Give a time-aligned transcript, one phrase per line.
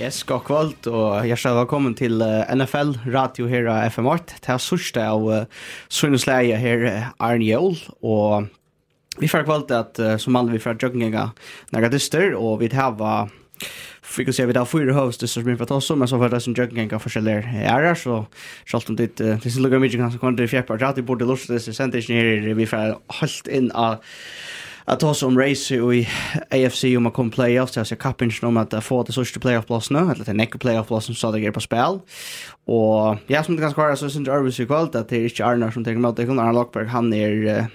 [0.00, 4.38] Yes, god kvöld og hjertelig velkommen til uh, NFL Radio her av FM8.
[4.40, 7.76] Det er sørste av uh, Sunnusläge här Arne Jøl.
[8.00, 8.46] Og
[9.20, 11.26] vi får kvöld at uh, som vanligt vi får jogginga
[11.76, 13.28] nære dyster og vi har
[14.16, 16.18] Vi kan se vi har fyra hövstusser som vi får ta oss om, men så
[16.18, 18.26] får det som jogginga försäljare är så
[18.64, 21.48] självt om det finns en lugga mycket kanske kommer till fjärpa, att det borde lust
[21.48, 23.96] det sen det är vi får hållt in av
[24.84, 26.08] att ta som race i
[26.50, 30.36] AFC om man kommer playoffs alltså kappen om att få det sista playoffplatserna eller den
[30.36, 31.98] nästa playoffplatsen så det är på spel
[32.64, 35.22] och jag som det kan skvara så syns det är så kvalt att det är
[35.22, 37.66] inte Arnar som tar emot det kan Arnar Lockberg han är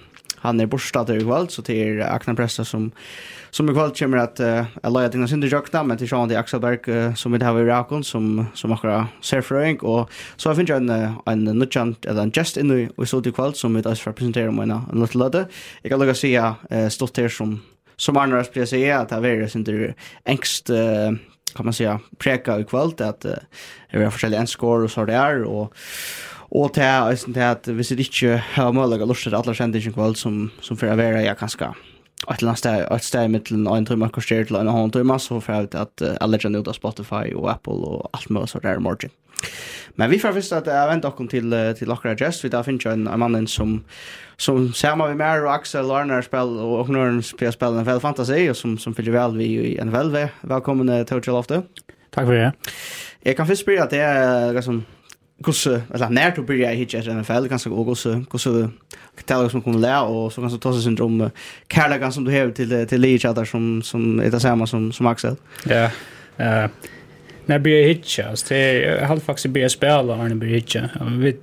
[0.46, 2.92] han är borstad i kväll så det är Akna Presta som
[3.50, 6.60] som i kväll kommer att uh, lägga till sin jokta men till Sean det Axel
[6.60, 10.70] Berg som vi har i Rakon som som akra ser fröing och så har finns
[10.70, 10.90] en
[11.26, 14.48] en nutchant eller en just in i vi så det kväll som vi där representerar
[14.48, 15.46] om en liten ladda
[15.82, 17.62] jag kan lägga se uh, stått här som
[17.98, 19.94] som Arnar skulle säga att det är inte
[20.24, 20.78] ängst uh,
[21.56, 22.64] kan man säga präka i
[23.02, 23.32] att uh,
[23.92, 25.74] det är olika score och så där och
[26.56, 29.96] Og til eisen til at hvis jeg ikke har mulig å lusse til alle kjendingen
[29.96, 31.74] kvall som, som for å være jeg kanskje
[32.26, 35.18] et eller annet sted, et sted mittelen av en timme korsjer til en halv timme,
[35.20, 38.48] så får jeg ut at alle kjenner ut av Spotify og Apple og alt mulig
[38.50, 39.12] så der i morgen.
[40.00, 42.96] Men vi får visst at jeg venter dere til, til dere adress, vi da finner
[42.96, 43.78] en, en mann som,
[44.42, 47.90] som ser sammen med mer og Axel og Arne spiller, og en spiller spiller en
[47.92, 50.30] veldig fantasi, og som, som fyller vel vi i en velve.
[50.48, 51.66] Velkommen til Kjell Ofte.
[52.16, 52.52] Takk for det.
[53.28, 54.86] Jeg kan først spørre at det er liksom,
[55.44, 58.70] kusse eller när du börjar hitta i NFL ganska och kusse kusse
[59.26, 61.30] tala som kommer lära och så kanske tossa syndrom
[61.70, 65.08] kärlegan som du har till till Lee Chatter som som är det samma som som
[65.08, 65.36] Axel.
[65.66, 65.90] Ja.
[66.38, 66.70] Eh
[67.48, 70.90] när börjar hitta så det har faktiskt börjat spela när ni börjar hitta.
[71.18, 71.38] Vi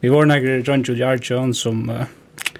[0.00, 1.92] vi var några John Julian Jones som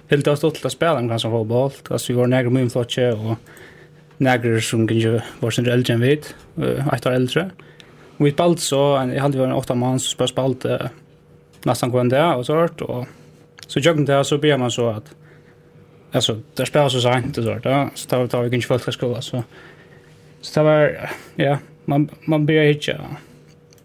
[0.08, 1.70] helt har stått att spela en ganska fotboll.
[1.88, 3.36] Alltså vi var några med flotche och
[4.16, 6.34] några som kanske var sin äldre än vet,
[6.92, 7.40] ett år äldre.
[7.40, 7.52] Mm
[8.18, 10.88] vi spalt så, jeg hadde vært en åtta mann som bare spalt uh,
[11.66, 15.10] nesten hver en dag og sånt, og så jobben det, så ber man så at,
[16.12, 18.96] altså, det spiller så sent og sånt, ja, så tar, tar vi ikke folk til
[18.96, 19.42] skolen, så,
[20.44, 21.58] så det var, ja,
[21.90, 22.98] man, man ber ikke,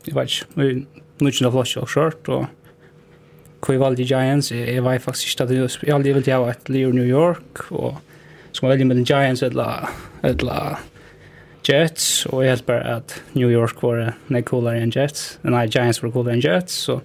[0.06, 0.72] jeg vet ikke, vi,
[1.20, 2.48] nå ikke noe flott og sånt, og
[3.60, 6.54] hva jeg valgte Giants, jeg, jeg var faktisk ikke at jeg, jeg aldri ville ha
[6.54, 8.00] et liv i New York, og
[8.52, 9.90] så må jeg velge med den Giants, eller,
[10.24, 10.80] eller,
[11.64, 16.04] Jets, och jeg helt bare at New York var nek coolare än Jets, nei, Giants
[16.04, 17.02] var coolare än Jets, så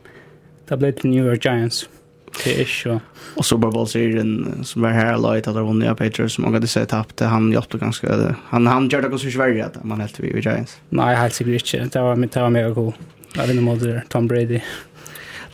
[0.69, 1.89] det blev till New York Giants.
[2.45, 3.01] Det är så.
[3.37, 6.57] Och Super Bowl serien som var här her att det var nya Patriots, som många
[6.57, 10.21] hade sett tapt, han hjalp ganske, han, han gjorde det ganske Sverige att man helt
[10.21, 10.81] vid Giants.
[10.89, 11.99] Nej, helt säkert inte.
[11.99, 12.93] det var, det var mega cool.
[13.37, 14.61] Jag vet ikke om Tom Brady.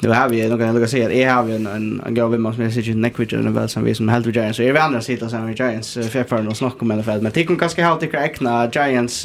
[0.02, 2.54] Nu har vi nog kan jag säga att jag har en en en gåva med
[2.54, 4.56] som jag sitter neck with väl som vi som helt Giants.
[4.56, 7.32] Så är vi andra sitter som vi Giants för för att snacka om NFL men
[7.32, 9.24] tycker kanske ha det äkna Giants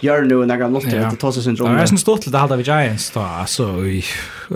[0.00, 1.74] gör nu när något måste ta tossa syndrom.
[1.74, 3.20] Det är sen stort det hade vi Giants då.
[3.20, 4.04] Alltså i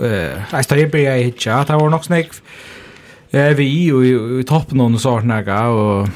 [0.03, 0.87] eh jag står ju
[1.17, 2.29] i chat har nog snack
[3.31, 3.89] eh vi
[4.39, 6.07] i toppen och så där och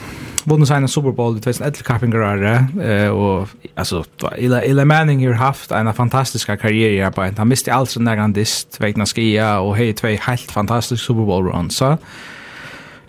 [0.46, 4.04] vunnit sig en Super Bowl i 2011 kappingarare eh och alltså
[4.38, 8.82] Ila Ila Manning har haft en fantastisk karriär på han miste allt sån där dist,
[8.82, 11.98] vägna skia och hej två helt fantastisk Super Bowl runs så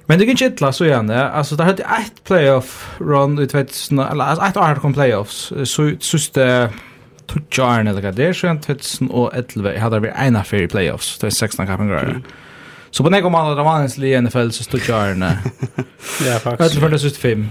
[0.07, 1.11] Men det gick inte så igen.
[1.11, 5.93] Alltså det hade ett playoff run i 2000 eller alltså ett år kom playoffs så
[6.01, 6.69] sista
[7.27, 12.11] touch eller vad det är så 2011 hade vi en affär i playoffs 2016 kappingarare.
[12.11, 12.23] Mm.
[12.93, 15.39] Så på nek om alla Ramanens i NFL så stod kjørene.
[16.27, 16.75] ja, faktisk.
[16.75, 17.47] Det tror det fem.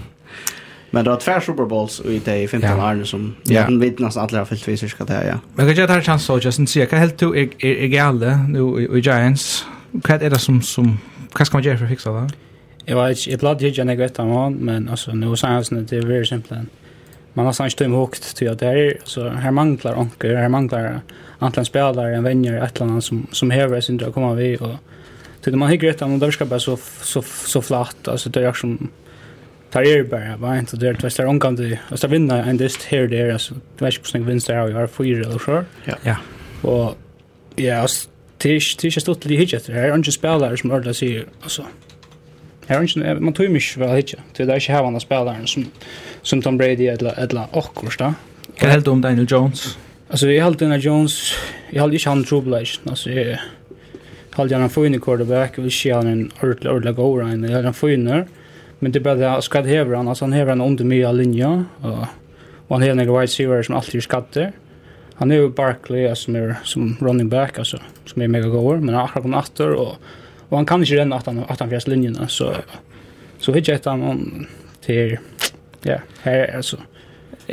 [0.90, 2.92] Men det var tvär Super Bowls och i det i 15 ja.
[2.92, 3.52] år som ja.
[3.52, 5.38] jag vet nästan alla har fyllt vid cirka det, ja.
[5.54, 8.36] Men kan jag ta en chans så, just säga, kan helt du är, är, gale
[8.48, 9.66] nu i, Giants?
[9.90, 10.98] Vad är det som, som,
[11.38, 12.30] vad ska man göra för att fixa det?
[12.84, 16.02] Jag vet jag blad inte jag vet om men alltså nu så här det är
[16.02, 16.68] väldigt simpelt.
[17.34, 21.00] Man har snart stum högt till att det här, så här manglar onkel här manglar
[21.38, 24.74] antingen spelare, en vänner, ett eller annat som, som häver sin att komma vid och
[25.42, 28.52] Tycker man hygger rätt om det ska bara så så så flatt alltså det är
[28.52, 28.90] som
[29.70, 33.06] tar er bara va inte där det är omkant det alltså vinna en dist här
[33.06, 35.64] där alltså det vet hur snygg vinst där jag har fyra eller så.
[35.84, 35.94] Ja.
[36.02, 36.16] Ja.
[36.70, 36.96] Och
[37.56, 38.08] ja, alltså
[38.38, 41.66] tisch tisch stort till hygget det är inte spelare som ordar sig alltså.
[42.66, 44.20] Här är inte man tror mycket väl hygget.
[44.36, 45.66] Det är inte här andra spelare som
[46.22, 48.14] som Tom Brady eller eller och då.
[48.60, 49.78] Vad helt om Daniel Jones?
[50.08, 51.34] Alltså jag har Daniel Jones,
[51.70, 53.10] jag har inte han trubbel alltså.
[53.10, 53.38] Jag
[54.34, 57.42] Håll gärna få in i quarterback, och se han en ordentlig, ordentlig go run.
[57.42, 58.24] jag gärna få in
[58.78, 61.64] Men det är bara att skatt häver han, alltså han häver han under mye linja,
[61.80, 61.98] Och,
[62.68, 64.52] och han häver några wide receiver som alltid skatter.
[65.14, 68.94] Han är ju Barkley som är som running back, alltså, som är mega goer, men
[68.94, 69.96] han har kommit efter, och,
[70.48, 72.54] och han kan inte renna att han, att han fjärs linjerna, så,
[73.38, 74.46] så hittar han
[74.80, 75.18] till,
[75.82, 76.76] ja, här är alltså,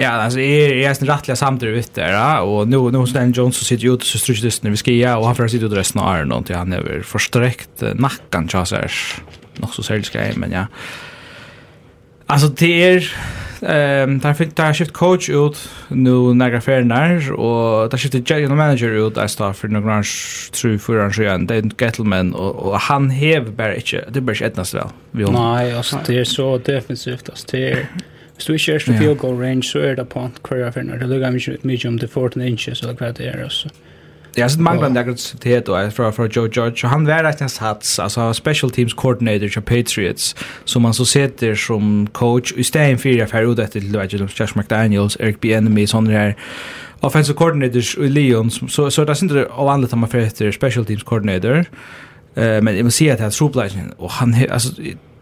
[0.02, 3.32] Ja, alltså är är nästan rättliga samtidigt vet det ja och nu nu hos den
[3.32, 5.48] Jones så sitter ju ute så stryker det när vi ska ja och han får
[5.48, 8.92] sitta och resten av Iron till han över försträckt nacken chans är
[9.54, 10.68] nog så säljs grej men ja.
[12.26, 13.14] Alltså det är
[13.62, 19.08] ehm där fick där shift coach ut nu några färnar och där skift general manager
[19.08, 20.06] ut där står för några grand
[20.52, 24.56] tru för han sjön det är Gettleman och han hev bara inte det blir inte
[24.56, 24.88] ens väl.
[25.14, 27.88] Nej, alltså det är så defensivt alltså det är
[28.40, 30.74] Hvis du ikke er så field goal range, så er det på en kvar jeg
[30.74, 30.98] finner.
[30.98, 33.70] Det lukker mye, mye om det 14 inches, eller hva det er også.
[34.38, 36.88] Ja, så manglar en aggressivitet då fra fra Joe George.
[36.88, 41.56] Han var rett en sats, altså special teams coordinator til Patriots som han så sitter
[41.56, 45.40] som coach i stället för jeg färra ut etter efter vet ikke, Josh McDaniels, Eric
[45.42, 46.34] Bieniemy sånne her
[47.02, 50.86] offensive coordinators i Leon så så det er det av andra man för etter special
[50.86, 51.64] teams coordinator.
[52.38, 54.72] Uh, men jeg må si at det er tror og han alltså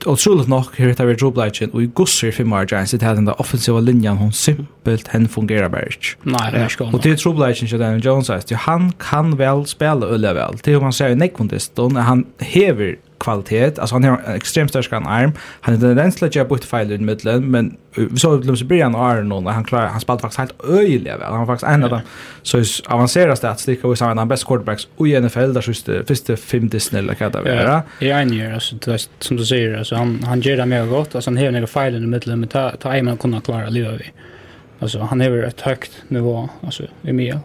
[0.07, 3.27] og troligt nok her heter vi Drobleichen, og i gusser fem år Giants det den
[3.27, 6.15] der offensiva linjen hun simpelt hen fungerer bare ikke.
[6.25, 10.33] Nei, det er ikke Og til Drobleichen til Daniel Jones, han kan vel spille ølle
[10.35, 10.59] vel.
[10.63, 13.79] Til om han ser i nekvundist, han hever kvalitet.
[13.79, 15.31] Alltså han har en extremt stark arm.
[15.61, 18.95] Han är den till jag göra bort fel i mitten, men vi såg till Brian
[18.95, 21.31] och Aron och han klarar han spelar faktiskt helt öjliga väl.
[21.31, 22.01] Han var faktiskt en av dem
[22.41, 27.31] så avancerade statistiker och han bäst quarterbacks i NFL där just första fem snälla kan
[27.31, 27.83] det vara.
[27.99, 31.15] Ja, en year alltså det som du säger alltså han han gör det mer gott
[31.15, 34.01] alltså han har några fel i mitten men ta ta en man kunna klara livet
[34.01, 34.11] vi.
[34.79, 37.39] Alltså han har ett högt nivå alltså i mer.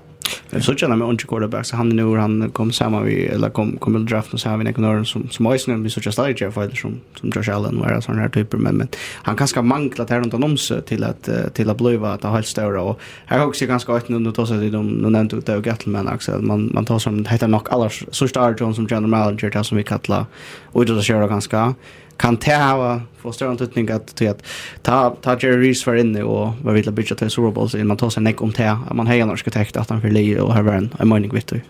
[0.60, 3.94] Så känner man inte quarterback så han nu han kom samma vi eller kom kom
[3.94, 6.74] till draften så har vi några som som Moisen vi så just där Jeff eller
[6.74, 10.34] som som Josh Allen var sån här typer men men han kanske manglat här runt
[10.34, 12.82] om sig till att till att bliva att ha helt stora.
[12.82, 16.08] Och här har också ganska ett nu tar sig de nu nämnt ut och Gatlman
[16.08, 19.62] också man man tar som heter nog alla så star Jones som general manager där
[19.62, 20.26] som vi kallar
[20.72, 21.74] och det så kör ganska
[22.16, 24.42] kan ta ha få större antydning att till att
[24.82, 27.96] ta ta Jerry Reese för inne och vad vill bygga till Super Bowl så man
[27.96, 30.54] tar sig neck om te att man hejar norska täckt att han för Lee och
[30.54, 31.60] har en en mining vet du.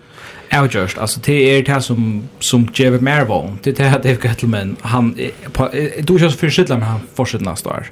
[0.50, 4.76] Ja just alltså det är det som som Jerry Marvel det är det Dave Gettleman
[4.80, 5.14] han
[6.02, 7.90] du just för skitla med han fortsätter nästa år.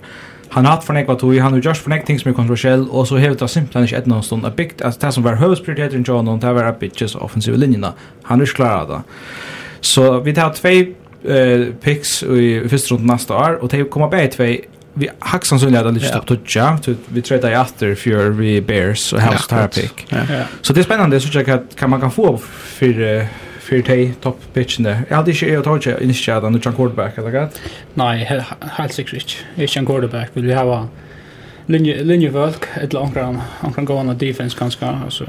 [0.52, 2.88] Han har haft för nekva tog, han har just för nekva ting som är kontroversiell,
[2.90, 5.94] och så hevet det simpelthen ikke någon stund er byggt, altså det som var huvudprioritet
[5.94, 7.92] i John, och det var at just offensive linjerna.
[8.22, 9.02] Han är ikke klar av det.
[9.80, 10.94] Så vi tar två
[11.24, 14.64] eh, picks i första runt nästa år och det kommer bättre två
[14.94, 19.12] vi haxan så att lite stopp toucha så vi trädde i efter för vi bears
[19.12, 20.06] och house tar pick.
[20.60, 23.26] Så det är spännande så jag kan kan man kan få för
[23.60, 25.02] för te top pitchen där.
[25.08, 27.60] Jag hade ju jag tog inte initialt den John quarterback eller gott.
[27.94, 29.62] Nej, helt säkert inte.
[29.62, 30.88] Inte en quarterback vill vi ha
[31.66, 33.40] linje linje folk ett långt ram.
[33.60, 35.24] Han kan gå on defense kanske alltså.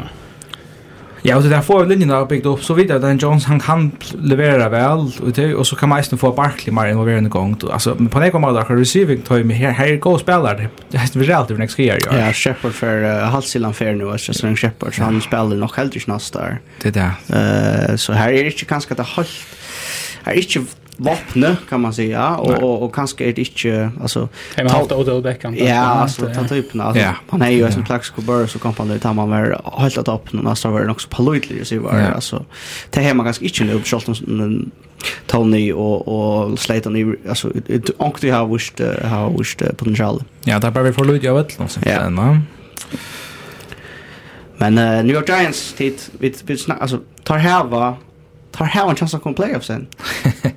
[1.23, 2.99] Ja, og det där får linjen har bygd opp, så vidare.
[2.99, 6.73] Den Jones han kan leverera vel, og det och så kan man nästan få Barkley
[6.73, 10.69] mer involverende en Altså, men på något mål där receiving time her er gode spelare.
[10.91, 11.97] Det är väl alltid nästa år.
[12.11, 15.75] Ja, Shepard for uh, halsilan fer nu altså, så en Shepard så han spelar nog
[15.75, 16.59] helt inte nästa år.
[16.81, 17.11] Det där.
[17.29, 19.47] Eh så här är det kanske det halvt,
[20.25, 20.65] her er ikke
[21.03, 22.35] vapne kan man säga.
[22.35, 26.33] Och och, och kanske är det inte alltså kan man haft Odell Beckham ja alltså
[26.33, 27.15] ta typen alltså yeah.
[27.29, 30.07] man är ju som Plax Cooper så kan man det tar man väl helt att
[30.07, 32.15] upp någon nästa var också politely så var yeah.
[32.15, 32.45] alltså.
[32.89, 34.71] Det här man kanske inte nu på Charlton
[35.27, 37.51] Tony och och Slayton i alltså
[37.97, 40.23] onkel har wished har visst potential.
[40.43, 42.09] Ja där bara vi får lugna vet någonsin ja.
[44.57, 47.63] men uh, New York Giants tid vi vi snackar alltså tar här
[48.51, 49.87] tar här en chans att komma playoffs sen.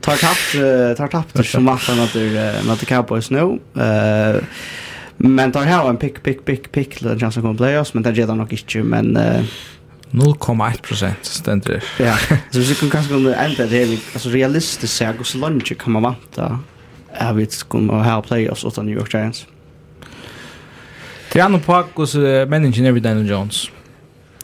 [0.01, 3.59] Tar tapp uh, tar tapp som matchen att det att det Cowboys nu.
[3.77, 4.43] Eh
[5.17, 8.13] men tar här en pick pick pick pick den chans att komma playoffs men det
[8.13, 9.45] ger nog inte men uh,
[10.11, 11.85] 0,1% ständer.
[11.99, 12.17] Ja,
[12.51, 15.93] så vi kan kanske kunna ända det är alltså realistiskt så hur så långt kan
[15.93, 16.59] man vänta.
[17.21, 19.47] Jag vet skulle man ha playoffs åt New York Giants.
[21.33, 22.15] Det är nog på hos
[22.49, 23.71] människan Daniel Jones.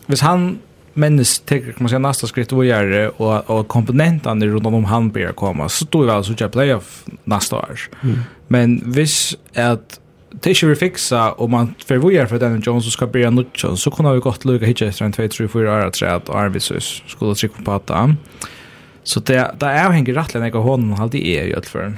[0.07, 0.59] Hvis han
[0.95, 5.11] mennes männis kan man säga nästa skritt vad gör och och komponenterna runt om han
[5.11, 7.81] blir komma så då väl så jag playoff nästa år.
[8.03, 8.19] Mm.
[8.49, 10.01] Men vis att
[10.41, 14.13] Tisha vi fixa och man förvojar för den Jones som ska börja nutchen så kunde
[14.13, 17.91] vi gått lucka hit efter en 2-3-4 år tre att Arvisus skulle trycka på att
[19.03, 21.95] Så det, det är hänger rättligen jag honom hade är ju för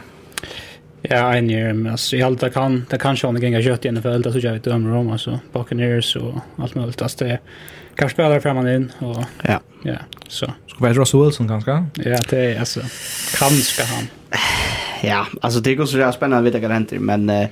[1.02, 3.64] Ja, en year, men alltså i allt det kan, det kanske har en gång jag
[3.64, 7.24] kött i NFL, det så jag vet dömer om, alltså Buccaneers och allt möjligt, alltså
[7.24, 7.38] det
[7.96, 9.60] kan spela fram in och ja.
[9.82, 9.96] Ja,
[10.28, 10.46] så.
[10.66, 11.70] Ska vara Russell Wilson kanske?
[11.94, 12.80] Ja, det är alltså
[13.38, 14.08] kanske han.
[15.02, 16.68] Ja, alltså det går så där spännande att veta
[17.00, 17.46] men uh,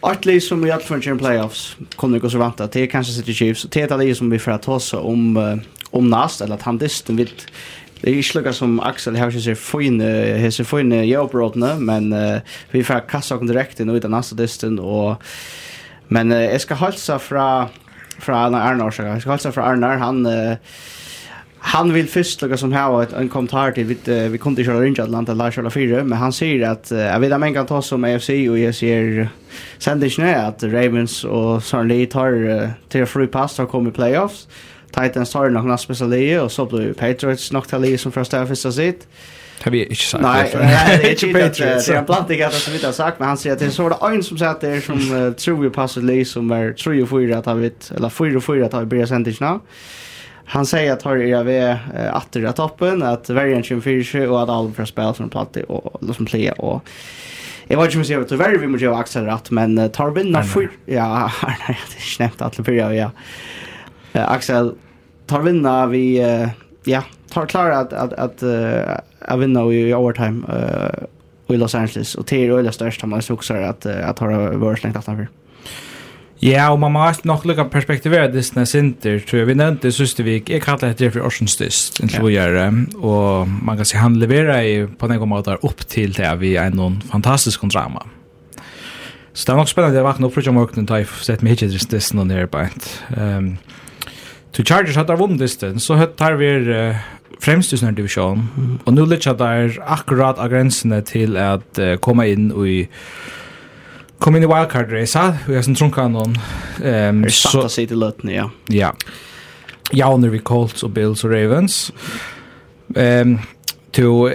[0.00, 3.12] Artley som i alla fall kör playoffs kommer gå så vant att det är kanske
[3.12, 5.56] City Chiefs och är det som vi får att oss om uh,
[5.90, 7.30] om näst eller att han disten vill
[8.00, 12.38] Det är slugga som Axel har sig fin hese fin jobbrodna men uh,
[12.70, 15.22] vi får kassa direkt in utan nästa disten och
[16.08, 17.68] men uh, jag ska hälsa från
[18.18, 18.90] fra Arnar Arnar.
[18.90, 19.96] Så jag ska hälsa från Arnar.
[19.96, 20.54] Han uh,
[21.58, 24.86] han vill först lägga som här ett en kommentar till vi uh, vi kunde köra
[24.86, 27.66] in Atlanta Lars eller fyra, men han säger att uh, jag vet att man kan
[27.66, 29.28] ta som AFC och jag ser
[29.78, 30.10] sen det
[30.46, 34.48] att Ravens och Lee tar uh, till free pass har kommit playoffs.
[34.90, 39.08] Titans tar nog nästa speciella och så blir Patriots nog till som första första sitt
[39.64, 40.22] har vi inte sagt.
[40.22, 40.58] Nej, det
[41.08, 41.86] är inte Patriots.
[41.86, 43.82] Det är bland annat att vi har sagt, men han säger att det är så
[43.82, 46.72] var det en som säger att det är som tror vi passar Lee som är
[46.72, 49.60] 3 och 4 att ha vet, eller 4 och 4 att ha han börjar sända
[50.44, 51.76] Han säger att har era vi
[52.14, 56.26] åter av toppen, att värjan 24 och att alla får spela som platt och som
[56.26, 56.88] playa och
[57.68, 60.10] Jag vet inte om jag säger att tyvärr vi måste göra axel rätt, men tar
[60.10, 60.68] vi vinna fyra...
[60.84, 63.10] Ja, nej, det är snämt att det börjar, ja.
[64.12, 64.74] Axel,
[65.26, 66.18] tar vinna vi...
[66.84, 68.42] Ja, tar klar att, att, att
[69.26, 73.54] att vinna i overtime uh, i Los Angeles och det är det största man också
[73.54, 75.28] att, uh, att ha varit längt utanför.
[76.38, 79.46] Ja, och man måste nog lukka perspektivera Disney Center, tror jag.
[79.46, 82.66] Vi nämnde i Søstervik, jeg kallar det for Orsens Dyst, en slågjare,
[83.00, 86.76] og man kan se han leverer i, på en måte opp til det vi er
[86.76, 88.04] noen fantastisk drama.
[89.32, 91.70] Så det er nok spennende å vakna opp fra morgenen da jeg sett meg ikke
[91.72, 92.68] til Disney og nere på.
[93.16, 93.56] Um,
[94.52, 97.00] to Chargers hadde vunnet Disney, så hadde vi uh,
[97.42, 98.78] fremst i sånn divisjon, mm.
[98.84, 102.86] og nå litt der akkurat av grensene til at uh, komme inn i
[104.18, 106.38] kom in i wildcard race og jeg som trunka noen
[106.80, 108.92] um, er satt å till til ja ja.
[109.92, 111.92] Ja, när vi Colts och Bills och Ravens.
[112.88, 113.38] Um,
[113.90, 114.30] to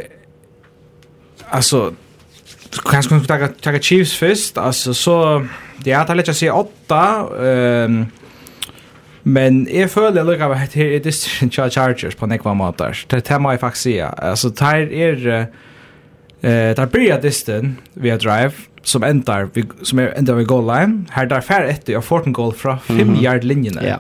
[1.50, 1.94] alltså
[2.86, 7.28] Kanske ska ta ta Chiefs först alltså så det är att lägga sig åtta.
[7.46, 8.06] Ehm
[9.24, 13.06] Men jeg føler lukka av at her er distrikt Chargers på nekva måter.
[13.12, 14.16] Det er må jeg faktisk sier.
[14.18, 15.48] Altså, det er...
[16.42, 21.06] Eh, der blir disten via drive som endar vi, som er endar vi goal line.
[21.14, 23.24] Her der fer etter og får en goal fra 5 mm -hmm.
[23.24, 23.78] yard linjen.
[23.82, 23.98] Ja.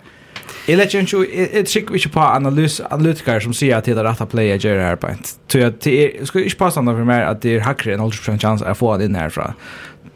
[0.67, 1.25] Jeg lett ikke,
[1.55, 4.81] jeg trykker ikke på analys, analytiker som sier at det er rett å playa Jerry
[4.81, 5.23] her på en.
[5.23, 8.61] Så jeg skal ikke passe annet for meg at det er hakkere en 80% chans
[8.61, 9.53] å få han inn herfra.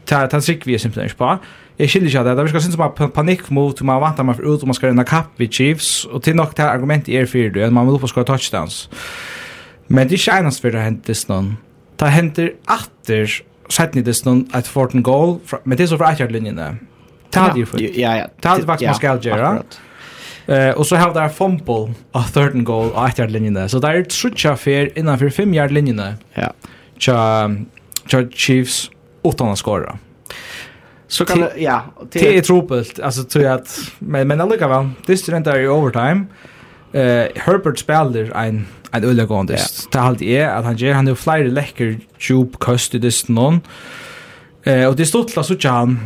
[0.10, 1.38] Det trykker vi simpelthen ikke på
[1.78, 2.36] jag skiljer inte det.
[2.36, 5.04] Det verkar syns bara panik mot man väntar man för ut och man ska rena
[5.04, 8.24] kapp vid Chiefs och till något här argument är för det man vill på ska
[8.24, 8.90] touchdowns.
[9.88, 11.58] Men det känns för det hänt det någon.
[11.98, 15.98] Ta händer åter sätter ni det någon att fort en goal men det är så
[15.98, 16.78] för att linjen där.
[17.30, 18.00] Ta det för.
[18.00, 18.28] Ja ja.
[18.42, 19.64] Ta det faktiskt man ska göra.
[20.46, 23.68] Eh och så har där fumble a third and goal och åter linjen där.
[23.68, 26.16] Så där är trutcha för innanför 5 yard linjen där.
[26.34, 26.54] Ja.
[26.98, 27.50] Tja
[28.08, 28.92] Tja Chiefs
[29.24, 29.98] utan att skora.
[31.08, 31.84] Så kan det, ja.
[32.12, 36.26] Det är trubbelt, alltså tror jag att, men, men alluga väl, det studentar i overtime.
[36.96, 37.02] Uh,
[37.36, 39.92] Herbert spelar en, en ödlegående dist.
[39.92, 43.28] Det är alltid är att han ger, han har flera läcker tjub köst i dist
[43.28, 43.62] någon.
[44.68, 46.00] Uh, och det är stort att sådär han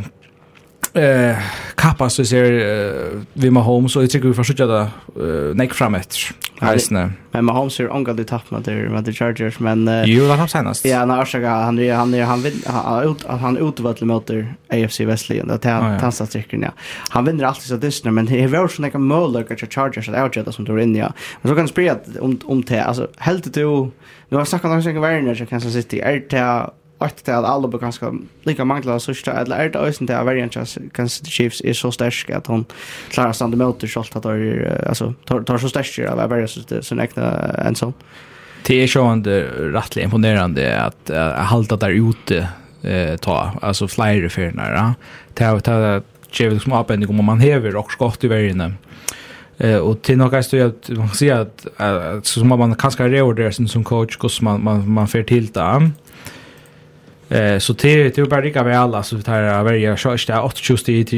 [0.94, 1.38] eh
[1.76, 4.88] kappas så ser uh, vi med Holmes och jag tycker vi får skjuta det
[5.20, 6.18] uh, näck fram efter.
[6.62, 7.12] Eisne.
[7.32, 10.40] Men Mahomes är angal det tapp med det med the Chargers men uh, Jo, han
[10.48, 10.86] senast.
[10.86, 14.30] Ja, när har sagt han är han är han vill han ut han utvalde mot
[14.70, 16.72] AFC Westligen att han tansar cirkeln ja.
[17.10, 20.24] Han vinner alltid så det men det är väl såna kan möjliga att Chargers att
[20.24, 21.14] outjeta som då in ja.
[21.42, 23.66] Men så kan det sprida om om te alltså helt det
[24.30, 26.00] nu har sagt han också en värner Kansas City.
[26.00, 28.14] är det att det alla på ganska
[28.44, 30.58] lika mangla så att eller är det ösen där variant
[30.94, 32.66] kan se chiefs är så stark att hon
[33.10, 36.96] klarar sig mot det skolt att det alltså tar så starkt av varje så så
[36.96, 37.94] näkta en sån
[38.66, 39.32] Det är ju ändå
[39.80, 42.48] rättligt imponerande att halta där ute
[42.84, 44.96] eh ta alltså flyer för nära.
[45.34, 46.02] Ta ta
[46.32, 48.78] ger som små appen om man häver och skott i vägen.
[49.58, 51.66] Eh och till några stå att man ser att
[52.24, 55.92] så som man kanske reorderar som coach kost man man man får till det.
[57.30, 60.90] Eh så det det bara lika väl alltså tar här varje shot där 8 just
[60.90, 61.16] i är inte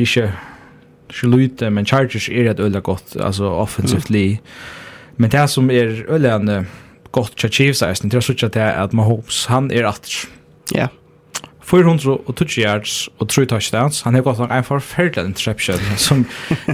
[1.09, 4.37] Schlute men Chargers är rätt ölla gott alltså offensively.
[5.15, 6.65] Men det som är öllande
[7.11, 10.09] gott Chiefs är det är så att att Mahomes han är att
[10.73, 10.87] ja
[11.71, 14.01] 400 og 480 yards og 3 touchdowns.
[14.01, 16.25] Han har gått en forferdelig interception som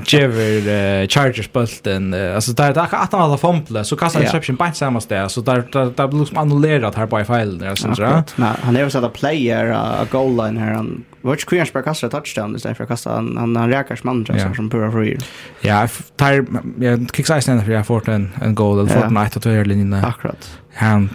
[0.06, 2.14] giver uh, Chargers bulten.
[2.14, 5.30] Uh, alltså där där kan att han alla fumble så kastar interception på samma ställe
[5.30, 8.24] så där där där blir liksom annullerat här på fel där sen så.
[8.36, 11.82] Nej, han har satt a player a uh, goal line här han Vart Queens per
[11.82, 14.54] kasta touchdown istället för kasta han han, han räkar som andra yeah.
[14.54, 15.18] som pura free.
[15.62, 16.46] Ja, tar
[16.80, 19.94] jag kickar sen för jag fått en en goal eller fått night att höra linjen.
[19.94, 20.60] Akkurat.
[20.74, 21.10] Han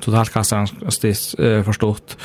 [0.00, 1.34] totalt kastar han stis
[1.64, 2.16] förstått.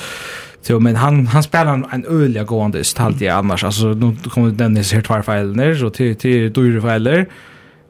[0.67, 4.51] Så men han han spelar en, en öliga gående stalt i annars alltså nu kommer
[4.51, 7.25] Dennis här två ner så till till dyra filer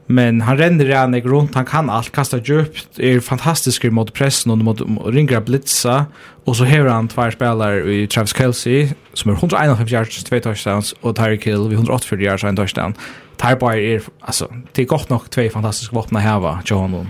[0.08, 4.58] Men han ränner redan runt, han kan allt, kasta djupt, är fantastisk mot pressen och
[4.58, 6.06] mot ringra blitza.
[6.46, 10.96] Och så har han två spelare i Travis Kelsey, som är 151 yards, två touchdowns,
[11.02, 12.94] och Tyreek Hill vid 184 yards, en touchdown.
[13.38, 17.10] Tyreek är, alltså, det är gott nog två fantastiska vapen att häva, Johan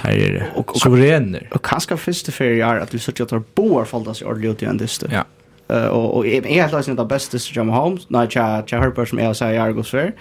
[0.00, 0.78] Här är det.
[0.78, 1.48] Suveräner.
[1.52, 4.64] Och kanske första för jag att vi söker att ta boar fallas i ordentligt i
[4.64, 5.08] en dyster.
[5.12, 5.24] Ja.
[5.72, 8.02] Uh, och och är helt alltså inte bästa så Jam Holmes.
[8.08, 10.12] Nej, jag jag hör som jag säger Argos går för.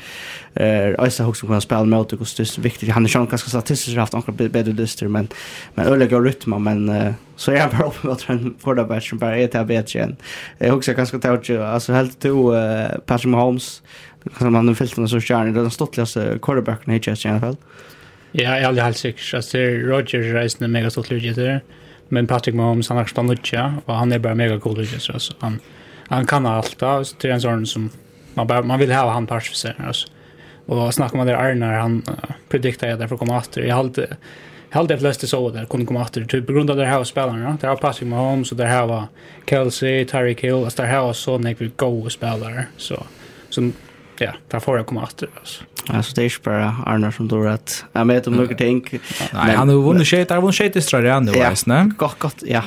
[0.53, 2.89] Eh, alltså också kan spela med och det är viktigt.
[2.89, 5.27] Han är ju ganska statistiskt haft några bättre dyster men
[5.73, 9.17] men öliga rytma men uh, så är han bara uppe att en quarterback som bättre
[9.17, 10.15] bara är det bättre igen.
[10.57, 13.81] Jag också ganska tårt alltså helt to uh, Patrick Holmes.
[14.37, 17.57] som han har fyllt med så kärnan den stottligaste quarterbacken i Jets i alla fall.
[18.31, 19.23] Ja, jeg er aldri helt sikker.
[19.35, 21.59] Jeg ser Roger reisende mega stort lydgitter,
[22.15, 25.35] men Patrick Mahomes, han har stått nødja, og han er bare mega cool lydgitter, altså.
[25.41, 25.59] Han,
[26.07, 27.89] han kan alt da, så det er en sånn som,
[28.37, 30.07] man, bare, man vil ha han parts for seg, altså.
[30.71, 33.65] Og snakker man der Arnar, han uh, predikta jeg derfor kom atter.
[33.65, 36.79] Jeg halte, jeg halte jeg fleste så där kunne komme atter, typ, på grunn av
[36.79, 39.09] det her spillerne, Det har Patrick Mahomes, og det her var
[39.45, 43.03] Kelsey, Tyreek Hill, altså det her var så nekve gode spillere, så,
[43.49, 43.71] så
[44.21, 45.67] ja, der får jeg komme atter, altså.
[45.87, 48.85] Alltså det är ju bara Arnar som tror att jag vet om några ting.
[49.33, 51.91] Nej, han har vunnit tjejt, han har vunnit tjejt i Ströja nu, ja, ne?
[51.97, 52.63] gott, gott, ja.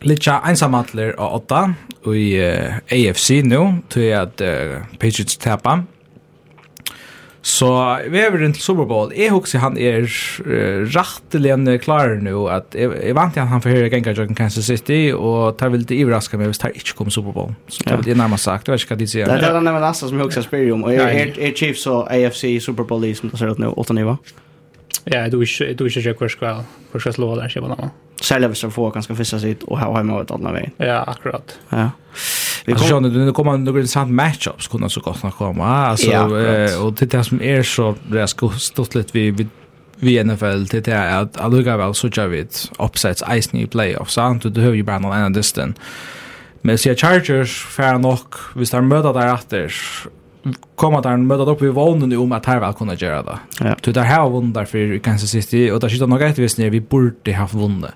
[0.00, 1.74] Litja ensamantler av åtta
[2.14, 4.48] i uh, AFC nu, till att uh,
[4.92, 5.84] Patriots tappar.
[7.42, 7.68] Så
[8.12, 12.90] veveren til Super Bowl, jeg husker han er uh, rettelig enn klar nå, at jeg,
[13.00, 16.36] jeg vant til han for høyre ganger Jordan Kansas City, og det vil det iverraske
[16.36, 17.54] meg hvis det ikke kommer Super Bowl.
[17.72, 19.32] Så det vil jeg nærmest sagt, jeg vet ikke hva de sier.
[19.32, 22.58] Det er den nærmeste som jeg husker spyrer om, og er, er, Chiefs og AFC
[22.60, 24.04] Super Bowl i som det ser ut nå, 8-9
[25.08, 27.94] Ja, du ikke du ikke hvor skal hvor skal slå der, sier man.
[28.20, 30.64] Selv hvis de får ganske fisse sitt og ha hjemme og et annet vei.
[30.82, 31.56] Ja, akkurat.
[31.72, 31.88] Ja.
[32.64, 35.66] Vi kommer alltså, det kommer några intressant matchups kunna så gott att komma.
[35.66, 39.46] Alltså ja, eh, och det där som är så det ska stått lite vi vi
[39.96, 44.14] vi NFL till det är att alluga väl så jag vet upsets ice new playoffs
[44.14, 45.74] sant du hör ju bara någon annan distan.
[46.62, 48.18] Men så Chargers fair nog
[48.54, 49.74] vi står möta där efter
[50.74, 53.38] komma där och möta upp i vånen om att här väl kunna göra det.
[53.60, 53.76] Ja.
[53.82, 56.70] Du där har vunnit därför i Kansas City och där sitter några ett visst ner
[56.70, 57.90] vi borde ha vunnit.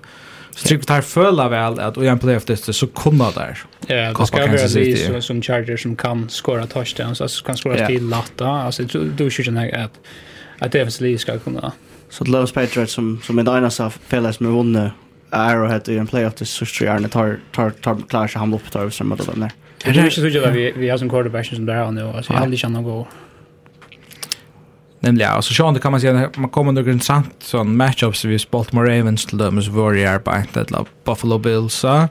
[0.55, 3.59] Så tryck på tar føla väl att och en playoff det så kunna där.
[3.87, 7.77] Ja, det ska vara vi som, som Chargers som kan skora touchdowns, alltså kan skora
[7.77, 7.87] yeah.
[7.87, 8.47] till latta.
[8.47, 9.99] Alltså du, du känner att,
[10.59, 11.71] att defensivt ska kunna.
[12.09, 14.91] Så det Loves Patriots som, som en annan sa fällas med vunne
[15.29, 18.71] Arrowhead i en playoff dist så tror jag tar, tar, tar, klarar sig han upp
[18.71, 19.51] tar som möter dem där.
[19.83, 22.37] Det är inte så att vi, vi har som quarterback som där nu, alltså jag
[22.37, 23.07] har aldrig känt något
[25.05, 28.47] Nemlig, ja, så sjående kan man si man kommer under en sant sånn matchups hvis
[28.49, 31.77] Baltimore Ravens til dømes Warrior på et eller Buffalo Bills.
[31.83, 32.07] så.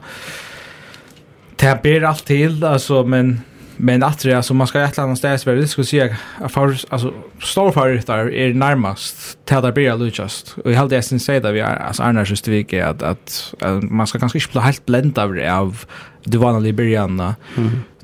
[1.59, 3.37] Det blir alt til, altså, men
[3.77, 6.15] men att det alltså man ska ett annat ställe så det skulle säga
[6.49, 11.47] för alltså stor favoritar är närmast till Tada Bria Lucas och jag hade sen säga
[11.47, 14.61] att vi är alltså annars just vi är att att man ska kanske inte bli
[14.61, 15.85] helt bländ av det av
[16.25, 17.35] det var början Bria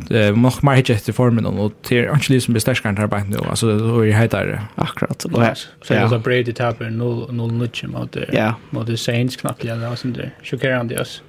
[0.09, 3.37] eh man har hit efter formen och till actually som blir kan här bak nu
[3.49, 7.51] alltså och jag heter det akkurat och här så det var Brady Tapper 0 0
[7.51, 8.53] nutch mot det ja.
[8.69, 11.21] mot det Saints knappt ja där som det chockerande oss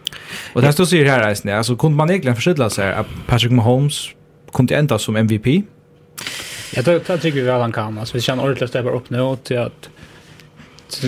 [0.53, 4.09] och det står så här alltså kunde man egentligen förskylla sig att Patrick Mahomes
[4.53, 5.47] kunde ända som MVP.
[6.75, 7.99] Jag tror att tycker vi väl han kan.
[7.99, 9.89] Alltså vi känner ordentligt stäppa upp nu och till att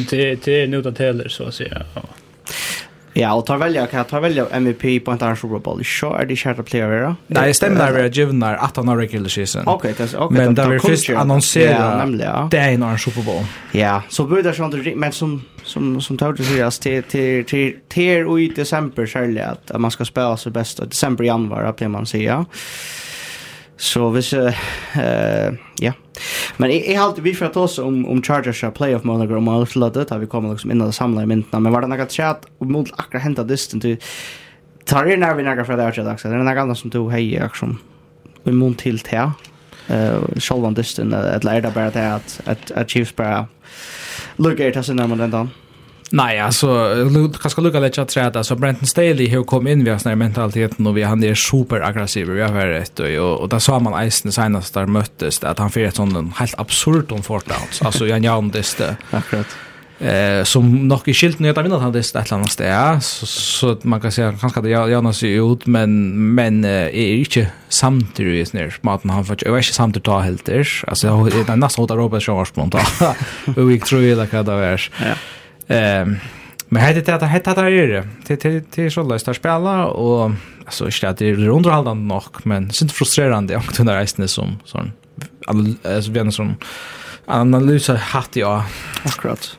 [0.09, 1.83] till till nu att Taylor så att säga.
[3.17, 5.85] Ja, och tar välja, kan ta välja MVP på en annan Super Bowl.
[5.85, 7.17] Så är det kärta player era.
[7.27, 9.63] Nej, det stämmer där vi given där att han har regular season.
[9.67, 10.39] Okej, det okej.
[10.39, 12.07] Men där vi först annonsera
[12.51, 13.45] det är en annan Super Bowl.
[13.73, 17.77] Ja, så borde det sånt men som som som tar det seriöst till till till
[17.89, 22.07] till i december själva att man ska spela så bäst i december januari blir man
[22.07, 22.31] säger.
[22.31, 22.45] Ja.
[23.77, 24.55] Så hvis eh
[25.81, 25.93] ja.
[26.57, 29.49] Men jag jag har vi för att oss om om Chargers playoff playoff mode om
[29.49, 32.13] allt laddat har vi kommer liksom in och samla i mintarna men var det något
[32.13, 33.97] chat och mot akkurat hända distant till
[34.85, 36.29] tar ju när vi några för det här också.
[36.29, 37.79] Det är några andra som tog hej action.
[38.43, 39.31] Vi mont till te.
[39.89, 43.47] Eh Shalvan distant att lära bara det att att Chiefs bara
[44.37, 45.51] look at us in den dagen.
[46.15, 46.95] Nej, alltså
[47.43, 50.97] kanske lucka lite att träda så Brenton Staley har kommit in via sån mentaliteten och
[50.97, 52.27] vi han är superaggressiv.
[52.29, 55.89] Vi har varit och och där sa man Eisen senast där möttes att han fick
[55.89, 57.83] ett sånt helt absurd om fortdowns.
[57.83, 58.97] Alltså jag Jan det.
[59.11, 59.47] Akkurat.
[59.99, 64.01] Eh som nog i när jag vinner han det ett annat ställe så så man
[64.01, 69.11] kan säga kanske det jag jag ser ut men men är inte samtidigt när maten
[69.11, 72.23] han för jag är inte samtidigt ta helt där alltså jag är nästan åt Robert
[72.23, 72.79] Schwarzman då
[73.57, 74.79] och vi tror ju det kan det vara.
[75.01, 75.15] Ja.
[75.69, 76.17] Ehm
[76.69, 80.31] men hade det att hade det är det till till så löst spela och
[80.65, 84.59] alltså inte att det är underhållande nog men synd frustrerande och den där resten som
[84.65, 84.93] sån
[85.47, 86.55] alltså vi som
[87.27, 88.63] analysa hatt jag
[89.05, 89.59] akkurat.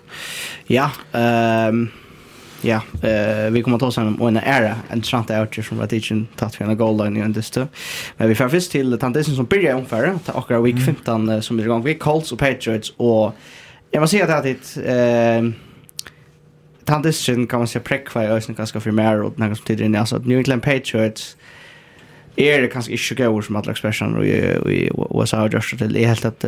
[0.68, 1.90] Ja, ehm
[2.62, 6.28] ja, eh vi kommer ta oss om en era en trant out som var teaching
[6.36, 7.68] tatt för en goal line i detta.
[8.18, 11.64] Men vi får först till tantisen som börjar ungefär ta akkurat week 15 som är
[11.64, 13.36] igång vi Colts och Patriots och
[13.92, 15.65] jag måste säga att det eh
[16.90, 20.00] han disken kan man säga präckva i ösnen ganska för mer och något som tidigare
[20.00, 21.38] alltså New England Patriots
[22.36, 25.96] är det kanske inte går som alla expression och i USA och just till.
[25.98, 26.46] Är helt att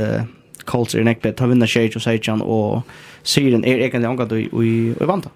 [0.66, 2.82] Colts är näck bättre vinna shade och säger och
[3.24, 5.30] Syren är egentligen angående och, i vanta.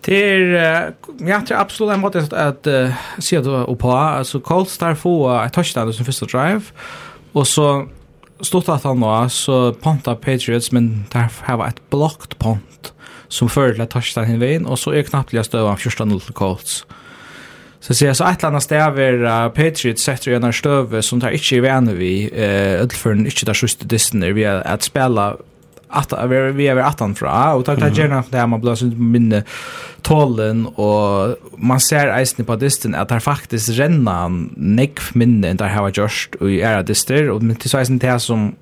[0.00, 3.90] Det är jag tror absolut en måte att uh, se då på.
[3.90, 6.62] Alltså Colts där få ett touchdown som första drive.
[7.32, 7.88] Och så
[8.42, 12.92] stort att han då så ponta Patriots men där har varit blockt pont
[13.28, 16.86] som förde touchdown hin vägen och så är knappt jag stövar 14-0 till Colts.
[17.80, 21.20] Så ser jag så ett annat stäv är uh, Patriots sätter ju en stöv som
[21.20, 24.82] tar inte i vänner vi uh, öll för inte där sista disten vi är att
[24.82, 25.36] spela
[25.92, 28.98] att vi vi är attan fra och tar tar gärna det här man blåser ut
[28.98, 29.44] minne
[30.02, 35.92] tollen och man ser isen på disten att det faktiskt renna neck minne där har
[35.94, 38.54] just och är det och men till så isen det som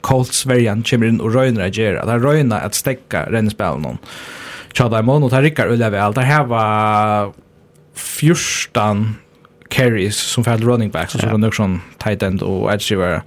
[0.00, 2.04] Colts variant kommer in och röjnar att göra.
[2.04, 3.98] Det röjnar att stäcka rennspälen någon.
[4.72, 6.12] Tjada i mån och tar Rickard Ulla väl.
[6.12, 7.32] Det här var
[7.94, 9.14] 14
[9.72, 13.22] carries som för running backs och så var det sån tight end och edge receiver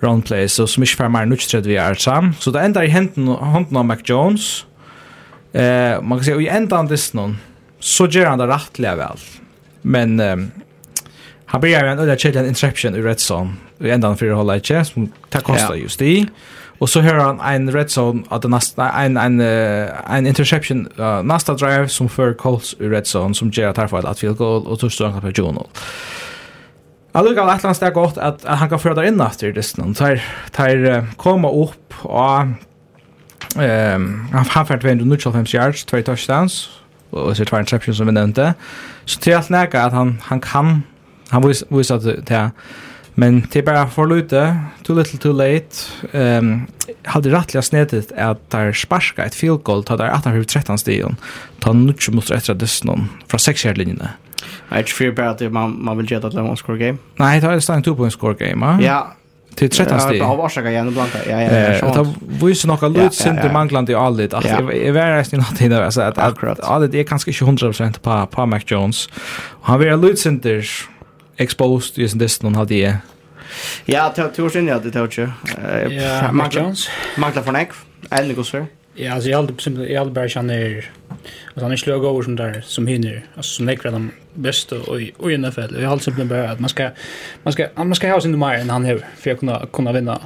[0.00, 2.34] run plays så som inte för mer nu tror vi är sam.
[2.38, 4.66] Så det ändar i händen händen av Mac Jones.
[5.52, 7.38] Eh man kan säga i ändan dess någon
[7.80, 9.18] så gör han det rättliga väl
[9.82, 10.36] men eh,
[11.44, 14.56] han blir ju en ödla chill interception i red zone i ändan för att hålla
[14.56, 14.94] i chest
[15.28, 16.26] det kostar just det
[16.78, 21.22] Och så hör han en red zone att den nästa en en en interception uh,
[21.22, 24.66] nästa drive som för Colts i red zone som ger att för att field goal
[24.66, 25.66] och touchdown på Journal.
[27.12, 30.22] Jag tycker att Atlas gott att, att han kan föra in efter det någon tar
[30.50, 32.40] tar komma upp och
[33.62, 36.68] ehm han har fått 295 yards, två touchdowns
[37.10, 38.54] och så två interceptions som vi nämnde.
[39.04, 40.82] Så till att näka att han han kan
[41.28, 42.50] han visar att det
[43.14, 45.66] Men det är bara för lite, too little too late.
[46.12, 46.66] Ehm um,
[47.02, 51.16] hade rättliga snedet att där sparska ett field goal tar där 1813 stigen.
[51.58, 54.02] Ta nutch mot rätt av desnon från sex yard linjen.
[54.68, 56.98] Jag är för bara att man man vill ge att en score game.
[57.16, 58.78] Nej, det är stann 2 point score game.
[58.82, 59.14] Ja.
[59.54, 60.20] Till 13 stig.
[60.20, 61.18] Jag har varsaka igen blanka.
[61.30, 62.06] Ja, ja, ja.
[62.38, 64.34] Det visar några lut sin det manglande i allt.
[64.34, 66.42] Alltså är värre i någonting där så att allt
[66.94, 69.08] är kanske inte 100% på på Mac Jones.
[69.62, 70.64] Han vill lut sin där
[71.36, 72.98] exposed just this någon hade det.
[73.84, 75.92] Ja, det tror jag inte det tror jag.
[75.92, 76.88] Ja, Mark Jones.
[77.16, 77.68] Mark Lafonek.
[78.10, 78.66] Ändå går så.
[78.94, 80.90] Ja, alltså jag hade simpelt jag hade bara känner
[81.54, 85.00] att han är slög över som där som hinner alltså som lägger de bästa och
[85.16, 85.80] och i NFL.
[85.80, 86.90] Jag hade simpelt bara att man ska
[87.42, 90.20] man ska man ska ha sin nummer än han har för att kunna kunna vinna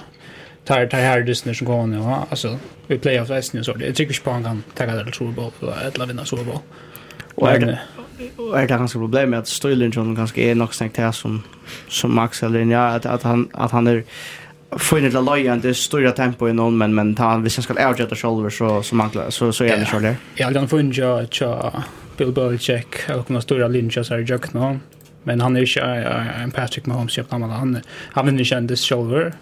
[0.65, 1.99] tar tar här Disney som går nu
[2.31, 5.33] alltså vi playoff resten så det tycker jag på han kan ta det till Super
[5.33, 5.53] Bowl
[5.95, 6.59] eller vinna Super Bowl.
[7.35, 7.49] Och
[8.37, 11.43] och är det ganska problem med att Stöjlinjon ganska är nog snäckt här som
[11.89, 14.05] som Max eller ja att att han att han är
[14.71, 18.51] funnit la lojan det stora tempo i någon men men han vi ska outjetta shoulder
[18.51, 20.17] så så manglar så så är det shoulder.
[20.35, 21.83] Ja, han funnit ja ja
[22.17, 24.79] Bill Belichick och några stora linjer så här jag nu.
[25.23, 25.83] Men han är ju
[26.43, 27.79] en Patrick Mahomes jag kan han
[28.13, 29.33] han vinner inte shoulder.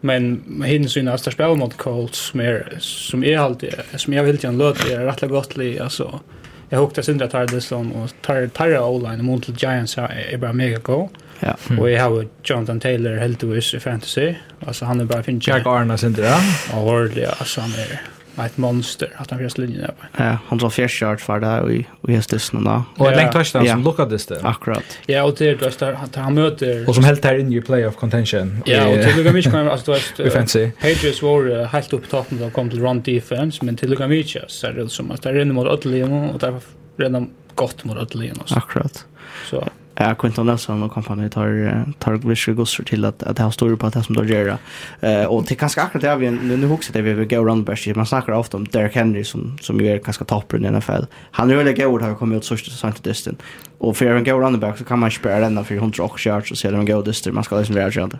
[0.00, 4.48] Men hinn syna att spela mot Colts mer som är alltid som jag vill till
[4.48, 6.20] en det är rätt gott alltså
[6.68, 10.78] jag hukta sindra tar det som och tar tar online mot Giants är bara mega
[10.78, 11.08] go.
[11.40, 11.56] Ja.
[11.78, 13.42] Och jag har Jonathan Taylor helt
[13.74, 14.34] i fantasy.
[14.66, 15.40] Alltså han är bara fin.
[15.42, 16.34] Jack Arna sindra.
[16.72, 19.94] Ja, ordentligt alltså han är ett monster att han färs linjen där.
[20.24, 22.84] Ja, han drar fjärde shot för det och i och just det då.
[22.96, 24.40] Och en länk touchdown som lockar det där.
[24.46, 24.98] Akkurat.
[25.06, 28.62] Ja, och det då där han möter och som helt här in i playoff contention.
[28.66, 30.70] Ja, och till och med kan alltså då fancy.
[30.80, 34.66] Pages var helt upp toppen då kom till run defense, men till och med så
[34.66, 36.60] är det som att där inne mot Ötlin och där
[36.96, 38.56] redan gott mot Ötlin och.
[38.56, 39.04] Akkurat.
[39.50, 43.50] Så Ja, Quinton Nelson och kompani tar tar vissa gossar till att att det har
[43.50, 44.58] stor på att det som då gör
[45.00, 47.96] Eh och det kanske akkurat det vi nu huxar det vi vill gå runt bäst.
[47.96, 51.04] Man snackar ofta om Derrick Henry som som ju är ganska toppen i NFL.
[51.30, 53.36] Han är väldigt god har kommit ut så sent distan.
[53.78, 56.50] Och för en go running back så kan man spela den för 100 och yards
[56.50, 57.34] och sedan gå distan.
[57.34, 58.10] Man ska liksom vara sjön.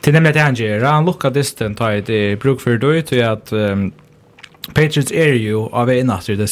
[0.00, 3.52] Till nämligen det han gör han lockar distan tar det bruk för då ju att
[4.74, 6.46] Patriots är ju av en natt i.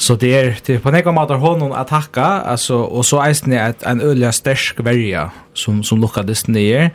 [0.00, 3.20] Så det är er, till på något mått att honom att hacka alltså och så
[3.20, 6.90] är det att en öliga stärsk värja som som lockades ner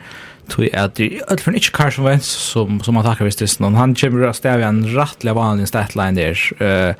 [0.48, 3.94] tog att det är för inte Carson Wentz som som attackar visst det någon han
[3.94, 6.38] kommer att stäva en rättliga vanlig statline där.
[6.58, 6.94] Eh uh,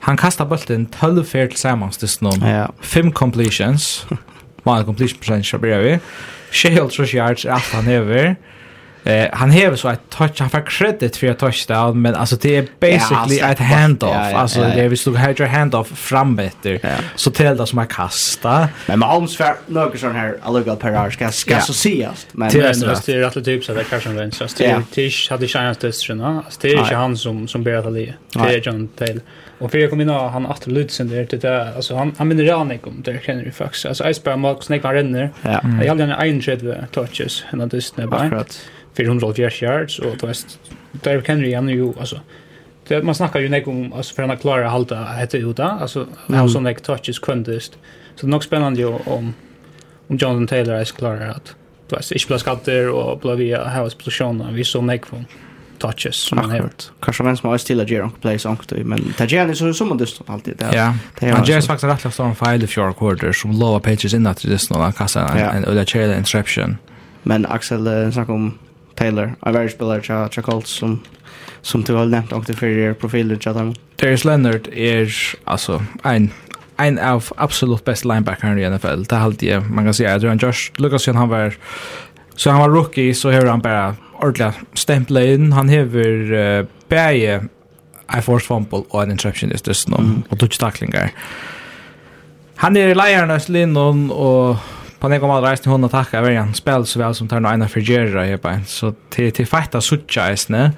[0.00, 2.40] han kastar bollen 12 fair tillsammans det någon.
[2.40, 2.72] Ja.
[2.80, 4.06] Fem completions.
[4.62, 5.98] Mal completion percentage blir vi.
[6.50, 8.36] Shield yards after han över.
[9.08, 12.56] Eh han häver så att touch han får credit för att touchdown men alltså det
[12.56, 14.14] är basically ja, ett handoff.
[14.14, 14.74] Ja, ja, alltså ja, ja.
[14.74, 16.88] det är visst du har your handoff fram bättre ja.
[17.14, 18.68] så till det som är kasta.
[18.86, 21.60] Men Mahomes för några sån här allugal per ska ska ja.
[21.60, 22.26] så ses.
[22.32, 24.46] Men det är rätt typ så där kanske den så
[24.90, 26.42] tisch hade chans det så nå.
[26.60, 28.14] Det är han som som ber att det.
[28.32, 29.22] Det är John Taylor.
[29.58, 32.28] Och för jag kom in och han åter lutsen där till det alltså han han
[32.28, 33.58] minner Ranik om det Henry Fox.
[33.58, 33.86] faktiskt.
[33.86, 35.30] Alltså Iceberg Mark Snake var renner.
[35.42, 35.60] Ja.
[35.82, 38.12] Jag hade en 31 touches and det är snabbt.
[38.12, 38.60] Akkurat.
[38.98, 40.36] 480 yards och då är
[40.92, 42.20] Derrick Henry han är ju alltså
[42.88, 46.38] det man snackar ju nägg om alltså för att klara hålla hette uta alltså mm.
[46.40, 47.72] han som like touches kundest
[48.14, 49.34] så det är nog spännande ju om
[50.08, 51.54] om Jonathan Taylor är klarar att
[51.88, 55.24] du vet ich plus skatter och bla via how explosion vi så nägg från
[55.78, 56.70] touches som han har.
[57.00, 59.98] Kanske vem som har stilla ger och plays on det men Tajani så som man
[59.98, 60.74] dyst alltid där.
[60.74, 60.94] Ja.
[61.34, 64.42] Han ger faktiskt rätt last on file if fjärde quarter som lower pages in att
[64.42, 66.78] det är snarare kassa en eller chair interception.
[67.22, 68.58] Men Axel snackar om
[68.98, 71.00] Taylor, en värre spelare till Colts som
[71.62, 73.74] som du har nämnt också för er profiler till dem.
[73.96, 76.30] Darius Leonard är alltså en
[76.76, 79.02] en av absolut best linebacker i NFL.
[79.02, 81.54] Det har alltid man kan säga att Aaron Josh Lucas han var
[82.36, 85.52] så han var rookie så har han bara ordentligt stämpla in.
[85.52, 87.42] Han har uh, bäge
[88.18, 90.22] I force fumble och en interception just nu mm.
[90.28, 91.10] och touch tacklingar.
[92.56, 94.56] Han är lejaren av Linnon och
[95.00, 97.54] på den kommer reisen hon och tacka över igen spel så väl som tar några
[97.54, 100.72] ena för Jerry här på så till till fighta sucha isne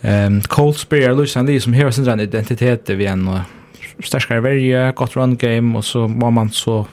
[0.00, 3.40] ehm Cold Spear Lucian Lee som har sin identitet vi en
[4.04, 6.86] starkare varje gott run game och så var man så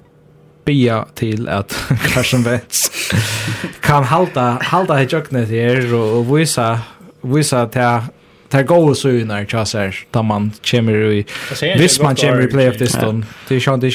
[0.65, 2.91] bia till att Carson Wentz
[3.81, 6.79] kan halta halta i jöknet här och visa
[7.21, 7.81] visa till
[8.51, 11.25] Det går så ju när jag ser man kommer i
[11.77, 13.91] vis man kommer i play of this done det är ju inte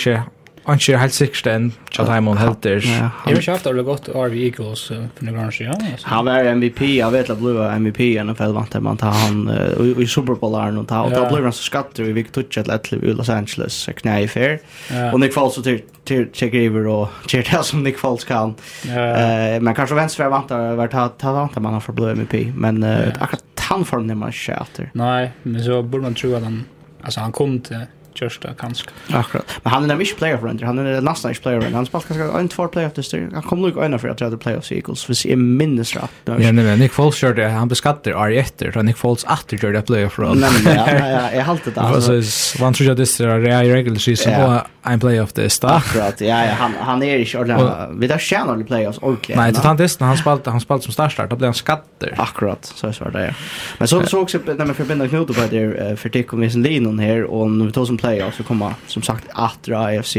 [0.64, 2.80] han kör helt sikkert enn Chad Haimon helter.
[2.80, 5.74] Jeg har ikke haft det gott RV Eagles för några år siden.
[6.02, 10.06] Han var MVP, jag vet at ble MVP i NFL vant man tar han i
[10.06, 13.88] Super Superbowl-æren og och ble han så skatter i touch ett lätt i Los Angeles,
[13.96, 14.58] knä i fair.
[15.12, 15.62] Och Nick Falls
[16.04, 18.54] till Tjekk över och Tjekk det som Nick Foles kan.
[19.60, 20.76] Men kanske vänster vant det
[21.32, 24.90] vant man har för ble MVP, men akkurat han får er man ikke etter.
[25.42, 26.64] Men så borde man tro att han,
[27.02, 27.86] alltså han kom till
[28.20, 28.90] just det kanske.
[29.12, 29.44] Akkurat.
[29.62, 32.48] Men han är nämligen player för han är nästan inte player han spelar kanske en
[32.48, 33.28] två playoff efter det.
[33.32, 36.10] Han kommer nog ena för att tredje player equals för sig minnes rätt.
[36.24, 39.82] Ja, nej men Nick Foles körde han beskattar Ari efter Så Nick Foles åter körde
[39.82, 40.38] player playoff oss.
[40.38, 42.22] Nej men ja, jag har alltid det alltså.
[42.22, 45.84] Så man tror att det är i regular season och en playoff det är stark.
[45.86, 46.20] Akkurat.
[46.20, 48.00] Ja, ja, han han är inte ordentligt.
[48.00, 49.36] Vi där tjänar i playoffs ordentligt.
[49.36, 52.14] Nej, till han testen han spelade han spalt som startstart då blev han skatter.
[52.18, 52.72] Akkurat.
[52.74, 53.34] Så är det där.
[53.78, 56.98] Men så så också när man förbindar knutar på det för det kommer sin linon
[56.98, 60.16] här och när vi tar som playoffs och komma som sagt åter AFC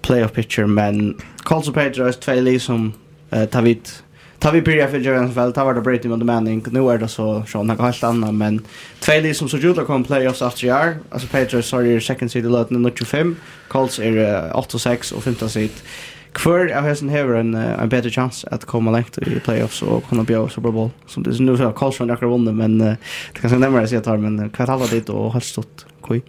[0.00, 2.92] playoff picture men Colts och Patriots två lag som
[3.30, 3.88] eh, tar vid
[4.38, 7.44] tar vi börja för Jalen väl tar det Brady med Manning nu är det så
[7.48, 8.60] så något helt annat men
[9.00, 12.44] två lag som så gjorde kom playoffs efter år alltså Patriots har ju second seed
[12.44, 13.36] lot nu 25
[13.68, 15.70] Colts är 8-6 och 15 seed
[16.32, 20.22] Kvar av hessen hever en, en bedre chans att komma längt i playoffs och kunna
[20.22, 20.90] björa Super Bowl.
[21.06, 22.96] Som det är nu så har Karlsson akkurat vunnit, men det
[23.32, 26.22] kan kanske närmare sig att ta, men kvart halva dit och har stått koj.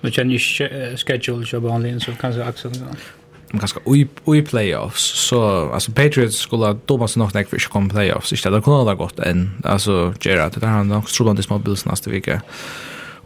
[0.00, 2.72] Nu känner ju schedule så vanligen så kanske Axel
[3.50, 3.80] de ganska
[4.24, 8.32] oj playoffs så alltså Patriots skulle ha domas nog när för kom playoffs.
[8.32, 11.84] Istället det kunde ha gått en alltså Gerard det han nog tror att små bills
[11.84, 12.42] nästa vecka.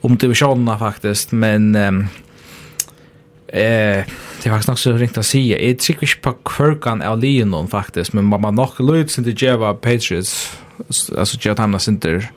[0.01, 2.09] Om divisionerna faktiskt men um,
[3.47, 4.05] eh
[4.43, 5.69] det var faktiskt så ringt att säga.
[5.69, 8.81] Jag tycker inte på kvörkan av Leonon faktiskt men man nog
[9.11, 10.59] sin inte Java Patriots
[11.19, 12.31] alltså Java Tamna Center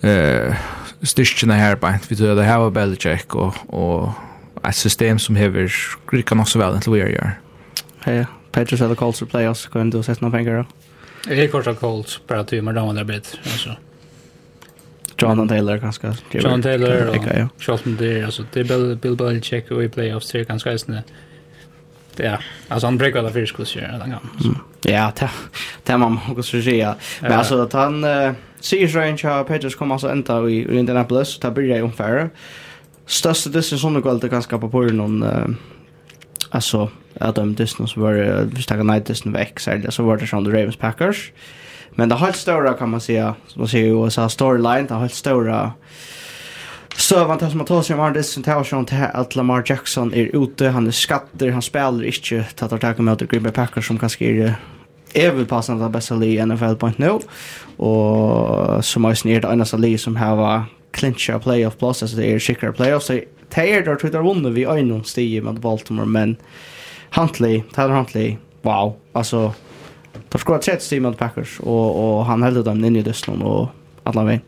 [0.00, 0.54] eh
[1.02, 4.12] styrkene her på vi tror det her var Belichick og, og
[4.68, 5.70] et system som hever
[6.12, 7.32] rykker nok så vel til vi gjør.
[8.06, 10.90] Ja, Patriots eller Colts for playoffs, kan du sette noen penger da?
[11.28, 13.78] Jeg er kort av Colts, bare til, men de andre blitt, altså.
[15.22, 16.14] Jonathan Taylor ganska.
[16.30, 17.48] John Taylor och ja.
[17.58, 21.02] Charlton Deer alltså det Bill Bill Belichick och i playoffs det är ganska snä.
[22.16, 22.38] Ja,
[22.68, 24.58] alltså han brukar alla fyra skulle köra den gången.
[24.82, 25.30] Ja, det
[25.84, 26.96] det man måste säga.
[27.20, 28.04] Men alltså att han
[28.62, 32.28] Sigersrein tja Patriots kom altså enda i, i Indianapolis, ta byrja i omfæra.
[33.06, 35.50] Største distan som det galte ganske på på noen, uh,
[36.54, 36.86] altså,
[37.20, 38.20] at de distan som var,
[38.54, 41.30] hvis det night distan vekk, særlig, så var det sånn Ravens Packers.
[41.96, 45.14] Men det helt større, kan man säga, som man säger i USA, storyline, det helt
[45.14, 45.72] større,
[46.96, 50.42] Så man som att ta sig om Arndis som tar sig att Lamar Jackson är
[50.42, 53.98] ute, han är skatter, han spelar inte, tar tag om att Green Bay Packers som
[53.98, 54.54] kanske är
[55.12, 57.18] är väl passande det bästa li i NFL point nu.
[57.76, 62.38] Och som har snirrt annars liv som har varit clincha playoff plus alltså det är
[62.38, 63.02] skickare playoff.
[63.02, 63.12] så
[63.54, 66.36] det är där tror jag vinner vi en stig med Baltimore men
[67.14, 69.54] Huntley Tyler Huntley wow alltså
[70.28, 73.68] tar skor 30 stig mot Packers och och han höll dem in i dödsnom och
[74.04, 74.40] alla vägen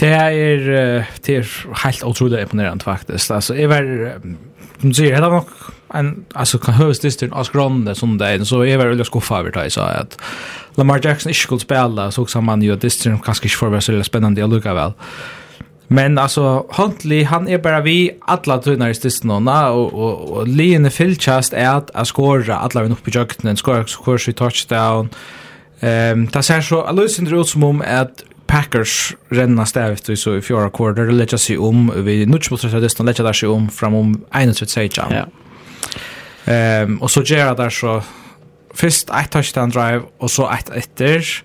[0.00, 1.48] Det er, det er
[1.84, 3.30] helt utrolig imponerende faktisk.
[3.30, 3.82] Altså, jeg var,
[4.80, 5.50] som du sier, det er nok
[5.94, 9.38] en alltså kan hörs det av skrande som det är så är väl jag skuffa
[9.38, 10.18] över det så att
[10.74, 13.82] Lamar Jackson inte skulle spela så också man ju det är kanske inte för väl
[13.82, 14.92] så spännande att lucka väl.
[15.92, 20.48] Men alltså Huntley han är bara vi alla tunnar i stisnorna och och, och och
[20.48, 25.08] Lene Filchast är att att skora alla vi upp i jukten skora skora touchdown.
[25.80, 30.36] Ehm um, det ser så alltså ut som om att Packers renna stävt i så
[30.36, 34.24] i fjärde kvarter lägger sig om vi nutch mot så det lägga sig om framom
[34.54, 35.26] 31 Ja.
[36.44, 38.02] Ehm och så gör där så
[38.74, 41.42] först ett touchdown drive och så ett efter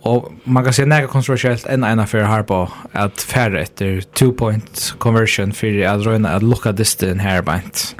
[0.00, 4.32] och man kan se några kontroversiellt en ena för här på att färre efter two
[4.32, 7.96] point conversion för att röna att locka distance här bant.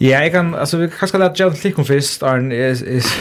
[0.00, 2.50] Ja, jeg kan altså, vi kan kanske låta Joe Lickon först Arn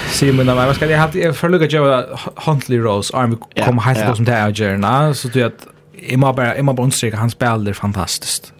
[0.10, 2.04] ser men man ska jag jeg får lucka Joe
[2.46, 3.16] Huntley Rose.
[3.16, 5.66] Arn kommer helt til som det er, Jerna så du vet,
[6.10, 8.54] jeg må bare, jeg må bare Bonstreik han spiller fantastiskt.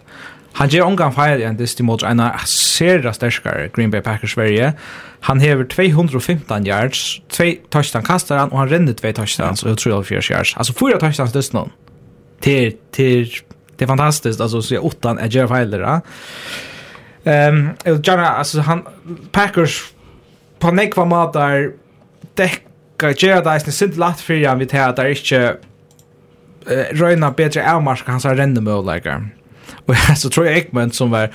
[0.58, 4.72] Han ger omgang feil igjen dist imot en av sera sterskare Green Bay Packers Sverige.
[5.28, 10.34] Han hever 215 yards, 2 touchdown kastar han, og han renner 2 touchdowns og 34
[10.34, 10.54] yards.
[10.56, 11.70] Altså 4 touchdowns dist noen.
[12.42, 13.30] Til, til,
[13.76, 16.00] det är fantastiskt alltså så jag åttan är Jerry Feiler.
[17.24, 18.82] Ehm och Jana altså han
[19.32, 19.92] Packers
[20.58, 21.72] på nekva matar
[22.34, 22.60] dekka
[23.00, 25.56] där täcka eisne där latt fyrir han vi han at det er ikke
[26.66, 29.37] uh, røyna bedre avmarska hans random möjligheter.
[29.88, 31.32] Og så tror jeg Ekman som var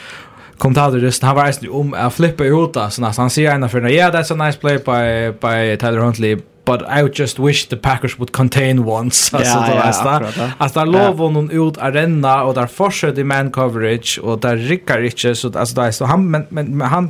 [0.57, 4.33] kommentatoristen, han var eisen om att flippa ut alltså han säger ena för yeah that's
[4.33, 8.31] a nice play by by Tyler Huntley but I would just wish the Packers would
[8.31, 9.37] contain once.
[9.37, 10.51] Alltså ja, ja, akkurat, ja.
[10.57, 15.03] alltså där lov hon ut arena och där fortsätter i man coverage och där rycker
[15.03, 17.09] inte så alltså där så han men men han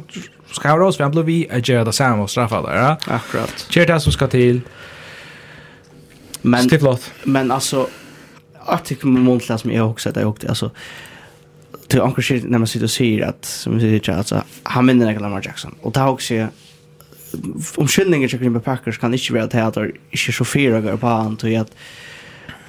[0.51, 2.97] ska ha oss för han blev vi att göra det samma och straffa där ja.
[3.07, 3.65] Akkurat.
[3.69, 4.61] Kör det som ska till
[6.41, 6.69] men
[7.23, 7.87] men alltså
[8.67, 10.71] jag tycker man måste som jag också att jag åkte alltså
[11.93, 15.05] till onkel shit när man sitter och säger att som vi säger alltså han minner
[15.05, 15.75] Michael Lamar Jackson.
[15.81, 16.47] Och det har också
[17.75, 20.81] om skyllningen till Green Bay Packers kan inte vara att det är inte så fyra
[20.81, 21.71] gånger på han till att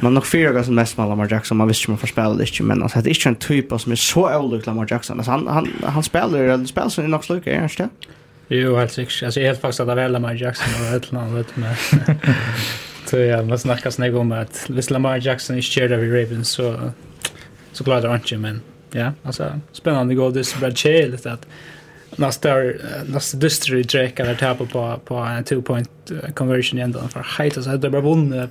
[0.00, 2.42] man nog fyra gånger som mest med Lamar Jackson man visste man får spela det
[2.42, 5.18] inte men alltså det är inte en typ som är så olik Lamar Jackson.
[5.18, 7.88] Alltså han, han, han spelar eller spelar som är nog slukar är det inte
[8.48, 9.22] Jo, helt sikkert.
[9.22, 11.74] Alltså, jag helt faktisk att det väl Lamar Jackson och eller annet, vet du, men...
[13.06, 16.90] Så ja, man snackar snägg om att hvis Lamar Jackson är kärd av Ravens så,
[17.72, 18.60] så klarar det inte, men
[18.96, 21.46] Ja, alltså spännande går det så bra chill att
[22.16, 22.54] nästa
[23.06, 25.90] nästa dystry dräkar där tappa på på en two point
[26.34, 28.50] conversion ändå för height så hade bara vunnit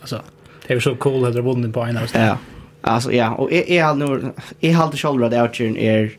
[0.00, 0.20] alltså
[0.66, 2.38] det är så cool att de vunnit på en av Ja.
[2.80, 6.12] Alltså ja, och är är nu är halt shoulder där outern är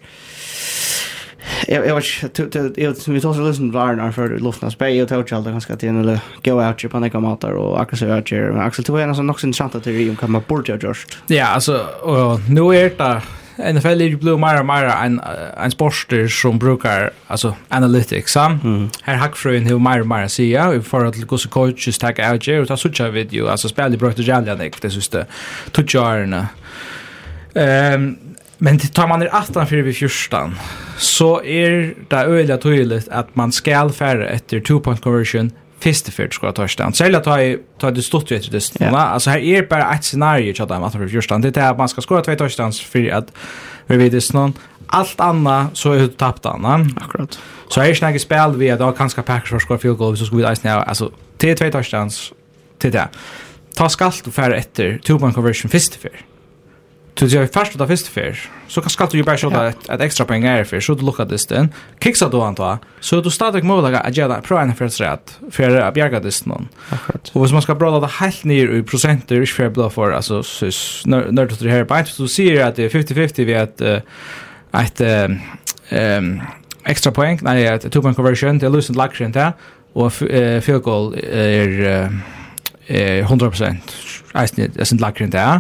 [1.67, 5.09] Jag jag vet inte jag vi tog så lyssna på Arnar för luftna spej och
[5.09, 8.57] tog jag ganska till eller go out på några matar och Axel så out här
[8.57, 11.17] Axel tog en sån också intressant att det om kan man bort just.
[11.27, 13.21] Ja, alltså och nu är det
[13.57, 15.21] NFL är ju blå mer och mer en,
[15.57, 18.31] en sporter som brukar alltså, analytics.
[18.31, 18.39] Så?
[18.39, 18.89] Mm.
[19.01, 19.15] Här
[19.53, 22.67] en hur mer och mer ja, vi får att gå så coaches tag out och
[22.67, 23.47] ta sådana video.
[23.47, 25.25] Alltså spelar bra till Jallian det det just det.
[25.71, 26.47] Tutjarna.
[27.53, 28.17] ehm
[28.57, 30.55] men tar man er 18 för vi 14
[30.97, 35.51] så är det öliga tydligt att man skall färre efter two-point conversion
[35.85, 37.37] fyrste fyrt ska ta Særlig at ta
[37.79, 38.71] ta det stort ju det.
[38.79, 38.97] Ja.
[38.97, 41.87] Alltså här är bara ett scenario chat at man för första det er at man
[41.87, 43.31] skal skora tvei touchdowns för at
[43.87, 44.53] vi vet det någon
[44.87, 46.85] allt anna så er det tappt anna.
[47.01, 47.39] Akkurat.
[47.69, 50.15] Så her er snägg spel vi at da kan kanske Packers for skora field goal
[50.15, 52.33] hvis du vi ice now alltså till två touchdowns
[52.79, 53.07] till det.
[53.75, 56.34] Ta skalt og för etter two point conversion fyrste för.
[57.19, 58.39] Du ser först då först för.
[58.67, 61.25] Så kan skatta ju bara skjuta ett, ett extra poäng är för så du lookar
[61.25, 61.69] this then.
[62.03, 62.77] Kicksa då antar.
[62.99, 66.45] Så du startar med att agera där prova en för rätt för att bjärga det
[66.45, 66.67] någon.
[67.33, 70.43] Och vad man ska bra det helt ner i procenter är för blå för alltså
[71.05, 73.81] när du här på så ser att det är 50-50 vi att
[74.83, 75.01] ett
[75.89, 76.41] ehm
[76.87, 79.53] extra poäng nej att two point conversion det lösen luxury där
[79.93, 81.15] och field goal
[82.87, 83.75] är 100%
[84.35, 85.59] Eisen, det er sin lakrent der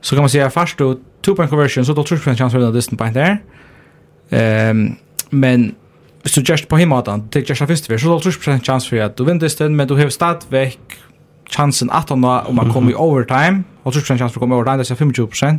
[0.00, 0.94] så kan man säga fast då
[1.24, 3.38] two point conversion så då tror jag chans för den distance point där.
[4.30, 4.96] Ehm
[5.30, 5.74] men
[6.24, 9.00] så just på hemma då det just först vi så då tror jag chans för
[9.00, 10.78] att du vinner distance men du har start veck
[11.50, 13.62] chansen att om man kommer i overtime.
[13.82, 15.58] Och tror jag chans för att komma i overtime det är 25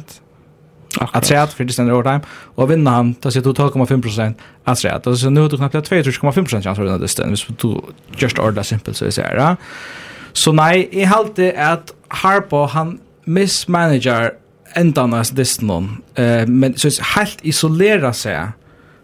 [1.11, 2.21] att säga att för det ständer overtime.
[2.55, 4.33] Och vinner han då ser du 12,5%
[4.63, 7.81] att säga att så nu har du knappt 2,5% chans för den distance hvis du
[8.17, 9.55] just order simpelt så är det så
[10.33, 14.31] Så nej i halte det att Harpo han mismanager
[14.75, 18.51] endan av distan eh men så helt isolera seg.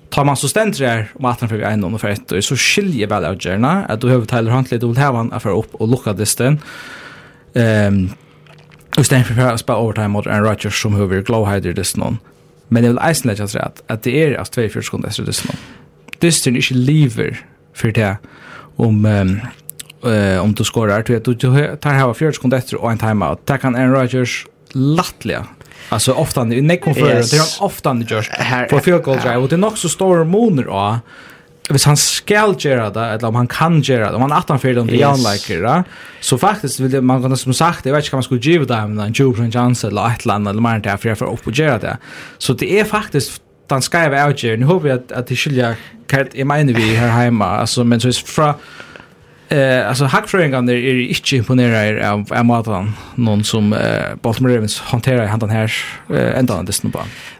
[0.09, 2.55] tar man så stendt där om at han för en och for ett och så
[2.55, 5.76] skiljer vel av gärna at du behöver Tyler Huntley du vil ha han för opp
[5.80, 6.59] og lucka distan
[7.57, 8.09] Um,
[8.97, 12.19] og ständer for å spille overtime mot Aaron Rodgers som hur vi glowhider distan
[12.69, 15.55] men jeg vil eisen lett sig at, att det altså att 24 sekunder efter distan
[16.21, 17.36] distan er ikke lever
[17.73, 18.15] for det
[18.78, 19.41] om um,
[20.06, 21.03] uh, om du skorar.
[21.03, 21.36] Du vet, du
[21.78, 23.47] tar här 40 sekunder efter och en timeout.
[23.47, 25.45] Där kan Aaron Rodgers lattliga.
[25.89, 28.30] Alltså ofta när nej kom för det är ofta när just
[28.70, 30.99] för field goal drive och det är nog så stor moner då.
[31.70, 34.60] Hvis han skal gjøre det, eller om han kan gjøre det, om han er 18
[34.62, 35.84] fyrir, om det er liker
[36.22, 38.78] så faktisk vil man kunne som sagt, jeg vet ikke hva man skulle give det,
[38.89, 41.32] men en 20% chance, eller et eller annet, eller mer enn det, for jeg får
[41.32, 41.95] opp og gjøre det.
[42.38, 44.58] Så det er faktisk den skal jeg være utgjør.
[44.62, 45.80] Nå håper jeg at, at det skiljer
[46.12, 48.53] hva jeg mener vi her hjemme, altså, men så fra
[49.50, 55.26] Eh alltså hackfröingarna är ju inte imponerade av Amatan någon som eh, Baltimore Ravens hanterar
[55.26, 55.72] handan här
[56.10, 56.91] eh, ända den distan.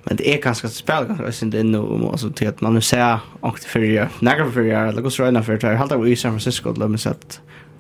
[0.04, 3.20] Men det är ganska spel ganska synd inne och alltså till att man nu ser
[3.40, 6.90] och för några för eller går så ena för att hålla i San Francisco låt
[6.90, 7.16] mig säga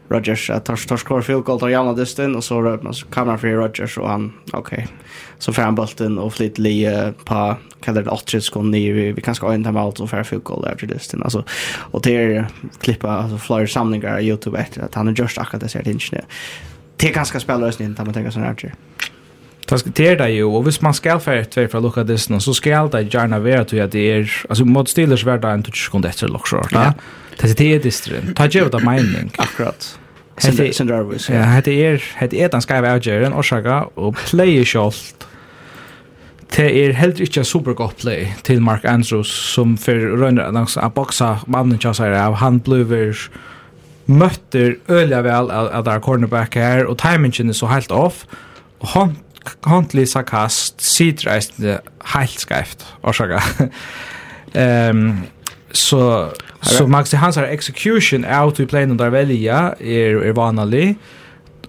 [0.09, 3.05] Rodgers att tar tar skor field goal tar jämna distan och så rör man så
[3.05, 4.77] kameran för Rodgers och han okej.
[4.77, 4.87] Okay.
[5.39, 9.11] Så får han bollen och flit li uh, på kallar det 8 sekund ner vi,
[9.11, 11.43] vi kanske inte har allt och för field goal efter distan alltså
[11.77, 12.47] och det är
[12.81, 16.21] klippa alltså flyer samlingar på Youtube efter att han har just akkurat det ser inte.
[16.97, 18.73] Det kanske spelar oss inte man tänker sån här.
[19.69, 22.53] Det ska det där ju och hvis man ska för två för lucka distan så
[22.53, 26.27] ska det gärna vara att det är alltså mot Steelers värda en touch sekund efter
[26.27, 26.67] lockshot.
[26.71, 26.93] Ja.
[27.41, 28.33] Det er det er.
[28.35, 29.31] Ta gjør det mining.
[29.39, 29.97] Akkurat.
[30.39, 31.29] Sindra Arvis.
[31.29, 35.27] Ja, hette er, hette er den skaiva avgjøren, årsaka, og play shot.
[36.55, 41.37] Det er heller ikke super gott play til Mark Andrews, som for røyner å boxa
[41.47, 43.15] mannen kjassare av, han blir
[44.05, 48.25] møtter øyla vel at det er cornerback her, og timingen er så helt off,
[48.83, 49.15] og han
[49.65, 51.59] Huntley sarkast, sidreist
[52.15, 53.41] helt skreift, årsaka.
[54.89, 55.25] um,
[55.71, 60.95] så so, Så Max Hansar execution out to play under välja är är vanlig.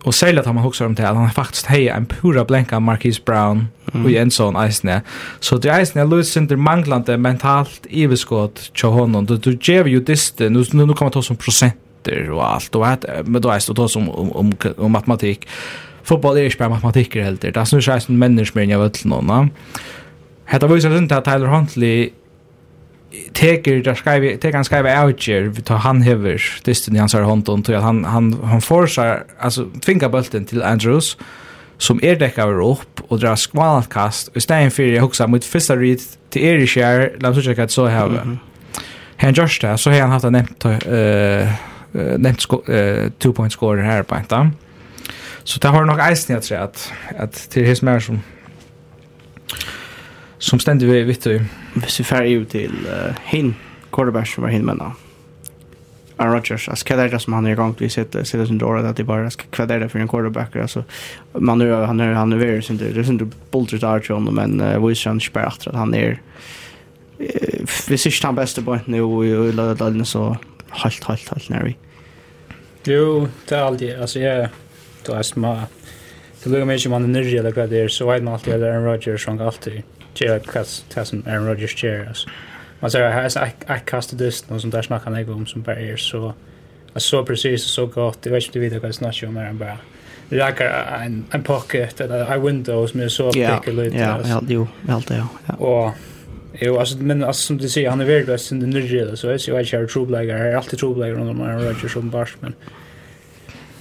[0.03, 1.67] Och sälja att han huxar om det han faktisk faktiskt
[1.97, 4.07] en pura blanka Marquis Brown mm.
[4.07, 5.03] och Jensson Eisne.
[5.41, 9.27] Så det Eisne löser Center manglande mentalt överskott till honom.
[9.27, 12.75] Du, du ger ju disten, nu, nu kommer ta som procenter och allt.
[12.75, 15.49] Och att, men då Eisne tar som om, om, om matematik.
[16.03, 17.41] Fotboll är inte bara helt.
[17.41, 19.51] Det är snurr sig som människor mer än jag vet till någon.
[20.45, 20.69] Hetta
[20.99, 22.11] inte att Tyler Huntley
[23.33, 27.15] teker där ska vi tekan ska out outjer vi tar han hever distan i hans
[27.15, 31.17] hand och att han han han forsar alltså tvinga bulten till Andrews
[31.79, 35.77] som är däckar upp och drar skvalat kast och stäng för jag huxar mot första
[35.77, 35.99] read
[36.31, 38.39] till er share låt oss checka så här mm
[39.19, 41.49] han just där så har han haft en nämnt eh
[42.19, 42.41] nämnt
[43.19, 44.51] two point score här på inte
[45.45, 48.21] så det har nog isen jag tror att att till his mer som
[50.39, 51.45] som ständigt vi vet du
[51.77, 53.57] hvis vi färger ut til uh, hin
[53.95, 54.95] quarterback som var hin menna.
[56.19, 56.69] Aaron Rodgers.
[56.69, 59.05] Alltså vad är det som han är igång till sitt sitt sin dåra att det
[59.05, 60.85] bara ska vad är det för en quarterback alltså
[61.33, 64.61] man nu han är han är väl synd det är synd bulter där till men
[64.61, 66.21] uh, visst han spär att han är
[67.89, 70.37] vi ser han bästa på nu och laddar så
[70.69, 71.77] halt halt halt när vi
[72.85, 74.49] Jo, det är alltid alltså jag
[75.07, 75.71] då är smart
[76.45, 78.37] Det lukkar mig ikke om han er nyrre eller hva det er, så vet man
[78.37, 79.83] alltid at Aaron Rodgers sjunger alltid
[80.21, 80.41] gör
[80.95, 82.29] det som Aaron Rodgers gör alltså.
[82.81, 85.77] Man säger här är jag kastade det någon som där snackar jag om som bara
[85.77, 86.35] är så
[86.97, 88.23] så precis så gott.
[88.23, 89.79] Det vet inte vidare vad snacka om mer än bara.
[90.29, 93.97] Det är en en pocket eller en window som med så pick lite.
[93.97, 95.55] Ja, ja, jo, helt ja.
[95.55, 95.93] Och
[96.61, 99.51] Jo, alltså men alltså som du säger han är värdelös i den nyrre så är
[99.51, 100.39] jag kör trubbläggare.
[100.39, 102.55] Jag är alltid trubbläggare under Aaron Rodgers som bars men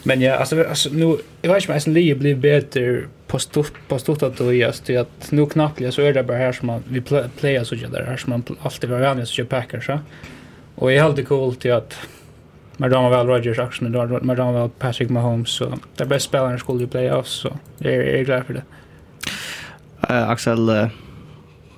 [0.04, 3.74] Men ja, alltså, alltså nu, jag vet inte om Eisen Lee blir bättre på stort
[3.88, 6.68] på stort att det just det att nu knappt så är det bara här som
[6.68, 7.02] man vi
[7.40, 10.00] playa så där här som man alltid var vänner så kör Packers så.
[10.76, 11.98] Och är helt cool till att
[12.78, 16.60] med dem väl Rogers action då med dem väl Patrick Mahomes så det bästa spelaren
[16.60, 18.64] skulle ju playoffs så det är glad för det.
[20.14, 20.88] Uh, Axel uh,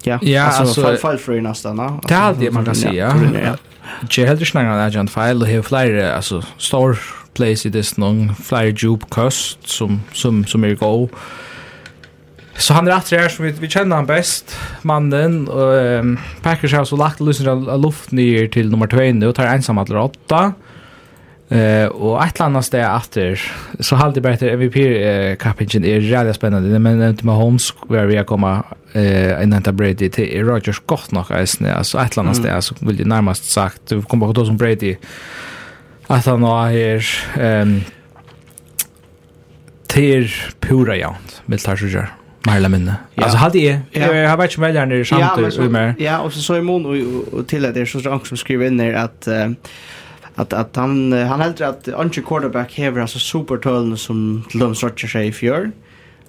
[0.03, 2.01] ja, ja alltså, alltså fall för nästan va.
[2.07, 3.15] Det alltid man kan säga.
[4.09, 6.99] Jag hade snackar om Agent File och hur flyr alltså stor
[7.37, 11.09] place i det någon flyer jupe kost som som som är go.
[12.57, 16.73] Så han är rätt där som vi, vi känner han bäst mannen och um, Packers
[16.73, 19.89] har så lagt lösen av luft ner till nummer 2 nu och tar ensam att
[19.89, 20.53] åtta.
[21.49, 23.41] Eh och ett annat steg efter
[23.79, 28.23] så hade bara MVP eh, kappingen är jävla spännande men inte med Holmes där vi
[28.23, 28.63] komma
[28.93, 33.05] eh innan ta Brady till Rogers gott nog alltså ett annat steg så vill det
[33.05, 34.95] närmast sagt du kommer på då som Brady
[36.07, 37.03] Att han nå er
[37.35, 37.81] ehm
[39.91, 40.29] til
[40.61, 42.05] pura jant med tar sig
[42.45, 42.97] mer eller minne.
[43.15, 43.23] Ja.
[43.23, 45.95] Alltså hade jag jag har varit med där nere samt och med.
[45.99, 48.77] Ja, och så så i mån och, och till det så så som skriver in
[48.77, 49.51] där att uh,
[50.35, 55.31] att att han han helt att Anche quarterback häver alltså supertöln som Lundström säger i
[55.31, 55.59] fjör.
[55.59, 55.71] Mm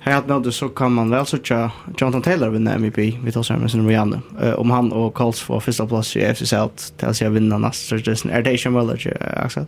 [0.08, 3.60] Helt med det så kan man väl söka Jonathan Taylor vinna MVP vi tar sen
[3.60, 7.14] med sin Rihanna Uh, om han och Colts får första plats i FC South till
[7.14, 9.64] sig vinna nästa säsong är det ju möjligt Axel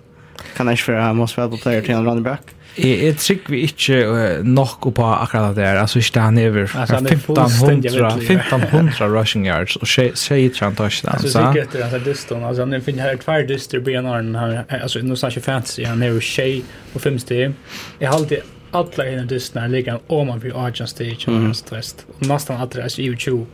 [0.57, 2.41] kan jag för most valuable player till en running back
[2.79, 5.81] Jeg, jeg trykker vi ikke uh, nok på akkurat det der.
[5.81, 11.13] Altså ikke han er 1500, 1500 rushing yards, og sier ikke han tar ikke det.
[11.13, 15.19] Altså sikkert det, altså distan, altså han finner her hver distan i BNR, altså nå
[15.19, 16.63] snakker fancy, han er jo tjej
[16.95, 17.51] og femstig.
[18.01, 18.39] Jeg har alltid
[18.71, 21.55] alla innan dystna ligger om man blir Arjan Stage och mm.
[21.55, 22.01] stressed.
[22.19, 23.47] Och nästan alla är ju 20.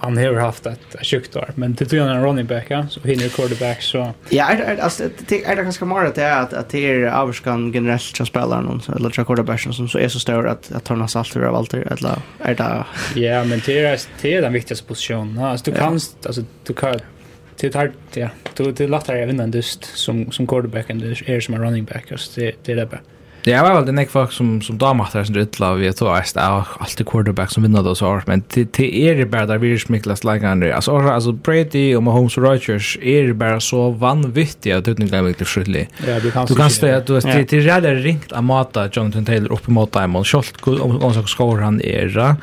[0.00, 2.86] Han har haft ett sjukt år, men det tror jag är running back, ja?
[2.88, 4.12] så hinner quarterback så...
[4.28, 6.90] Ja, är, det, alltså, det är det ganska mer att det är att, att det
[6.90, 10.72] är avskan generellt som spelar någon, eller tror quarterbacken som så är så stor att,
[10.72, 12.84] att han har salt av allt, eller är det...
[13.20, 15.44] Ja, men det är, det är den viktigaste positionen.
[15.44, 16.98] Alltså, du kan, alltså, du kan,
[17.60, 18.28] det är ja.
[18.56, 21.54] Du, det är lättare att vinna en dyst som, som quarterback än det är som
[21.54, 22.12] en running back.
[22.12, 23.00] Alltså, det, det är det bara.
[23.46, 26.34] Ja, det var väl den ek folk som som damattar som rytla vi tror att
[26.34, 29.58] det är alltid quarterback som vinner då så men till till är det bara där
[29.58, 30.74] vi smicklas lägga.
[30.74, 35.48] Alltså alltså Brady och Mahomes och Rodgers är det bara så vanvittiga att utnyttja mycket
[35.48, 35.88] skyldig.
[36.06, 37.70] Ja, du kan du kan säga att du är till
[38.02, 42.36] ringt att mata Jonathan Taylor upp mot Diamond Schultz om om så skor han är.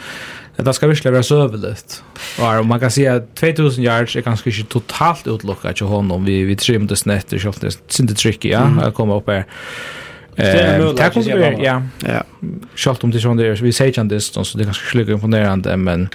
[0.56, 2.04] Det ska virkelig være søveligt.
[2.40, 6.26] Och man kan säga att 2000 yards är ganska inte totalt utlockat till honom.
[6.26, 9.46] Vi, vi trimmer det snett, det er ikke alltid tricky, ja, kommer komme opp her.
[10.36, 11.84] Det kan vi, ja.
[12.06, 12.24] Ja.
[12.76, 14.16] Schalt om det sån där, vi säger ju inte
[14.46, 16.10] så det är ganska skulle imponerande men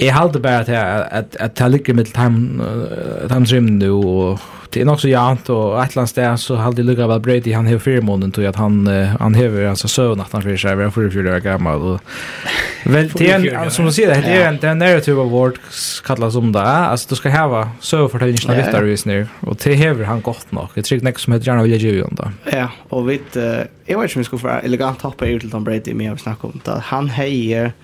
[0.00, 4.42] Jeg halte bare at jeg, at, at jeg ligger mitt timetrim nu, og
[4.74, 7.20] det er nok så jant, og et eller annet sted så halte jeg ligger vel
[7.22, 8.80] Brady, han hever fire måneden, tog at han,
[9.20, 12.90] han hever altså søvn at han fyrir seg, vi er fyrir fyrir år gammal, og
[12.90, 15.22] vel, det er en, som du sier det, det er en, det er en narrative
[15.22, 15.60] award,
[16.06, 19.16] kallas som det, altså du skal heva søvnfortellingen av vittar nu
[19.46, 22.32] og det hever han godt nok, jeg trykker nek som heter Jarno Vilja Givion da.
[22.50, 25.64] Ja, og vi, jeg vet ikke om vi skal få elegant hoppa ut til Tom
[25.66, 27.76] Brady, men jeg vil snakke om det, han heier,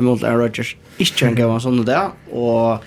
[0.00, 0.76] mot Aaron Rodgers.
[0.98, 1.98] Ikke en gav sånn det,
[2.32, 2.86] og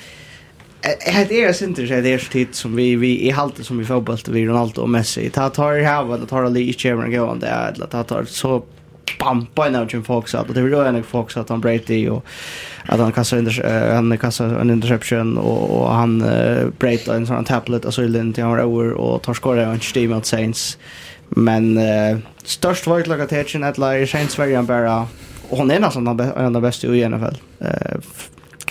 [0.79, 3.87] Det er sinter seg det er så tid som vi, vi i halte som vi
[3.87, 5.25] fotballt vi Ronaldo og Messi.
[5.35, 8.61] Ta tar i hava, ta tar ali ikke evren gåan det, eller ta tar så
[9.19, 12.09] pampa en av folks Fox att det vill göra en folk så att han Brady
[12.09, 12.25] och
[12.85, 17.43] att han kastar under han kastar en interception och, och han uh, Brady en sån
[17.43, 20.77] tablet så i den till han över och tar skora en steam mot Saints
[21.29, 25.07] men uh, störst det lagat hatchen att lära Saints var han bara
[25.49, 27.35] och hon är nästan en av de bästa i NFL.
[27.59, 27.99] Eh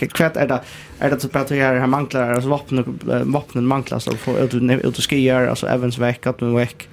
[0.07, 0.61] kvätt är det
[0.99, 4.97] är det så att här här manklar alltså vapen vapnen manklar så får ut ut
[4.97, 6.89] och skier alltså Evans veck att men veck.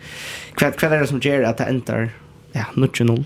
[0.55, 2.11] Kvätt kvätt är det som ger att det enter
[2.53, 3.25] ja, nutch noll.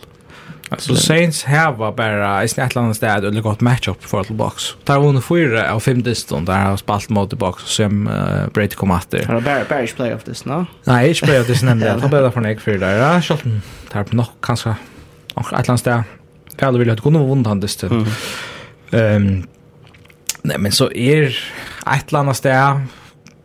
[0.68, 4.62] Alltså Saints hava bara i snett landet städ eller gott matchup för till box.
[4.84, 8.90] Tar hon fyra av fem distan där har spalt mot box som uh, Brady kom
[8.90, 9.26] att det.
[9.26, 10.66] Har bara bara playoff this, no?
[10.84, 11.90] Nej, inte play of this nämnde.
[12.00, 12.96] Han bäddar för en ägg för där.
[12.96, 14.74] Ja, shotten tar på nog kanske.
[15.34, 16.04] Och ett landet där
[16.60, 17.82] Pelle ville ha kunna vunnet han dyst.
[17.88, 18.06] Mm.
[18.92, 19.28] Um,
[20.42, 21.30] nej, men så er
[21.86, 22.88] ett eller annet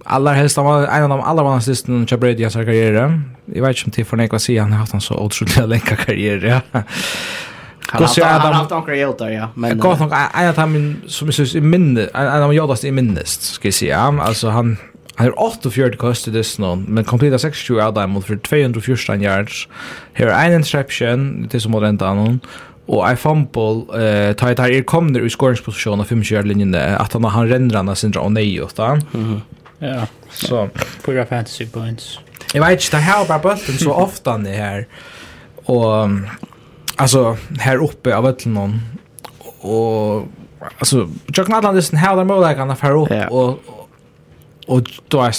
[0.05, 3.21] Allar helst, han var en av de allra vanligaste dysten Chad Brady i hans karriere.
[3.45, 5.95] Jag vet inte om till för nekva si, han har haft en så otroligt länka
[6.05, 6.61] karriere.
[7.87, 9.49] Han har haft några jordar, ja.
[9.55, 12.87] Men, jag nog en av dem som jag syns är minnes, en av de jordaste
[12.87, 13.99] är minnes, ska jag säga.
[13.99, 14.77] Alltså han,
[15.15, 19.67] Han har 48 kost i dysten, men kompleta 26 av dem mot 214 yards.
[20.13, 22.41] Her er en interception, det er som mot enda annen,
[22.87, 27.23] og ei fumble eh uh, tar er kommer i skoringsposition av 5 linjen att han
[27.23, 29.01] han renner han sin och nej och där.
[29.11, 29.41] Mhm.
[29.79, 30.07] Ja.
[30.29, 30.69] Så
[31.05, 32.19] på graf fantasy points.
[32.53, 34.87] Jag vet inte har bara bulten så ofta det här.
[35.55, 36.09] Och
[36.95, 38.81] alltså här uppe av öllen
[39.59, 40.27] och
[40.79, 43.59] alltså Jack Nadland är här där mål kan affär upp och
[44.67, 45.33] och då är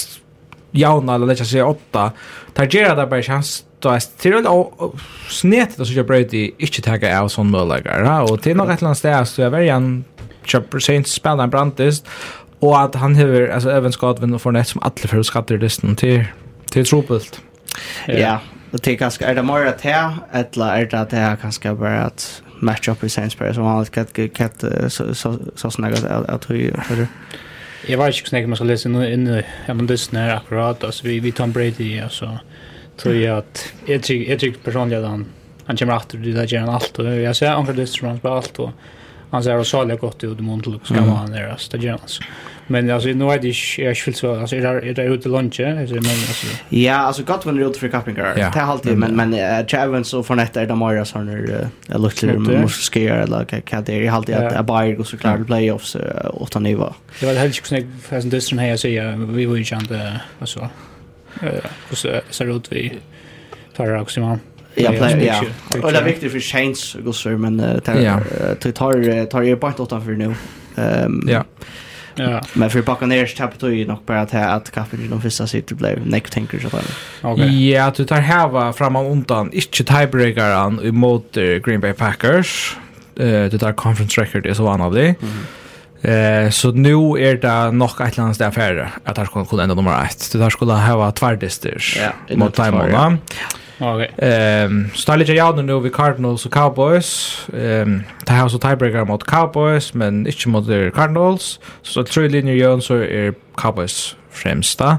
[0.71, 2.13] jauna eller lägga sig åtta.
[2.55, 4.95] Tar Gerard där bara chans då är det och
[5.29, 9.27] snett då så jag Brady inte tagga av sån möjligare och till något annat ställe
[9.27, 10.03] så jag väljer
[10.45, 12.07] chopper Saints spelar en brantist
[12.59, 16.25] och att han har alltså även Scotland och Fornett som alla för skatter listan till
[16.71, 17.41] till trubbelt.
[18.07, 21.37] Ja, det tar ganska är det mer att här eller är det att det här
[21.43, 26.05] ganska bara att match up i Saints som har kat kat så så så snäggat
[26.05, 27.07] att hur hur
[27.89, 31.21] Jag vet inte hur man ska läsa in i en av dessa akkurat, alltså vi,
[31.21, 32.39] vi tar Brady, alltså
[32.97, 35.27] tror jag att jag tycker jag tycker personligen att han
[35.67, 38.59] han kommer att det där gör allt och jag ser andra dyster som spelar allt
[38.59, 38.71] och
[39.31, 42.23] han ser så jävla gott ut i Montel ska vara han där så det alltså.
[42.67, 45.95] Men alltså nu är det jag skulle så alltså är det är ute lunch alltså
[45.95, 46.47] men alltså.
[46.69, 48.35] Ja, alltså gott väl ute för kappingar.
[48.35, 52.01] Det har alltid men men Chavens så från ett är de Moira så när jag
[52.01, 54.11] luktar med måste ske eller kan det är.
[54.11, 56.95] Alltid att Bayer går så klart playoffs åtta nivå.
[57.21, 60.69] Det var helt sjukt för fast dyster här så jag vi var ju inte alltså
[61.41, 62.93] hvordan så det ut vi
[63.77, 64.41] tar det også man.
[64.77, 65.43] Ja, ja.
[65.83, 70.01] Och det är viktigt för Saints gossar så men tar tar tar ju bara åtta
[70.01, 70.35] för nu.
[70.77, 71.45] Ehm ja.
[72.19, 72.41] Ja.
[72.53, 76.31] Men för Buccaneers tappade ju nog bara att att kaffet de första sitter blev neck
[76.31, 76.85] tanker så där.
[77.23, 77.71] Okej.
[77.71, 79.53] Ja, du tar häva och undan.
[79.53, 82.77] Inte tiebreakern emot Green Bay Packers.
[83.17, 85.23] Eh, du tar conference record är så vanligt.
[85.23, 85.35] Mm.
[86.07, 89.75] Eh så nu är det nog ett lands där färre att han skulle kunna ända
[89.75, 90.29] nummer 1.
[90.33, 91.83] Det där skulle ha tvärdister.
[91.99, 93.19] Ja, mot Timon.
[93.79, 94.11] Okej.
[94.19, 97.41] Ehm så där ligger jag nu vid Cardinals och Cowboys.
[97.57, 101.61] Ehm det har så tiebreaker mot Cowboys men inte mot Cardinals.
[101.83, 104.89] Så tre linjer gör så är Cowboys främsta.
[104.91, 104.97] Eh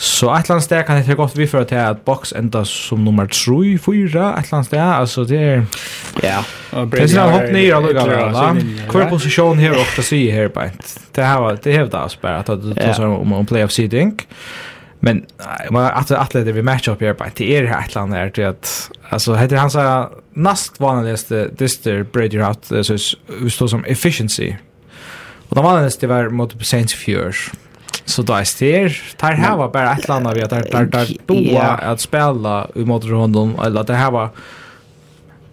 [0.00, 3.26] Så ett land där kan det gott vi för att att box ända som nummer
[3.26, 5.66] 3 4 ett land där alltså det är
[6.22, 6.44] ja.
[6.70, 8.56] Det är en hopp ner alltså va.
[8.88, 10.62] Kvar position här och att se här på.
[11.12, 14.20] Det här var det hävdar oss bara att det så om en playoff seeding.
[15.00, 15.26] Men
[15.70, 18.46] man att att det vi match up här på det är ett land där till
[18.46, 22.98] att alltså heter han så näst vanligaste dyster Brady out så
[23.50, 24.54] står som efficiency.
[25.48, 27.34] Och de vanligaste var mot Saints Fjord.
[28.08, 31.62] Så då är det där här var bara ett land vi där där där boa
[31.62, 34.30] att spela i mot motorhunden eller att det här var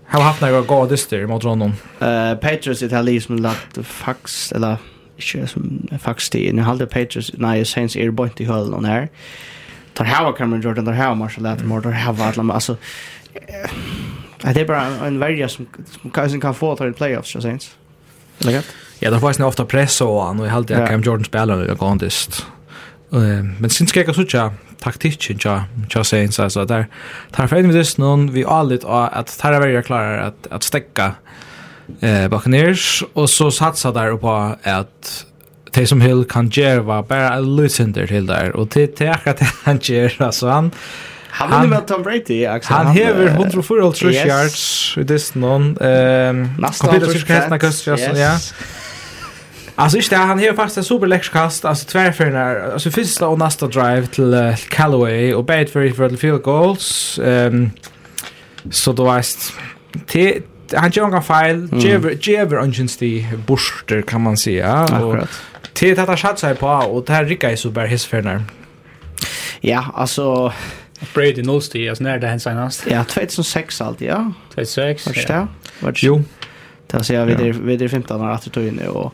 [0.07, 1.73] Har haft några goda godister mot honom.
[1.99, 4.77] Eh Patriots det här liksom lagt fax eller
[5.17, 9.09] inte som fax det nu hade Patriots nej Saints är bort i höll någon här.
[9.93, 12.77] Tar här var Cameron Jordan där här Marshall att mord där här var alltså
[14.41, 15.65] Det är bara en värja som,
[16.29, 17.59] som kan få ta i playoffs, så säger.
[18.41, 18.65] Eller gott?
[18.99, 21.55] Ja, det var faktisk ofta press og han og och helt at Cam Jordan spiller
[21.55, 22.45] nu går antist.
[23.59, 26.87] men sin ska jag söka taktiken ja, tja säger så så där.
[27.31, 30.63] Tar för med dist noen, vi er litt av at tar är klarer at, at
[30.63, 31.15] stekka
[32.01, 35.25] eh Buccaneers og så satsa der på at
[35.75, 39.47] det som Hill kan gjøre bare en bara til der, og til, til akkurat det
[39.65, 40.71] han gjør, altså han
[41.35, 42.75] Han vinner med Tom Brady, Axel.
[42.75, 45.77] Han hever 104 yards i this non.
[45.81, 48.37] Ehm, nästa år ska hästna kust, ja.
[49.75, 54.07] Alltså just det, han har faktiskt en superläxkast, alltså tvärfärgerna, alltså första och nästa drive
[54.07, 57.19] till uh, Callaway och bad för för field goals.
[57.23, 57.69] Ehm
[58.71, 59.25] så då är
[60.05, 60.41] till
[60.73, 65.27] han gör en fel, Jever Jever Ungensti Buster kan man säga och
[65.73, 68.43] till att han sig på och det här rycker ju så bara hisfärgerna.
[69.61, 70.53] Ja, alltså
[71.13, 72.83] Brady Nolsty, alltså när det hände senast.
[72.89, 74.31] Ja, 2006 alltid, ja.
[74.55, 75.47] 2006, ja.
[75.79, 75.97] Var det?
[76.03, 76.23] Jo.
[76.87, 79.13] Det vill säga vi är vi är 15 år att ta in och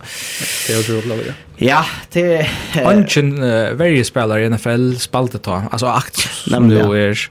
[0.67, 1.33] det är otroligt lovligt.
[1.55, 2.47] Ja, det
[2.85, 5.63] Anchen uh, varje spelare i NFL spalte ta.
[5.71, 7.29] Alltså akt som du är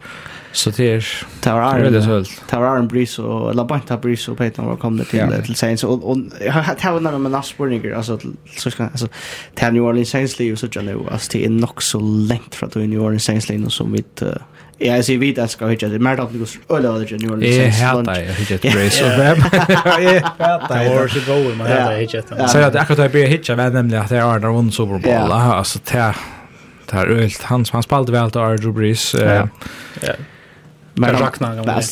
[0.52, 1.92] så det är det var Aaron
[2.50, 5.42] det var Aaron Breeze och Labanta Breeze och Peyton var kommit till ja.
[5.42, 8.18] till Saints och och jag har någon med Nas Burninger alltså
[8.56, 9.08] så ska alltså
[9.54, 12.90] till New Orleans Saints liv så jag nu alltså det är nog så långt från
[12.90, 14.04] New Orleans Saints liv som vi
[14.80, 17.10] Ja, jeg sier vi det skal hitje, det er mer tatt noe øyla av det
[17.10, 19.42] ikke, det Jeg hater jeg hitje et brace of them.
[20.00, 22.50] Jeg Det var Hvor så god man hater jeg hitje et.
[22.50, 26.22] Så jeg akkurat jeg blir hitje, men nemlig at jeg har vunnet Superbowl, altså til
[26.90, 29.14] det er øylt, han han spalte vel til Arjo Brees.
[29.14, 29.46] Ja,
[30.02, 30.14] ja.
[30.96, 31.14] Men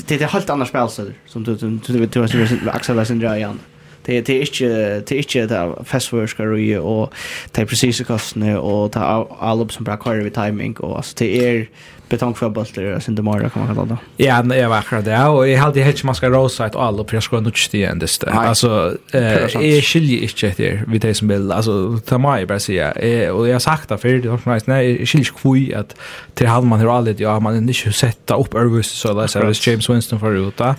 [0.09, 3.61] det er helt annars spelser, som du Du vet, du har Axel Lessindra igjen.
[4.07, 7.15] Det det är inte det är inte det festförskar och och
[7.53, 11.15] det är precis kostnader och ta all upp som bra kvar vid timing och alltså
[11.19, 11.69] det är
[12.09, 14.25] betongfotboll eller sin demora kan man kalla det.
[14.25, 17.13] Ja, jag var akkurat det och jag hade helt man ska rosa ett all och
[17.13, 18.31] jag ska nog inte igen det.
[18.31, 19.23] Alltså eh
[19.57, 23.49] är skilje inte det vid det som vill alltså ta mig bara säga eh och
[23.49, 25.97] jag sagt det för det var nice nej skilje kvui att
[26.35, 29.91] till halv man har aldrig ja man inte sätta upp Örvus så där så James
[29.91, 30.77] Winston för uta.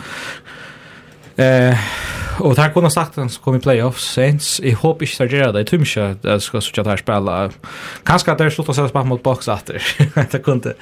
[1.39, 1.77] Eh,
[2.39, 4.61] och tack kunde sagt att så kommer i playoffs Saints.
[4.63, 5.59] Jag hoppas inte att göra det.
[5.59, 7.51] Jag tror inte att jag ska sitta här spela.
[8.03, 9.83] Kanske att det är slutat att spela mot box efter.
[10.31, 10.73] det kunde.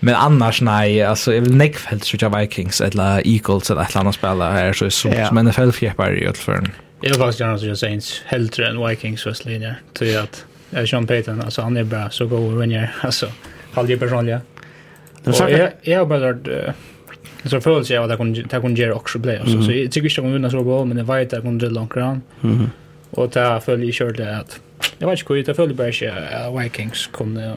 [0.00, 4.50] Men annars nej, alltså jag vill näckfält så Vikings eller Eagles eller ett annat spela
[4.50, 5.26] här så så ja.
[5.26, 6.72] som NFL fjärpar i Ötförn.
[7.00, 9.80] Jag vill faktiskt gärna säga Saints hellre än Vikings först linjer.
[9.92, 10.44] Till att
[10.90, 12.94] Sean Payton, alltså han är bra så går och vinner.
[13.00, 13.26] Alltså,
[13.72, 14.40] halvdje personliga.
[15.24, 16.48] Och jag, jag har bara hört
[17.54, 19.40] en sån förutsägelse av att jag kunde göra också play.
[19.44, 21.66] Så jag tycker inte att jag kunde slå på, men jag vet att jag kunde
[21.66, 22.22] drilla långt grann.
[23.10, 24.60] Och det följer i körde att,
[24.98, 27.54] jag vet inte hur, det följer bara inte att Vikings kunde...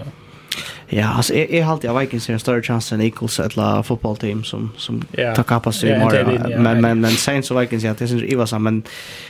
[0.94, 4.72] Ja, alltså jag är alltid Vikings är en större chans än Eagles eller fotbollteam som
[4.78, 5.36] som yeah.
[5.36, 6.64] tar kapas i morgon.
[6.64, 8.84] Men men men Saints och Vikings ja, det syns Eva som men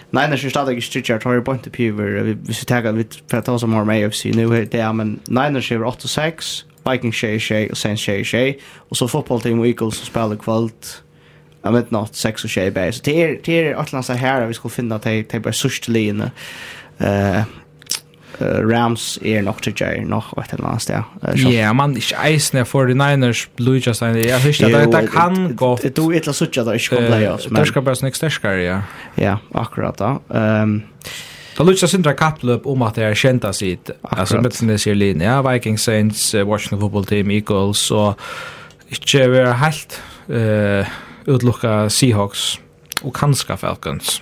[0.09, 2.05] nej när jag startar jag stitchar tar jag point till Piver.
[2.05, 4.93] Vi vi ska ta vi för att ta som har med AFC nu det är
[4.93, 8.59] men Niners är 8 6 Viking 6-6 og Saints 6-6
[8.89, 11.01] og så fotbollteam og Eagles som spelar kvöld
[11.63, 12.91] av midnatt 6 og 6 bär.
[12.91, 15.53] Så det är, det är Atlanta så här vi skulle finna att det är bara
[15.53, 16.31] sörst linje.
[17.01, 17.43] Uh,
[18.39, 21.03] Rams är nog till jag nog ett eller annat sted.
[21.35, 24.27] Ja, man är eisne 49ers Luigi Stein.
[24.27, 25.77] Jag visste att det kan gå.
[25.81, 27.45] Det du ett la sucha där i playoffs.
[27.45, 28.81] Det ska bara snäcka starkare, ja.
[29.15, 30.21] Ja, akkurat då.
[30.33, 30.81] Ehm
[31.61, 33.89] Det lutsar sindra kapplöp om att det är kända sitt.
[34.01, 35.27] Alltså Metzen ser linje.
[35.27, 38.19] Ja, Vikings, Saints, Washington Football Team, Eagles och
[38.87, 40.87] inte vi är helt uh,
[41.25, 42.59] utlukka Seahawks
[43.01, 44.21] och kanske Falcons.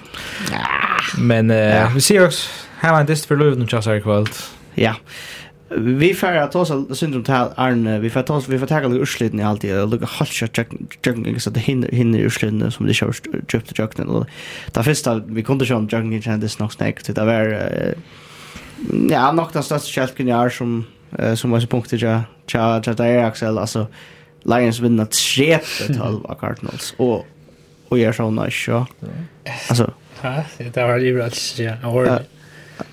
[1.17, 1.91] Men uh, ja.
[1.95, 4.27] vi ser oss här var en dist för löven och tjassar i kväll.
[4.73, 4.95] Ja.
[5.77, 8.79] Vi får att ta oss syndrom till Arn, vi får ta oss, vi får ta
[8.79, 10.57] lite ursliden i och lucka halt lukka halvkört
[11.05, 13.13] juggling så det hinner, hinner ursliden som de kör
[13.47, 14.25] köpte juggling, och
[14.71, 16.71] det första vi kunde köra om juggling kändes nog
[17.03, 17.71] till det var,
[19.09, 20.85] ja, nog den största kälken jag är som,
[21.35, 23.87] som var så punktet jag, cha cha där Axel, alltså,
[24.43, 27.25] Lions vinner 3-12 av Cardinals, och,
[27.87, 28.87] och gör så nice ja,
[29.67, 30.43] alltså, Ja,
[30.73, 32.38] det var ju bra att säga, ordentligt.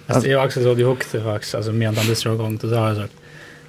[0.07, 2.89] Alltså jag också så det hukte faktiskt alltså medan det strög gång då så har
[2.89, 3.09] jag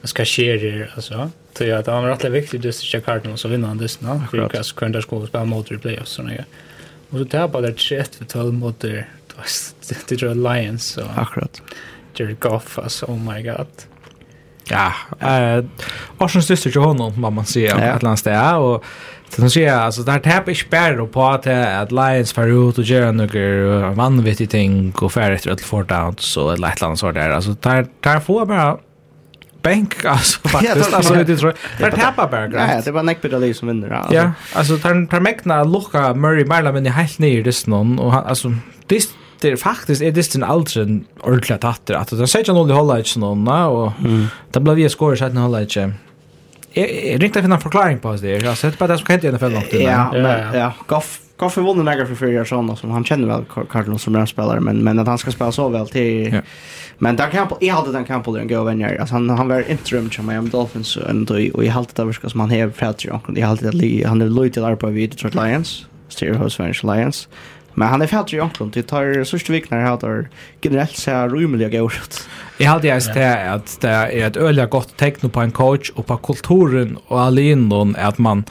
[0.01, 3.05] vad ska ske här alltså så jag att han var rätt viktigt just att checka
[3.05, 6.29] kartan så vinner han det snart för att kunna skåla spela mot replay och såna
[6.29, 6.45] grejer.
[7.09, 9.05] Och så tappade det 21 för 12 mot det
[10.07, 11.61] det tror Lions så akkurat.
[12.15, 13.67] Jerry Goff alltså oh my god.
[14.69, 15.63] Ja, eh
[16.17, 18.83] Arsenal syster till honom, vad man säger, att landstäga och
[19.29, 22.69] Så nu ser jag, alltså det här tappar inte bara på att, att Lions far
[22.69, 26.81] ut och gör några vanvittiga ting och färre efter ett four downs och ett lätt
[26.81, 27.29] land så där.
[27.29, 27.69] Alltså det
[28.09, 28.77] här får bara
[29.61, 31.91] bänk alltså faktiskt alltså det tror jag.
[31.91, 32.75] Det tappar bara.
[32.75, 34.05] Ja, det var Nick Pedali som vinner.
[34.11, 38.11] Ja, alltså tar tar mäkna Luca Murray Marla men i helt ner det någon och
[38.11, 38.53] han alltså
[38.87, 39.01] det
[39.41, 42.97] det är faktiskt är det den aldrig ordentligt tatter att den säger nog det håller
[42.97, 43.91] inte någon och
[44.51, 45.93] det blev ju skor så att den inte
[46.77, 48.35] Jeg ringte å finne en forklaring på det.
[48.37, 49.73] Jeg har sett på det som hendte i NFL nok.
[49.81, 50.67] Ja, men, ja.
[50.89, 54.61] Goff, Goff er vunnen nægge for fyra sånn, som han kjenner vel Cardinals som spelare
[54.63, 56.37] men, men at han skal spille så vel til...
[56.39, 56.43] Ja.
[56.97, 58.95] Men Dan Campbell, jeg hadde Dan Campbell en god venner.
[58.97, 62.53] Altså, han, han var interim til Miami Dolphins, og jeg hadde det virka som han
[62.55, 63.37] har fra til Jonkron.
[63.37, 65.75] Jeg hadde det, han er løy til arbeid i Detroit Lions,
[66.09, 67.27] styrer hos Vanish Lions.
[67.77, 70.25] Men han er fra til Jonkron, det tar sørste vikner her,
[70.65, 72.21] generelt ser rymelig og gav ut.
[72.57, 76.05] Jag hade just det att det är ett öliga gott tecken på en coach och
[76.05, 78.43] på kulturen och allinon att man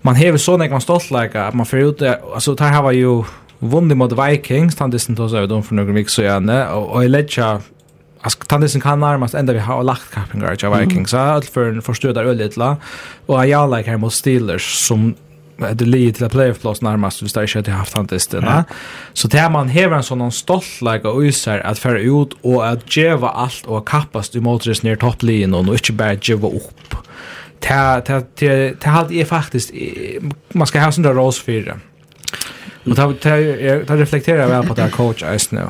[0.00, 3.24] man häver så när man stolt att man får ut alltså där har ju
[3.58, 7.60] vunnit mot Vikings tandisen då så de för några veckor sedan och i ledcha
[8.24, 11.10] Alltså tandisen kan närmast ända vi har lagt kappingar av Vikings.
[11.10, 12.76] Så allt för en förstörda öllitla.
[13.26, 15.14] Och jag like här mot Steelers som
[15.72, 18.42] det ligger till att playoffplats närmast hvis det inte har haft han testen.
[18.46, 18.64] Ja.
[19.12, 23.28] Så det man hever en sånn stoltläge og yser at färra ut og at djeva
[23.28, 26.94] allt och kappast emot det ner topplinjen och inte bara djeva upp.
[27.58, 29.70] Det här hade jag faktiskt,
[30.52, 31.76] man ska ha sådana rås för det.
[32.84, 35.68] Och det reflekterar väl på det här coach just nu.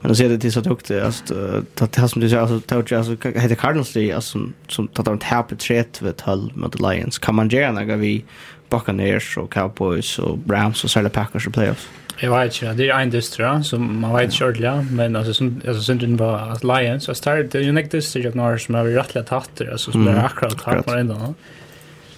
[0.00, 1.34] Men då ser det till så tukt alltså
[1.74, 4.38] det här som du säger alltså touch alltså heter Cardinals det alltså
[4.68, 8.24] som tar de tappet 3 vid 12 mot Lions kan man göra när vi
[8.70, 11.88] Buccaneers og Cowboys og Rams og særlig Packers i playoffs.
[12.20, 15.54] Jeg vet ikke, det er en dystra, som man vet ikke ordentlig, men altså, som,
[15.64, 18.76] altså synden på at Lions, jeg startet, det er jo nek dystra jeg når som
[18.76, 21.32] har rettelig tatt det, altså, som er akkurat tatt på enda nå.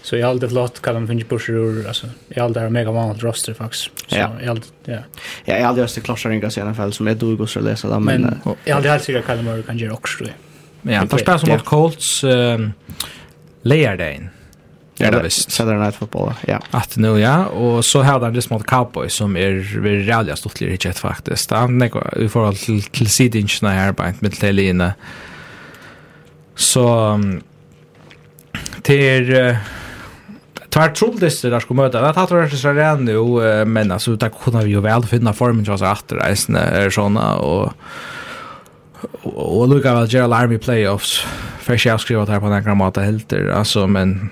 [0.02, 2.90] Så jeg har alltid låt kalla mig finnes burser ur, altså, jeg har alltid mega
[2.90, 4.02] vanligt roster faktisk.
[4.08, 4.26] Så ja.
[4.40, 4.98] jeg har alltid, ja.
[5.46, 8.02] Ja, jeg har alltid hørt klosser ringas i NFL, som jeg dog også läsa dem.
[8.02, 10.32] Men, men uh, jeg har alltid helt sikkert kalla mig kan gjøre också.
[10.82, 12.72] Ja, det er som mot Colts, um,
[13.62, 14.32] Leardagen.
[14.96, 15.50] Ja, det visst.
[15.50, 16.60] Saturday Night Football, ja.
[16.70, 17.46] Att nu, ja.
[17.46, 21.50] Och så hade han det mot Cowboys som är väldigt rädda stort i ett faktiskt.
[21.50, 24.92] Han är i förhåll till, till sidingen här bara inte med Telina.
[26.54, 27.20] Så
[28.82, 29.56] till uh,
[30.68, 32.00] tar trolldister där ska möta.
[32.00, 35.64] Det hade varit så redan nu, men alltså där kunde vi ju väl finna formen
[35.64, 37.72] så att reisen är såna och
[39.22, 41.26] och och lucka väl Gerald Army playoffs.
[41.60, 44.30] Fresh jag skriver här på den gramata helter alltså men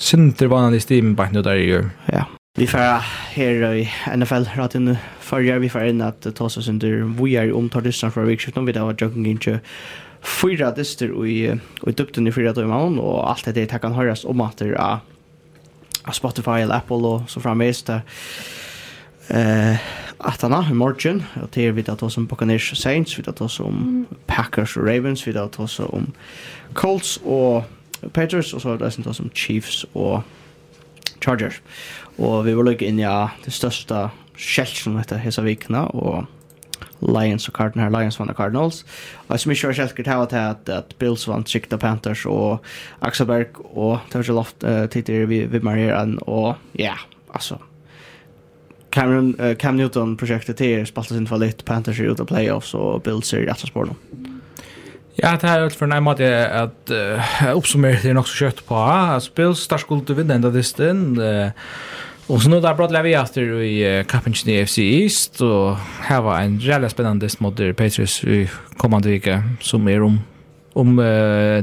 [0.00, 1.84] Sinter vanlig stim bak nu där ju.
[2.06, 2.24] Ja.
[2.56, 7.22] Vi får här i NFL rätt in förra vi får in att ta oss under
[7.24, 9.60] vi är om tar det snart för vikskiftet vi där jogging inte
[10.22, 14.40] fyra dyster i i dubten i fyra timmar och allt det där kan höras om
[14.40, 14.98] att det är
[16.12, 18.02] Spotify eller Apple och så framvis där
[19.28, 19.76] eh
[20.18, 23.40] att han har morgon och det är vi att oss om Buccaneers Saints vi att
[23.40, 26.12] oss om Packers och Ravens vi att oss om
[26.72, 27.64] Colts och
[28.08, 30.22] Patriots, og så er det som Chiefs og
[31.20, 31.60] Chargers.
[32.18, 34.08] Og vi var lykke inn i ja, det største
[34.40, 36.26] skjelsen etter hese vikene, og
[37.00, 38.84] Lions og Cardinals, Lions vann Cardinals.
[39.28, 42.60] Og som ikke var skjelker til at, at, at Bills vann Sikta Panthers, og
[43.00, 47.60] Axelberg, og det var ikke uh, tider vi, vi marierer og ja, yeah, altså,
[48.92, 53.32] Cameron, uh, Cam Newton-projektet til spalte sin fallit, Panthers er ute av playoffs, og Bills
[53.32, 54.29] er i rett og
[55.20, 58.84] Ja, det er for en måte at uh, oppsummeret er nok så kjøtt på.
[59.24, 61.12] Spill, starskuld til vinner enda distin.
[61.20, 61.50] Uh,
[62.30, 66.20] Og så nå da brått lever jeg etter i kappen i FC East, og her
[66.22, 68.44] var en reelle spennende dist mot Patriots i
[68.78, 70.20] kommande vike, som er om
[70.78, 71.58] om uh,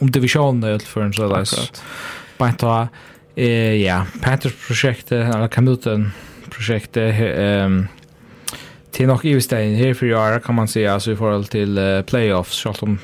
[0.00, 1.82] om divisjonen i utføren, så det er
[2.38, 7.20] bare ta uh, ja, Panthers-prosjektet, eller Camilton-prosjektet,
[7.66, 7.82] um,
[8.94, 12.02] till nog i stein här för jag kan man säga alltså i förhåll till uh,
[12.02, 12.98] playoffs så som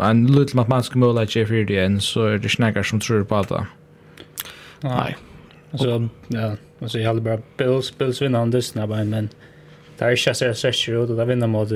[0.00, 3.00] en liten att man ska måla i för det än så är det snackar som
[3.00, 3.66] tror på det.
[4.80, 5.16] Nej.
[5.74, 9.28] Så ja, alltså jag hade bara Bills Bills vinner han det snabbt men
[9.98, 11.68] där är chassar sex år och där vinner mot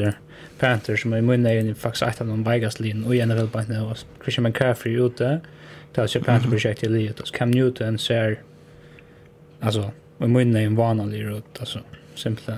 [0.58, 3.80] Panthers som är munna i faktiskt att de Vegas lin och igen väl på nu
[3.80, 5.40] och Christian McCaffrey ute.
[5.94, 8.40] Det är ju Panthers projekt i livet och Cam Newton ser
[9.60, 11.78] alltså och munna i en vanlig rut alltså
[12.14, 12.48] simpelt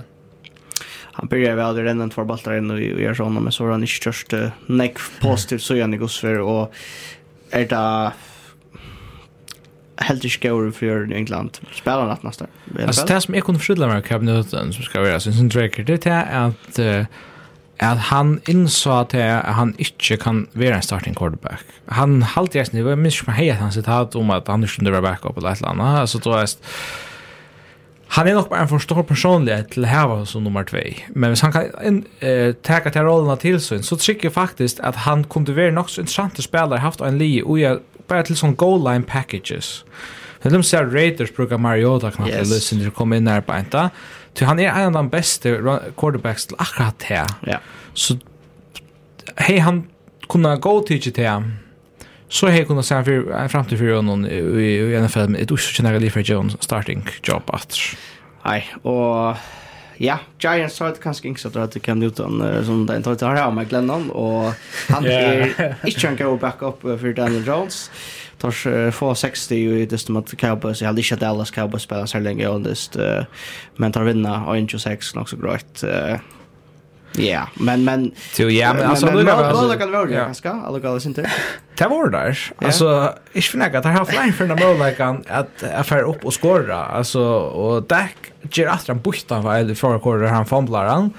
[1.21, 3.83] han börjar väl det redan två bollar in och gör såna men så har han
[3.83, 6.73] inte kört neck positiv så jag går för och
[7.51, 8.11] är det
[9.97, 12.45] helt skor för England spelar natt nästa.
[12.87, 16.47] Alltså det som jag kunde förstå med kabineten som ska vara sin Drake det är
[16.47, 16.79] att
[17.81, 19.13] at han innså at
[19.45, 21.63] han ikke kan være en starting quarterback.
[21.89, 24.63] Han halte jeg snitt, jeg minns ikke meg hei at han sitat om at han
[24.63, 26.45] ikke kunne være backup eller et eller annet, altså då er
[28.13, 30.77] han är nog bara en för stor personlighet till här som nummer 2.
[31.09, 34.79] Men hvis han kan en eh ta till rollerna till så så tycker jag faktiskt
[34.79, 38.35] att han kunde vara nok så intressant spelare haft en li och jeg bara till
[38.35, 39.85] sån goal line packages.
[40.41, 42.49] Men de ser Raiders brukar Mariota knappt yes.
[42.49, 43.89] lösen det kommer in där på inte.
[44.33, 47.27] Till han är en av de bästa quarterbacks till akkurat här.
[47.41, 47.57] Ja.
[47.93, 48.17] Så
[49.35, 49.87] hej han
[50.29, 51.43] kunna gå till det
[52.31, 55.51] så har jag kunnat för en framtid för honom i i, i NFL med ett
[55.51, 57.77] okänt nära liv Jones starting job att.
[58.45, 59.35] Nej, och
[59.97, 63.51] ja, Giants har kanske inte så att det kan Newton som den tar tar här
[63.51, 64.53] med Glennon och
[64.89, 67.91] han är inte en go back up för Daniel Jones.
[68.37, 72.19] Tors få 60 i det som att Cowboys, jag hade inte Dallas Cowboys spelar så
[72.19, 72.95] länge och just
[73.75, 75.83] men tar vinna och 26 också grejt.
[77.13, 80.79] Ja, men men Jo, ja, men alltså det var bara kan vara det kanske, alla
[80.79, 81.27] går sin tur.
[81.77, 82.39] Det var där.
[82.57, 86.33] Alltså, ich finde att det har flyg för den mål att att affär upp och
[86.33, 86.85] skora.
[86.85, 91.13] Alltså och Dak ger att han buktar av eller för korrar han fumblar han.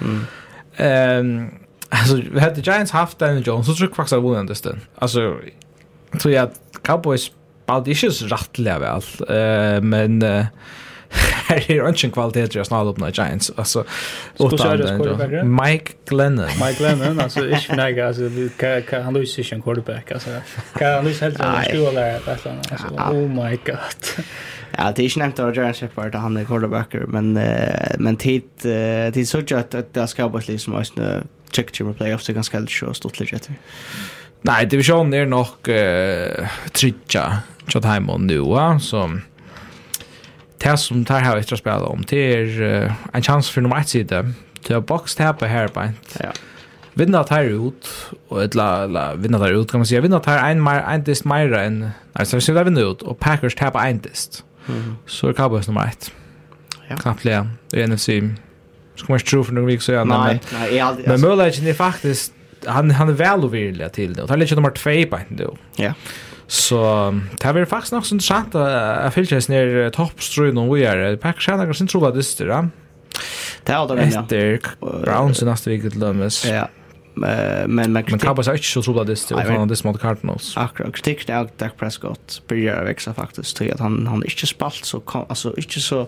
[0.76, 1.50] Ehm
[1.88, 4.80] alltså vi hade Giants haft Daniel Jones så tror jag faktiskt att vunnit det stund.
[4.98, 5.36] Alltså
[6.20, 7.30] tror jag att Cowboys
[7.66, 9.02] Baldish är rättliga väl.
[9.28, 10.24] Eh men
[11.46, 13.52] här är inte en kvalitet jag snarare öppnar Giants.
[13.56, 13.84] Alltså,
[14.38, 16.46] utan den, Mike Glennon.
[16.46, 20.12] Mike Glennon, alltså inte för några, alltså, han lyser inte en quarterback.
[20.12, 20.30] Alltså,
[20.72, 22.20] han lyser helt enkelt en skola där.
[23.12, 24.26] Oh my god.
[24.78, 27.44] Ja, det är inte nämnt av Jaron Shepard han är quarterbacker, men uh,
[27.98, 31.92] men tid uh, tid så att att det ska vara liksom att nu check to
[31.92, 33.48] playoffs är ganska lätt och stort läget.
[34.42, 39.18] Nej, divisionen är nog eh uh, tricka Chatham nu, va, så
[40.62, 43.88] det som tar här extra spel om det är uh, en chans för nummer 1
[43.88, 44.24] sida
[44.62, 46.32] till att box tappa här på en ja.
[46.94, 47.88] Vinna tar ut
[48.28, 51.04] och ett la, la vinna tar ut kan man säga vinna tar en mer en
[51.04, 54.44] dist mer än nej så där vinna ut och Packers tappa en dist.
[54.68, 54.96] Mm.
[55.06, 56.12] så är Cowboys nummer 1
[56.88, 56.96] ja.
[56.96, 60.88] Kaplea i NFC ska man jag tro för några veckor sedan nej men, nej jag
[60.88, 62.32] aldrig, men alltså, Mulligan är faktiskt
[62.66, 65.36] han han är väl och villig till det och tar lite nummer 2 på en
[65.36, 65.82] då ja.
[65.82, 65.94] yeah.
[66.52, 66.78] Så
[67.32, 70.84] det har vært faktisk nok så interessant at jeg fyller Filkjens nere toppstrøyen og vi
[70.84, 71.16] er.
[71.22, 72.60] Packers har nok sin tro av dyster, ja.
[73.62, 74.20] Det er aldri, ja.
[74.20, 76.42] Etter Browns i neste vik til dømes.
[76.44, 76.66] Ja,
[77.16, 78.26] men men kritik...
[78.26, 80.52] Cowboys er ikke så tro av dyster, og han dyster mot Cardinals.
[80.60, 84.52] Akkurat, kritikk er at Dak Prescott byrjar å vekse faktisk til at han, han ikke
[84.52, 86.04] spalt så, altså ikke så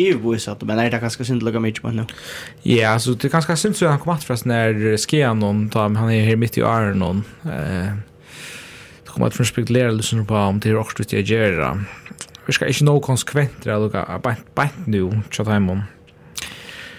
[0.00, 2.04] iverboisat, men är det ganske synd lukka mykje på nu?
[2.62, 6.10] Ja, så det er ganske synd så han kom att förresten när skean någon, han
[6.10, 7.24] är här mitt i öronen.
[7.44, 7.92] Eh,
[9.10, 11.84] Det kommer att från spekulera lyssnar på om det är också det jag gör.
[12.46, 15.82] Vi ska inte nå konsekventer eller något bänt nu, tjat hemma.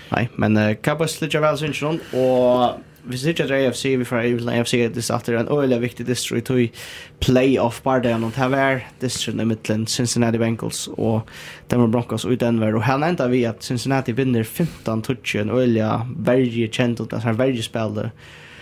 [0.10, 4.06] Nej, men uh, Cowboys ligger väl syns någon och vi sitter ikke at AFC, vi
[4.06, 6.84] får i AFC, det satt er en øyelig viktig distro i tog
[7.20, 11.22] playoff bare det, og det var distro i midtelen Cincinnati Bengals og
[11.72, 15.88] Denver Broncos og Denver, og her enda vi at Cincinnati vinner 15 touch, en øyelig
[16.16, 18.12] verje kjent, og det er verje spiller,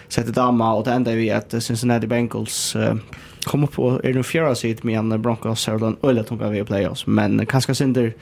[0.10, 2.96] sette dama, og det enda vi at Cincinnati Bengals uh,
[3.50, 7.08] komma på är nu fjärde sitt med en Broncos så den öle tunga vi playoffs
[7.08, 8.14] men kanske synder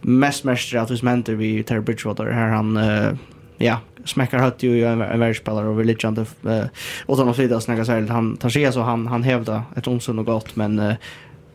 [0.00, 3.14] mest mest att hos mentor vi Terry Bridgewater här han uh,
[3.58, 6.64] ja smäcker hött ju en, en världsspelare och religion inte uh,
[7.06, 10.26] och han flyttar snäga så han tar sig så han han hävdar ett onsund och
[10.26, 10.94] gott men uh,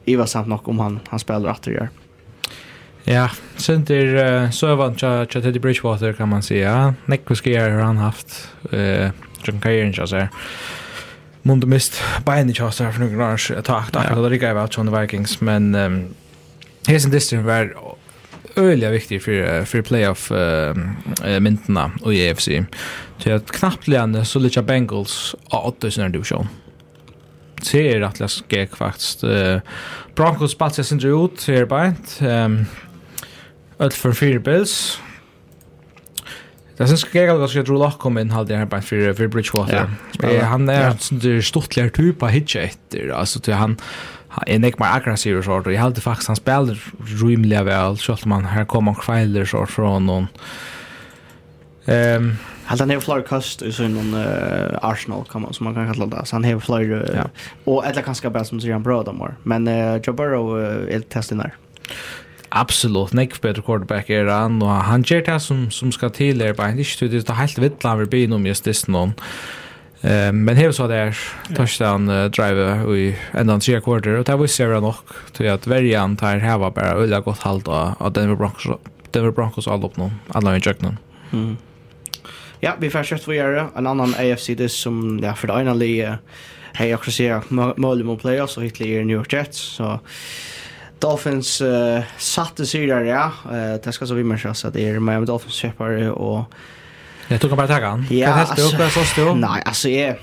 [0.05, 1.89] i var samt nog om han han spelar att det gör.
[3.03, 6.93] Ja, sen till uh, så var cha Teddy Bridgewater kan man säga.
[7.05, 9.11] Nick Kuskier har han haft eh uh,
[9.43, 10.27] John Kayern så
[11.43, 14.71] mundu mist bein i kjastar for noen år takk, Takk, akkurat det rikket jeg var
[14.71, 15.97] Johnny Vikings, men um,
[16.87, 17.73] hesen distrin var
[18.55, 20.75] öliga viktig för för playoff eh
[21.25, 22.49] uh, mintna och EFC.
[23.17, 26.47] Så att knappt lärande så lite Bengals och åtta såna division.
[27.61, 29.59] Ser att läs gick faktiskt eh
[30.15, 32.19] Broncos spaltar sin ut här bänt.
[32.21, 32.65] Ehm
[33.79, 34.99] öll för Bills
[36.83, 39.13] Jag syns jag att jag ska dra lock kom in halt det här på för
[39.13, 39.91] för Bridgewater.
[40.21, 43.09] Ja, han är en sån stortlig typ av hitcher efter.
[43.09, 43.77] Alltså till han
[44.47, 45.65] är nek mer aggressiv och sånt.
[45.65, 46.77] Jag hade faktiskt han spelar
[47.21, 47.97] rymliga väl.
[47.97, 50.27] Så att man här kommer kvällar så från någon.
[51.85, 56.05] Ehm Han har flera kost i sin uh, Arsenal kan man som man kan kalla
[56.05, 56.25] det.
[56.25, 57.29] Så han har flera uh, ja.
[57.63, 60.99] och eller kanske bara som säger han bra då Men uh, Joe Burrow uh, är
[60.99, 61.53] testen där
[62.53, 66.55] absolut nekk better quarterback er han og han gjør det som, som skal til er
[66.57, 69.15] bare ikke det er helt vitt han vil bli noe just det noen
[70.05, 71.17] uh, men her så der
[71.57, 76.17] touchdown uh, drive i enda tre quarter, og det visste jeg nok til at verjan
[76.19, 78.77] tar heva bare øyla godt halvt av Denver Broncos
[79.13, 80.97] Denver Broncos all opp noen alle i jøkken
[81.31, 81.53] mm.
[82.63, 86.17] Ja, vi får kjøtt videre en annan AFC det som ja, for det ene lige
[86.77, 90.51] hei akkurat sier mål mot playoffs og hitler i New York Jets så so,
[91.03, 93.31] Dolphins uh, satte sig där, ja.
[93.45, 96.53] Uh, det ska så vi människa så att det är Miami Dolphins köpare och
[97.27, 98.05] Jag tog bara tagga han.
[98.09, 100.15] Ja, alltså, alltså, nej, alltså jag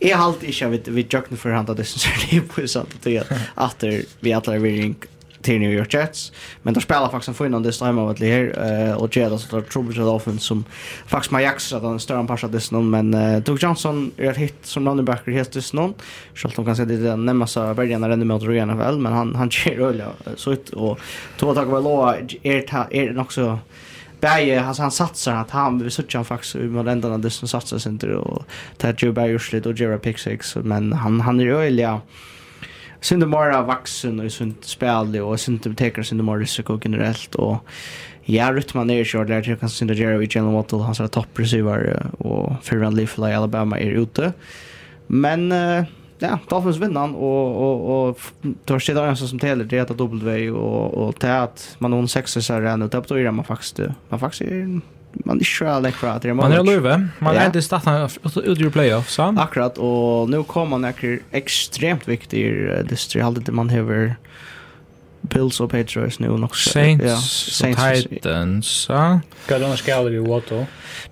[0.00, 2.88] Jeg har alltid ikke vidt vi jøkken for han det synes jeg det på sånn
[2.90, 3.84] att det er at
[4.20, 5.08] vi alle er virkelig
[5.44, 6.32] till New York Jets.
[6.62, 9.56] Men de spelar faktiskt en fin this time av att här eh, och Jets så
[9.56, 10.64] där trouble offense som
[11.06, 14.36] faktiskt Majax att han stör en pass det någon men uh, Doug Johnson är ett
[14.36, 15.94] hit som running back helt dess någon.
[16.34, 19.34] Självt kan säga det är nämna så väljer när den med Ryan väl men han
[19.34, 20.02] han kör öl
[20.36, 20.98] så ut och
[21.36, 23.58] två tag väl då är är också
[24.20, 27.78] Bäge, alltså han satsar att han vi söker han faktiskt i ändarna det som satsar
[27.78, 28.44] sig inte och
[28.76, 32.00] tar Joe urslit och Jerry Pixix men han han är öliga
[33.04, 37.60] synd mera vaksen og sunt spel og synd teker synd mera risiko generelt og
[38.26, 42.56] Ja, Ruttman är ju der jag kan synda Jerry och Jalen Waddle, topp receiver og
[42.62, 44.32] Ferran Leafla i Alabama er ute.
[45.08, 45.84] Men uh,
[46.20, 48.18] ja, Dolphins vinner han og og och
[48.64, 52.40] tar sig där som täller det att W och och det att man hon sexar
[52.40, 54.50] så här nu det på man faktiskt man faktiskt
[55.24, 58.08] man ikke er lekk fra at det er Man är löve man är inte starta
[58.36, 59.34] ut ur playoff, så?
[59.38, 64.14] Akkurat, och nu kommer man är extremt viktig distri, halvdelt man har
[65.28, 70.18] Bills och Patriots nu nok Saints, ja, Saints Titans, så Hva de det skaller i
[70.18, 70.66] Watto?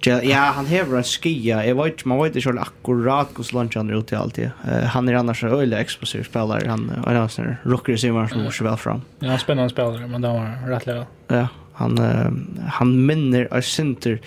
[0.04, 3.98] Ja, han har en skia, jag vet, man vet ikke akkurat hur lunch han är
[3.98, 4.50] ute alltid.
[4.68, 8.44] Uh, han är annars en öle explosiv spelare han är en rocker i simmeren som
[8.44, 9.02] går så vel fram.
[9.18, 12.30] Ja, spännande spelare men de var rätt lätt Ja, han uh,
[12.68, 14.20] han minner av Sinter.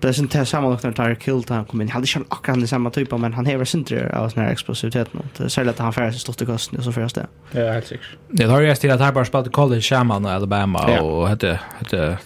[0.00, 2.58] Det är inte samma något när tar kill han kom in han hade kört akkurat
[2.58, 5.78] den samma typen men han häver Sinter av sån här explosivitet nu det ser att
[5.78, 8.90] han färdas stort i kosten så först det ja helt säkert det har jag till
[8.90, 11.00] att han bara spelade college shaman i Alabama ja.
[11.00, 12.18] och hette hette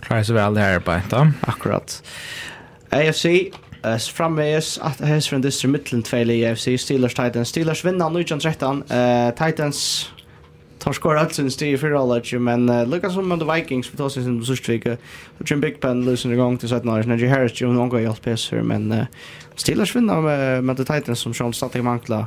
[0.00, 2.02] Klarar väl där på inte akkurat.
[2.90, 3.26] AFC
[3.86, 7.48] Uh, frammeis at from mittlen tveile i AFC Steelers Titans.
[7.48, 8.10] Steelers vinna
[8.40, 10.10] 13 uh, Titans
[10.80, 14.08] tar skor allt sen styr för alla men uh, lika som med Vikings vi tar
[14.08, 14.96] sig sen på sista vecka
[15.38, 18.22] och Jim Big pen losing igång till sätt när Najee Harris ju någon gång hjälpt
[18.22, 19.04] pesser men uh,
[19.54, 22.26] Steelers vinner med med the Titans som sean satt i mankla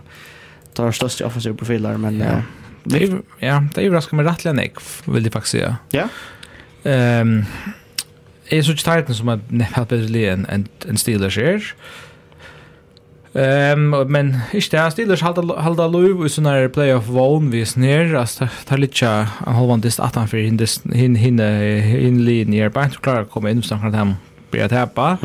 [0.74, 2.40] tar störst offensiva profiler men uh,
[2.84, 4.74] det är ja det är ju överraskande med rättliga nick
[5.06, 6.08] vill det faktiskt säga ja.
[6.84, 7.46] Ehm
[8.50, 9.40] är så Titans som att
[9.72, 11.74] haft bättre än en Steelers är
[13.36, 18.14] Ehm um, men ich der Steelers halda, halda lov i sånne playoff vogn vi snir,
[18.20, 22.92] altså tar litt ikke en halvvandist at han for hinne hin, hin, hin, linjer, bare
[22.92, 24.14] ikke klarer å komme inn, for han kan
[24.54, 25.16] bli at hepa.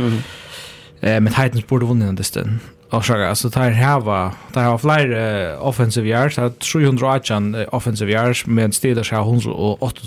[1.03, 2.57] Eh, men Titans borde vunnit den distan.
[2.91, 5.13] Orsaka, alltså där här var där har fler
[5.53, 10.01] uh, offensive yards, har 318 uh, offensive yards men Steelers har 108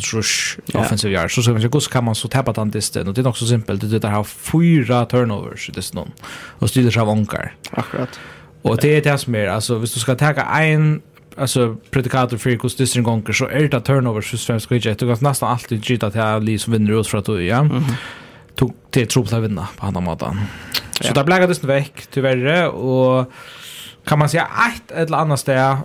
[0.74, 1.36] offensive yards.
[1.36, 3.92] Så så man kus kan man så tappa den disten och det är också simpelt.
[3.92, 6.12] Det där har fyra turnovers i någon
[6.60, 7.56] Och Steelers har vankar.
[7.72, 8.20] Akkurat.
[8.62, 11.02] Och det är det som är alltså hvis du ska ta en
[11.38, 15.00] alltså predikator för kus disten gånger så är det turnovers för svenska skit.
[15.00, 17.60] Du kan nästan alltid gita till att Lee som vinner oss för att ja.
[17.60, 17.94] Mm -hmm
[18.56, 20.40] tog till att vinna på andra måten.
[20.92, 21.14] Så ja.
[21.14, 23.32] där blev det väck tyvärr och
[24.06, 25.78] kan man säga ett eller annat steg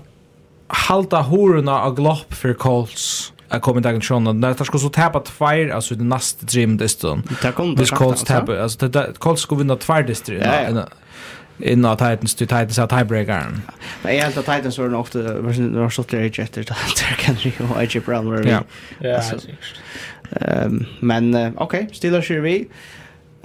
[0.68, 4.40] halta hororna av glopp för Colts är kommit dagen sjön.
[4.40, 7.22] När det ska så tappa tvär alltså det nästa dream distan.
[7.42, 10.36] Det kommer det Colts tappa alltså det Colts ska vinna tvär distan.
[10.36, 10.86] Ja,
[11.58, 13.62] innan Titans till Titans att tiebreakern.
[14.02, 17.52] Men jag helt att Titans var ofta var så där efter det där kan ju
[17.70, 18.46] och AJ Brown var.
[18.46, 18.62] Ja.
[18.98, 19.22] Ja.
[20.30, 22.68] Um, men uh, okej, okay, stilla kör vi.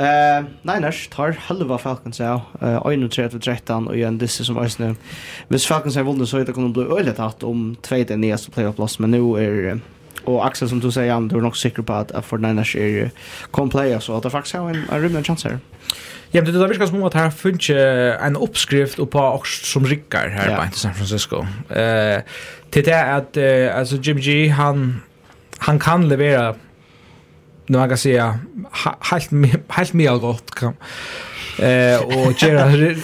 [0.01, 2.41] Eh, Niners tar halva Falcons av.
[2.61, 4.95] Eh, 31-13 och en disse som Ösne.
[5.47, 8.99] Hvis Falcons har vunnit så det kommer bli öligt att om tredje nästa playoff plats
[8.99, 9.79] men nu är
[10.23, 13.11] och Axel som du säger du är nog säker på att för Niners är
[13.51, 15.59] kom playa så att det faktiskt har en, en rymlig chans här.
[16.31, 20.29] Ja, det där viskas som att här finns en uppskrift och på också som rycker
[20.29, 20.65] här ja.
[20.65, 21.45] i San Francisco.
[21.69, 22.21] Eh,
[22.69, 23.37] till det är att
[23.77, 25.01] alltså Jim G han
[25.57, 26.55] han kan leverera
[27.77, 28.39] man kan säga
[28.99, 29.31] helt
[29.69, 30.73] helt mer gott kan
[31.59, 32.95] eh och göra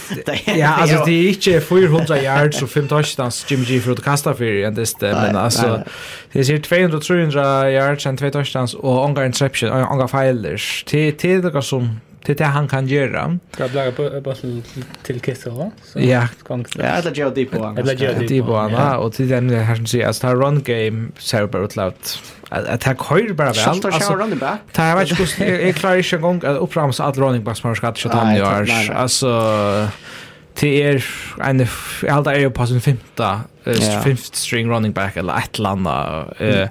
[0.57, 4.33] ja alltså det är inte 400 yards och 5 touchdowns Jimmy G för att kasta
[4.33, 5.83] för i det men alltså
[6.31, 11.41] det är 200 300 yards and 2 touchdowns och ongar interception ongar failures till till
[11.41, 13.39] det som det är det han kan göra.
[13.51, 14.63] Ska blaga på bollen
[15.03, 15.71] till Kissa va?
[15.93, 16.27] Ja.
[16.47, 17.77] Ja, eller Joe Depo han.
[17.77, 21.63] Eller Joe Depo han och till den här som säger att run game ser bara
[21.63, 21.93] ut loud.
[22.49, 23.69] Att ta kör bara väl.
[23.69, 24.59] Alltså ta running back.
[24.71, 27.57] Det här vet jag inte jag klarar inte en gång att uppramsa att running back
[27.57, 28.91] som ska ta han gör.
[28.95, 29.87] Alltså
[30.53, 31.05] till er
[31.43, 31.67] en
[32.09, 33.39] allt är på sin femte
[34.03, 36.67] fifth string running back eller ett landa eh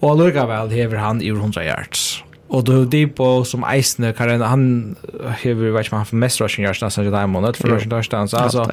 [0.00, 4.40] och lugga väl häver han i 100 yards Och då det på som Eisner kan
[4.40, 8.34] han har vi vet man för mest rushing yards nästan där månad för rushing touchdowns
[8.34, 8.70] alltså.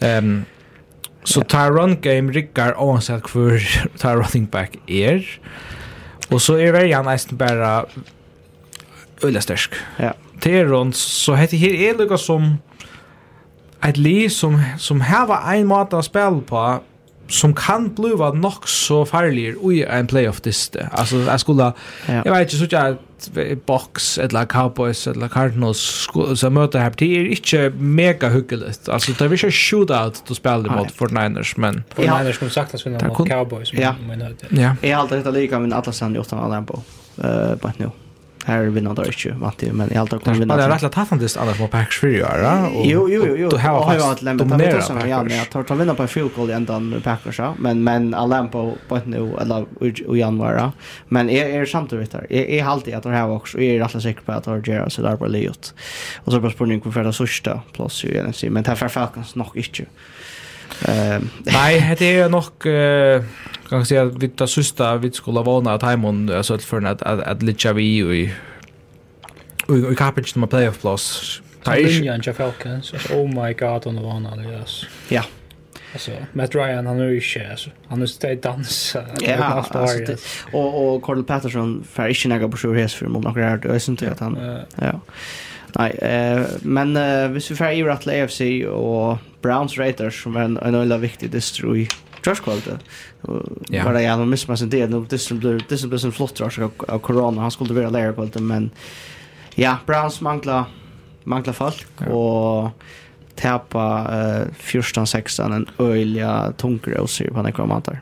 [0.00, 0.44] Ehm
[1.24, 3.62] så tar run game Rickard oavsett för
[3.98, 5.40] tar running back er.
[6.28, 7.84] Och så är väl han nästan bara
[9.22, 9.74] öliga stärsk.
[9.96, 10.14] Ja.
[10.40, 12.58] Tyron så heter här är lika som
[13.82, 16.80] ett li som som har en mat att spela på
[17.30, 20.88] som kan bliva nok så farlig i en playoff diste.
[20.92, 21.72] Alltså jag skulle
[22.06, 22.22] ja.
[22.24, 27.24] jag vet inte så att box eller Cowboys eller Cardinals så möta här det är
[27.24, 28.88] inte mega hyggeligt.
[28.88, 32.74] Alltså det är inte shootout du spelar mot Fort Niners men Fort Niners skulle sagt
[32.74, 33.94] att vinna mot Cowboys men ja.
[34.48, 34.76] Ja.
[34.82, 36.82] Är alltid detta lika men alla sen gjort en på
[37.22, 37.90] eh på nu
[38.44, 40.56] här vinner då inte vart men i allt kommer vinna.
[40.56, 43.48] Det är rätt att han det alla på packs för göra och Jo jo jo.
[43.48, 46.30] Du har ju att lämna det så ja men jag tar ta vinna på field
[46.36, 50.70] goal ända med packers ja men men alla på på nu eller i januari
[51.08, 52.26] men är är samtidigt där.
[52.30, 55.02] Är är alltid att det här också är rätt säker på att de gör så
[55.02, 55.74] där på Leot.
[56.24, 58.88] Och så bara spår ni för det sista plus ju igen men det här för
[58.88, 59.84] Falcons nog inte.
[61.44, 62.44] Nej, det är nog
[63.70, 67.20] kan säga att vi tar sista vi skulle vana att Haimon alltså för att att,
[67.20, 68.32] att litcha vi i
[69.68, 71.42] i till med playoff plus.
[71.62, 72.92] Tajinjan Falcons.
[73.10, 74.86] Oh my god, on the one alias.
[75.08, 75.22] Ja.
[75.92, 77.68] Alltså Matt Ryan han är ju chef.
[77.88, 79.04] Han är stad dansa.
[79.20, 80.16] Ja, alltså det,
[80.52, 84.12] och och Cordell Patterson för inte några på sjur häst för om några är det
[84.12, 84.58] att han.
[84.76, 85.00] Ja.
[85.74, 88.40] Nej, eh men eh hvis vi får i rätt AFC
[88.72, 91.88] och Browns Raiders som är en, en öjla viktig distro i
[92.24, 92.70] trash quality.
[93.68, 93.84] Ja.
[93.84, 95.08] Bara jag har missat sin del.
[95.08, 97.40] Distro blir, distro blir en flott rush av, av corona.
[97.40, 98.70] Han skulle vara layer quality men
[99.54, 100.64] ja, Browns manglar
[101.24, 102.70] manglar folk och
[103.40, 108.00] tappa uh, 14-16 en öliga tungroser på några månader.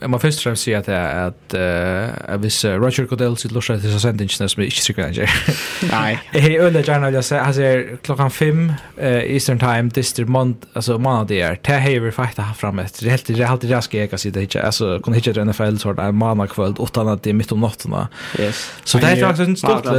[0.00, 4.28] Jag måste först främst säga att att uh, hvis Roger Goodell sitt lusha till sändningen
[4.28, 5.28] som är inte tycker jag.
[5.90, 6.20] Nej.
[6.32, 7.42] Jag är öliga gärna vill jag säga.
[7.42, 11.58] Han säger alltså klockan 5 Eastern time this month alltså månad det är.
[11.62, 14.56] Det har vi faktiskt haft fram ett helt det alltid jag ska jag sitta hit
[14.56, 17.60] alltså kunde hitta den NFL så en månad kväll utan att det är mitt om
[17.60, 17.94] natten.
[18.38, 18.70] Yes.
[18.84, 19.84] Så det är faktiskt en stolt.
[19.84, 19.90] Det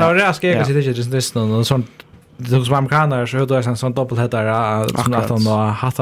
[0.00, 1.86] var det jag ska jag sitta hit just nu och sånt
[2.36, 6.00] det som amerikaner så hade jag en sån doppelheadare som att han har haft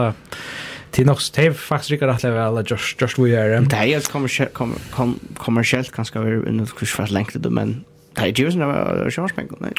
[0.91, 3.97] till något det är faktiskt riktigt att leva alla just just we are det är
[3.97, 4.53] ett kommersiellt
[5.37, 7.85] kommersiellt kanske vi nu kurs för längre då men
[8.15, 9.73] det är ju såna chargepengar nej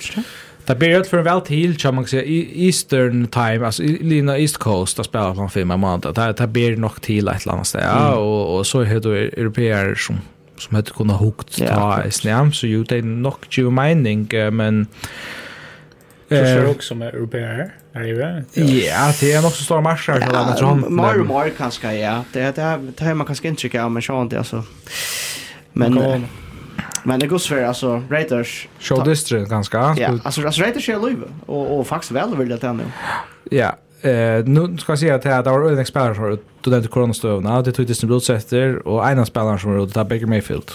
[0.65, 2.23] Det blir ut för en väl till kan man säga
[2.55, 6.13] Eastern time alltså Lina East Coast att spela på fem månader.
[6.13, 9.39] Det det blir nog till ett eller annat ställe ja, och och så är det
[9.41, 10.15] europeer som
[10.57, 14.87] som hade kunnat hukt ta i snäm så ju det är nog ju mening men
[16.29, 18.19] Tror också med europeer här ju.
[18.63, 22.23] Ja, det är nog så stora matcher så där mer och mer kanske ja.
[22.33, 24.63] Det är det det man kanske inte av, men sånt alltså.
[25.73, 26.25] Men
[27.03, 29.95] Men det går så alltså Raiders show district ganska.
[29.97, 32.83] Ja, alltså alltså Raiders är löv och och faktiskt väl vill det ändå.
[33.49, 33.75] Ja,
[34.05, 37.71] Eh, nu ska jag säga att det var en expert för då den coronastövna, det
[37.71, 40.71] tog det som blodsätter och av spelarna som var ute där Baker Mayfield.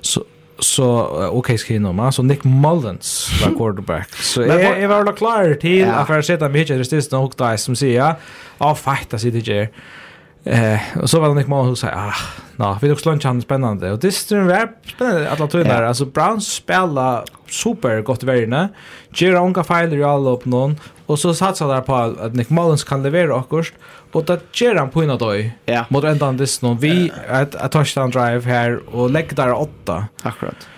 [0.00, 0.24] Så
[0.64, 4.08] så ok skriva man så Nick Mullins var quarterback.
[4.14, 7.56] Så jag var då klar till att för att sätta mig i resist och där
[7.56, 8.14] som säger
[8.58, 9.68] ja, fighta sig det
[10.44, 12.14] Eh och så var det Nick Mullins som sa ah
[12.62, 13.92] Nå, vi tog slunch han spännande.
[13.92, 15.82] Och det är var spännande alla tror där.
[15.82, 18.68] Alltså Browns spelar super gott i världen.
[19.14, 20.76] Ger onka filer i alla upp någon
[21.06, 23.74] och så satsar där på att Nick Mullins kan leverera akkurst.
[24.12, 25.50] Och det ger han på en dag.
[25.64, 25.84] Ja.
[25.88, 30.06] Mot ändan dess någon vi ett ett touchdown drive här och lägger där åtta.
[30.22, 30.68] Akkurat.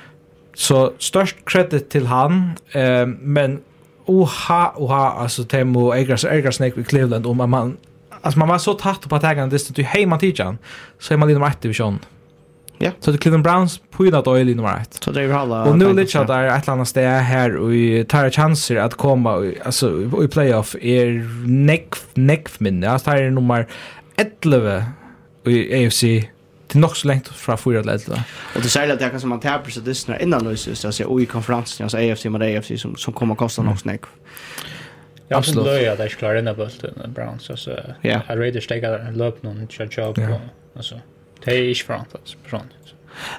[0.55, 3.61] Så störst credit till han eh men
[4.07, 7.77] oha oha alltså Temo Egras Egras Snake i Cleveland om man
[8.25, 10.19] alltså man var så tatt på att ägaren det stod ju hej man
[10.99, 11.99] så är man lite mer aktiv i.
[12.79, 12.91] Ja.
[13.01, 14.99] Så det Cleveland Browns på ju att oil nummer ett.
[15.05, 15.65] Så det är alla.
[15.65, 20.03] Och nu lite att där ett annat steg här och tar chanser att komma alltså
[20.25, 21.07] i playoff är
[21.47, 22.91] neck neck minne.
[22.91, 23.67] Alltså här är nummer
[24.17, 24.85] 11
[25.47, 26.01] i AFC
[26.69, 28.25] till något nog så långt från fyra till elva.
[28.55, 30.95] Och det säger att det kan som man täpper sig snar innan nu så att
[30.95, 33.71] säga och i konferensen alltså AFC med AFC som, som kommer att kosta mm.
[33.71, 34.03] nog snäck.
[35.29, 37.81] Jag har blöja där jag klarar den bulten Browns alltså.
[38.01, 38.21] Ja.
[38.29, 40.41] Jag raider stega en löp någon chat kör jobb
[40.77, 41.01] alltså.
[41.45, 42.71] Det är inte front alltså front.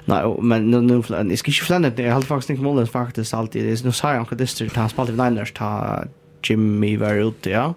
[0.04, 2.02] Nej, men nu nu jag ska inte flänna det.
[2.02, 3.64] Jag har faktiskt inte målen faktiskt alltid.
[3.64, 6.04] Det är nu så här om Kadister tar spalt i Niners ta
[6.48, 7.74] Jimmy var ute, ja.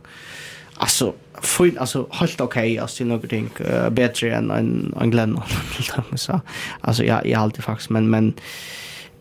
[0.74, 5.40] Alltså fin alltså helt okej okay, alltså något ting uh, bättre än en en Glenn
[6.16, 6.42] så.
[6.82, 8.34] Alltså jag jag har alltid faktiskt men men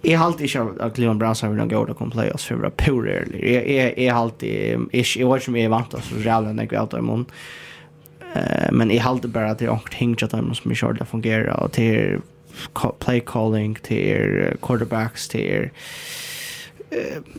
[0.02, 2.76] Jag har alltid ikke at Cleveland Browns har vært någon goda kom playoffs för att
[2.76, 3.44] pura eller.
[3.44, 4.48] Jag Jeg jag har alltid
[4.92, 7.26] jeg vet ikke om jeg er vant oss Real när jag åt imorgon.
[8.34, 10.70] Eh men jeg har alltid bare bara att jag har hängt att dem som ikke
[10.70, 12.20] jag körde fungera och till
[12.98, 15.70] play calling till quarterbacks till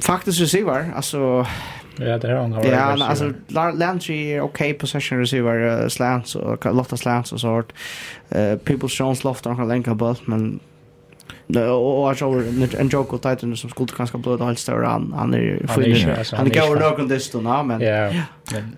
[0.02, 1.46] faktisk receiver altså...
[2.00, 2.52] Ja, det är han.
[2.52, 3.34] Ja, alltså
[3.74, 7.74] Landry är okej possession receiver uh, slants och Lotta slants och sånt.
[8.36, 10.60] Uh, people Jones loftar han länka bult men
[11.58, 12.44] och jag tror
[12.78, 16.10] en joke och Titan som skulle kanske bli det helt större han han är fin
[16.32, 18.12] han går nog under stund men ja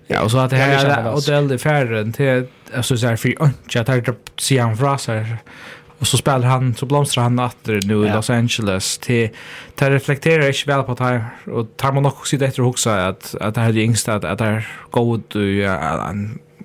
[0.06, 0.22] ja.
[0.22, 2.46] och så att det här och det är till
[2.76, 3.34] alltså så här för
[3.72, 5.36] jag tar se han fraser
[5.98, 9.28] och så spelar han så blomstrar han åter nu i Los Angeles till
[9.74, 13.54] till reflekterar inte väl på det och tar man också sitt efter också att att
[13.54, 15.34] det här är yngst att att det går ut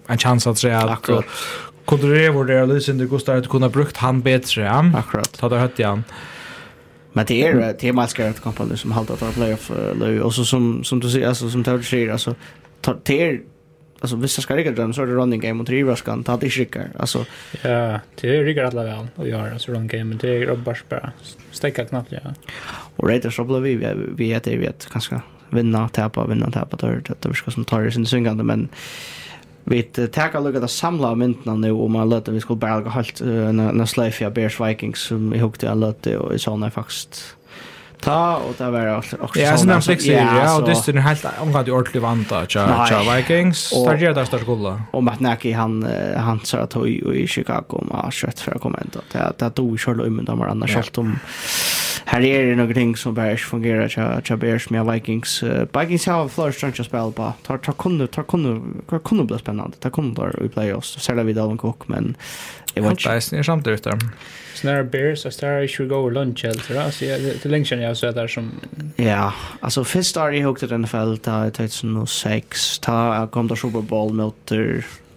[0.08, 1.10] en chans att säga att
[1.88, 4.62] kunde det vara det Lysen det kostar att kunna brukt han bättre.
[4.62, 4.92] Ja?
[4.96, 5.34] Akkurat.
[5.38, 6.04] Ta det hött igen.
[7.14, 10.46] Men det är det är man ska kompani som hålla att playoff eller och så
[10.46, 12.36] som som du säger alltså som tar sig alltså
[12.82, 13.42] tar till
[14.00, 16.50] alltså vissa ska rigga dröm så är det running game och Rivers ska ta det
[16.50, 17.26] skickar alltså
[17.62, 20.84] ja det är riggar alla väl och gör alltså running game men det är robbars
[20.90, 21.12] bara
[21.52, 22.34] stäcka knappt ja
[22.96, 27.02] och Raiders så blev vi vi heter vi vet kanske vinna tappa vinna tappa där
[27.20, 28.70] det ska som tar det sin syngande men
[29.68, 33.88] vi tar lukka det samla myndna nu om man løte vi skulle bare halt en
[33.88, 37.20] sløyfja Bears Vikings som vi hukte jeg løte og i sånne faktisk
[38.00, 42.02] ta och det var också Ja, sen Netflix ja, och det är helt omgående ordentlig
[42.02, 43.70] vanta cha Tja Vikings.
[43.86, 44.82] Där gör det största gulla.
[44.92, 45.88] Och Matt Nagy han
[46.18, 49.00] han sa att i Chicago och kött för att komma ändå.
[49.12, 51.20] Det det tog ju själva men de var annars helt om
[52.10, 55.44] här är det några ting som bara inte fungerar tja, tja Bears med Vikings.
[55.44, 57.34] Uh, Vikings har flera strange spel på.
[57.44, 59.78] Tar, tar kunde, tar kunde, tar kunde bli spännande.
[59.78, 61.00] Tar kunde där i playoffs.
[61.00, 62.16] Särskilt vi Alan Cook, men
[62.74, 63.10] jag vet inte.
[63.10, 63.98] Det är samtidigt där.
[64.54, 66.80] Så när Bears, jag snarare inte gå över lunch eller så.
[66.80, 68.52] Alltså, Det är länge sedan jag såg där som...
[68.96, 74.14] Ja, alltså först har jag högt i NFL, ta 2006, ta kom där Super Bowl
[74.14, 74.52] mot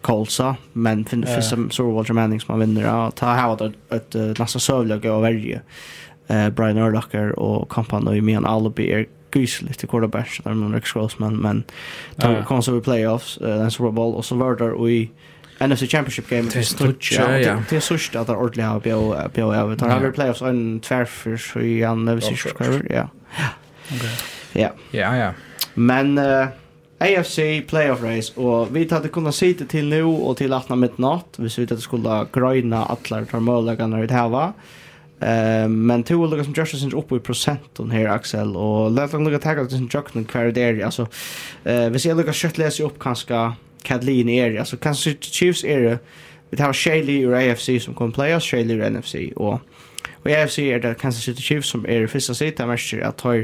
[0.00, 3.10] Colsa, men finns det som Super Bowl-tremaning som man vinner.
[3.10, 5.60] Ta här var det ett nästan sövliga och värre
[6.30, 11.18] eh, Brian Urlacher og kampanjen i Mian Alibi er gysligt i quarterback där någon Rex
[11.18, 11.64] men men
[12.18, 15.10] tar kom så i playoffs uh, den Super Bowl och så var där i
[15.60, 16.48] NFC Championship game.
[16.52, 20.12] Det är ja det är så att det ordentligt har på på över tar han
[20.12, 22.46] playoffs en tvärför så i han NFC vi syns
[22.90, 23.08] ja.
[24.52, 24.70] Ja.
[24.90, 25.32] Ja ja.
[25.74, 26.46] Men uh,
[26.98, 31.34] AFC playoff race och vi hade kunnat se det till nu och till 18 midnatt
[31.38, 34.52] vi såg att det skulle gröna alla de möjligheterna vi hade
[35.20, 39.24] Eh men två olika som Joshua syns uppe i procenten här Axel och låt dem
[39.24, 41.06] lukka tagga till sin jocken kvar där alltså
[41.64, 43.52] eh vi ser lugga skött läs upp kanske
[43.82, 45.98] Kathleen är alltså kanske Chiefs är
[46.50, 49.60] vi tar Shaley ur AFC som kommer play oss Shaley ur NFC och
[50.22, 53.34] och AFC är det kanske Chiefs som är första sidan matcher att ta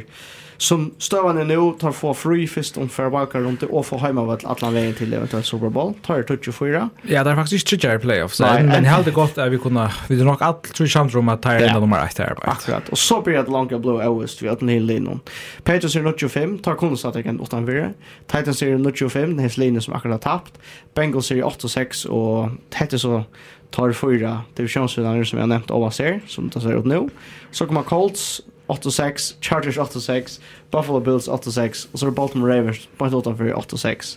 [0.56, 4.44] som støvande nu tar få fri fist om för bakar runt och få hemma vart
[4.44, 6.90] alla vägen till eventuellt Super Bowl tar det 24.
[7.02, 8.40] Ja, det är faktiskt inte tjär playoffs.
[8.40, 11.42] Men men helt gott att vi kunde vi det nog allt tror chans om att
[11.42, 12.50] ta en nummer ett här bara.
[12.50, 12.88] Akkurat.
[12.88, 15.20] Och så blir det långa blå August vi att ni hela innan.
[15.62, 17.92] Patriots är 25 tar konstant att en utan vidare.
[18.26, 20.58] Titans är nog 25 den här linjen som akkurat tappt.
[20.94, 23.24] Bengals är 8 och 6 och hette så
[23.70, 27.08] tar fyra divisionsvinnare som jag nämnt av oss här, som det ser ut nu.
[27.50, 30.40] Så kommer Colts 8-6, Chargers 8-6,
[30.70, 34.16] Buffalo Bills 8-6, og så er det Baltimore Ravens på en låten for 8-6.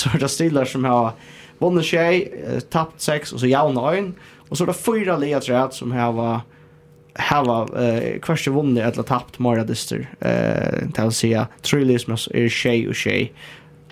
[0.00, 1.14] så er det Steelers som har
[1.60, 2.28] vunnet tjej,
[2.70, 4.14] tappt 6, og så javna øyn,
[4.50, 6.44] og så er det fyra lia træt som har
[7.18, 12.94] hava eh kvart vunnit eller tapt Mara Dister eh till säga Trillismas er Shay og
[12.94, 13.30] Shay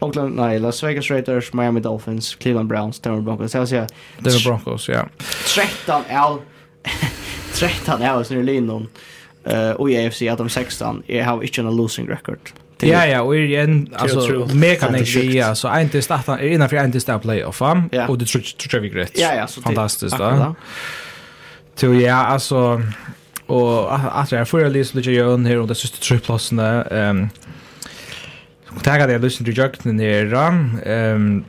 [0.00, 3.86] Oakland nei Las Vegas Raiders Miami Dolphins Cleveland Browns Denver Broncos till säga
[4.18, 5.08] Denver Broncos ja.
[5.46, 6.38] 13 L
[7.54, 8.88] 13 L snurr linon
[9.46, 12.38] uh, och i AFC att de 16 är har inte en losing record.
[12.76, 16.68] Till, ja ja och är en alltså mega ja, så en till starta är innan
[16.68, 18.08] för en till start playoff fam ja.
[18.08, 20.54] och det tror jag vi grejt ja ja så fantastiskt då
[21.74, 22.82] Så ja alltså
[23.46, 27.28] och att jag förra lyssnade till Jön här och det sista tre platserna ehm um,
[28.76, 30.38] Och tackar det lyssnar till jöknen nere.
[30.84, 31.44] Ehm um,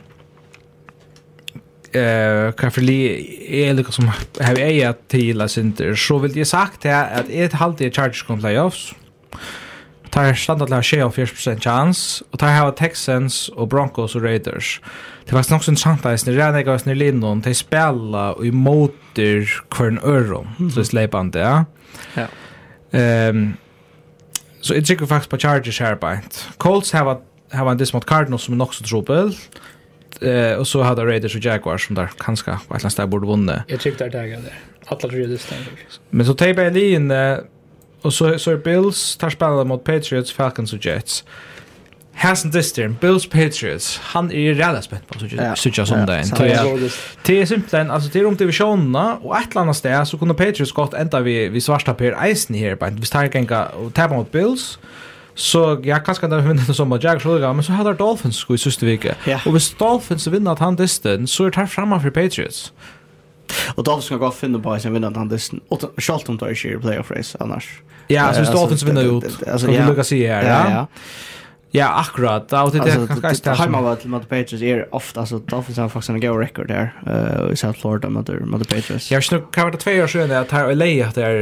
[1.92, 4.10] eh kanske li är det som
[4.40, 8.40] har jag till center så vill jag sagt det att ett halvt i charge kom
[8.40, 8.94] playoffs
[10.10, 10.24] tar
[11.02, 14.80] av 40% chans och tar här Texans och Broncos och Raiders.
[15.24, 18.50] Det var också en chans där när jag går snur linjen till spela och i
[18.50, 21.64] motor kvarn öron så släpande ja.
[22.14, 22.26] Ja.
[22.98, 23.54] Ehm
[24.60, 26.08] så jag tycker faktiskt på Chargers här på.
[26.56, 27.20] Colts har
[27.52, 29.36] har en diss mot Cardinals som är också trubbel.
[30.22, 33.56] Eh och så hade Raiders och Jaguars som där kanske på ett ställe borde vunnit.
[33.66, 34.58] Jag tyckte där dagen där.
[34.86, 35.38] Alla tre det.
[36.10, 37.12] Men så tar jag in
[38.02, 41.24] och så så Bills tar spelar mot Patriots, Falcons och Jets.
[42.16, 43.98] Hasn't this term, Bills Patriots.
[44.02, 45.18] Han är redan spänd på
[45.56, 46.24] Sucha Sunday.
[47.22, 50.72] Det är simpelthen, alltså det är om divisionerna och ett annat ställe så kunde Patriots
[50.72, 52.90] gått ända vi, vi svarta per eisen här.
[52.90, 54.78] Hvis tar gänga och tävla mot Bills.
[55.40, 58.54] Så jag kanske kan vinna det som att jag skulle men så hade Dolphins sko
[58.54, 59.14] i sista veckan.
[59.26, 59.40] Ja.
[59.46, 62.72] Och hvis Dolphins vinner att han distan, så är det här framme för Patriots.
[63.74, 65.60] Och Dolphins ska gå och finna på sin vinnande disten.
[65.68, 67.82] Och Charlton om tar i playoff race annars.
[68.06, 69.24] Ja, så hvis Dolphins vinner ut.
[69.24, 69.58] Alltså, ja.
[69.58, 70.70] Ska vi lukka sig här, ja.
[70.70, 70.86] ja.
[71.72, 72.52] Ja, akkurat.
[72.52, 76.36] Alltså det är hemma till mot Patriots är ofta Alltså, Dolphins har faktiskt en go
[76.38, 79.10] record där eh i South Florida mot mot Patriots.
[79.10, 81.34] Jag vet inte, kan vara två år sedan att här LA att det är...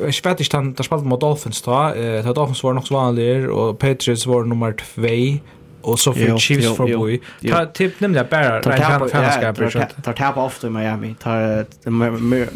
[0.00, 1.72] Jag vet inte där spelat mot Dolphins då.
[1.72, 5.38] Eh att Dolphins var nog så vanliga och Patriots var nummer två.
[5.80, 7.20] och så för Chiefs för boy.
[7.50, 9.82] Ta typ nämligen bara Ryan Fanskap så.
[10.02, 11.14] Tar tappa ofta i Miami.
[11.14, 11.66] Tar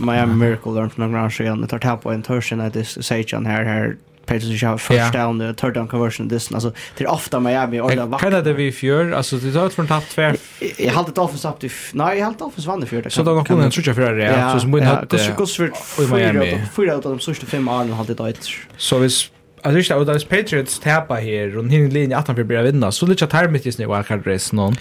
[0.07, 1.67] Miami Miracle learn från Grand Shan.
[1.67, 3.97] Tar tappa en törsen att det säger han här här
[4.27, 7.81] Patriots inte har first down och third down conversion this Alltså det är ofta Miami
[7.81, 8.31] ordentligt vackert.
[8.31, 9.13] Kan det vi fjör?
[9.13, 10.37] Alltså det har från tapp tvär.
[10.79, 11.71] Jag hade ett offens upp till...
[11.93, 13.09] Nej, jag hade ett offens vann i fjör.
[13.09, 14.25] Så då har kunnat tror för det.
[14.25, 15.07] Ja, så som vi hade...
[15.11, 15.71] Ja, Gossford
[16.77, 18.47] fyra av de största fem åren hade det ett.
[18.77, 19.05] Så vi...
[19.05, 22.93] Alltså just det, att Patriots tappar här och hinner linje att han vill börja vinna.
[22.93, 24.77] Så lite tarmigt just nu i wildcard-racen.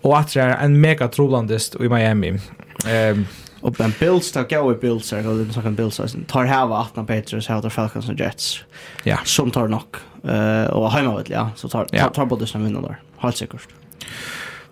[0.00, 2.40] Och att det är en mega trolandest i Miami.
[2.88, 3.26] Ehm...
[3.60, 6.76] Och ben Bills tar gå i Bills här, det snackar om Bills så Tar häva
[6.76, 8.60] 18 Patriots, här tar Falcons och Jets.
[9.02, 9.18] Ja.
[9.24, 9.96] Som tar nog.
[10.28, 13.00] Eh och hemma vet ja, så tar tar, tar både som vinner där.
[13.18, 13.68] Helt säkert.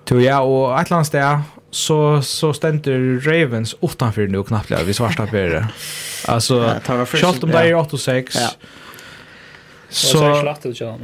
[0.05, 1.41] Tror ja och Atlanta där
[1.71, 5.67] så så ständer Ravens utanför nu knappt vi svarta på det.
[6.27, 6.55] Alltså,
[6.87, 7.07] ja,
[7.43, 8.51] om det är 8-6, Ja
[9.89, 11.01] Så det är slakt det jag.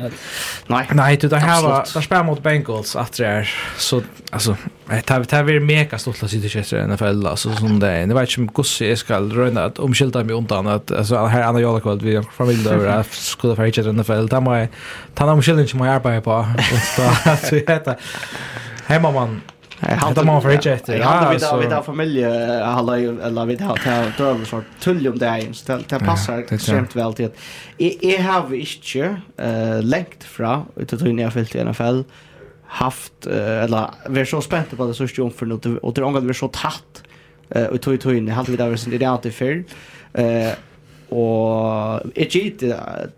[0.67, 0.89] Nej.
[0.91, 3.49] Nej, det där här var där spelar mot Bengals at det er
[3.79, 4.03] så
[4.33, 4.57] altså
[4.91, 7.89] det har det har varit mega stolt att sitta i Chester NFL alltså som det
[7.89, 8.07] er.
[8.07, 11.43] Det vet ikke om Gussi jeg skal røyne at omskilta meg undan at altså her
[11.43, 14.69] Anna jag vi vi familj over at skulle för Chester NFL Da må jeg
[15.17, 16.47] ta någon skillnad som jag arbetar på och
[16.97, 17.95] så att heter
[18.87, 19.41] hemma man
[19.83, 23.81] Hade man för ett Ja, hade vi har vi har familj alla eller vi där
[23.85, 27.31] där där sort tull om det är så det passar extremt väl till.
[28.01, 32.01] Jag har inte eh lekt fra ut att jag fyllt i NFL
[32.67, 36.25] haft eller vi är så spända på det så stjom för något och det ångat
[36.25, 37.03] vi så tatt
[37.51, 39.65] eh och tog tog in hade vi där sen det alltid för
[40.13, 40.53] eh
[41.15, 42.59] och ett git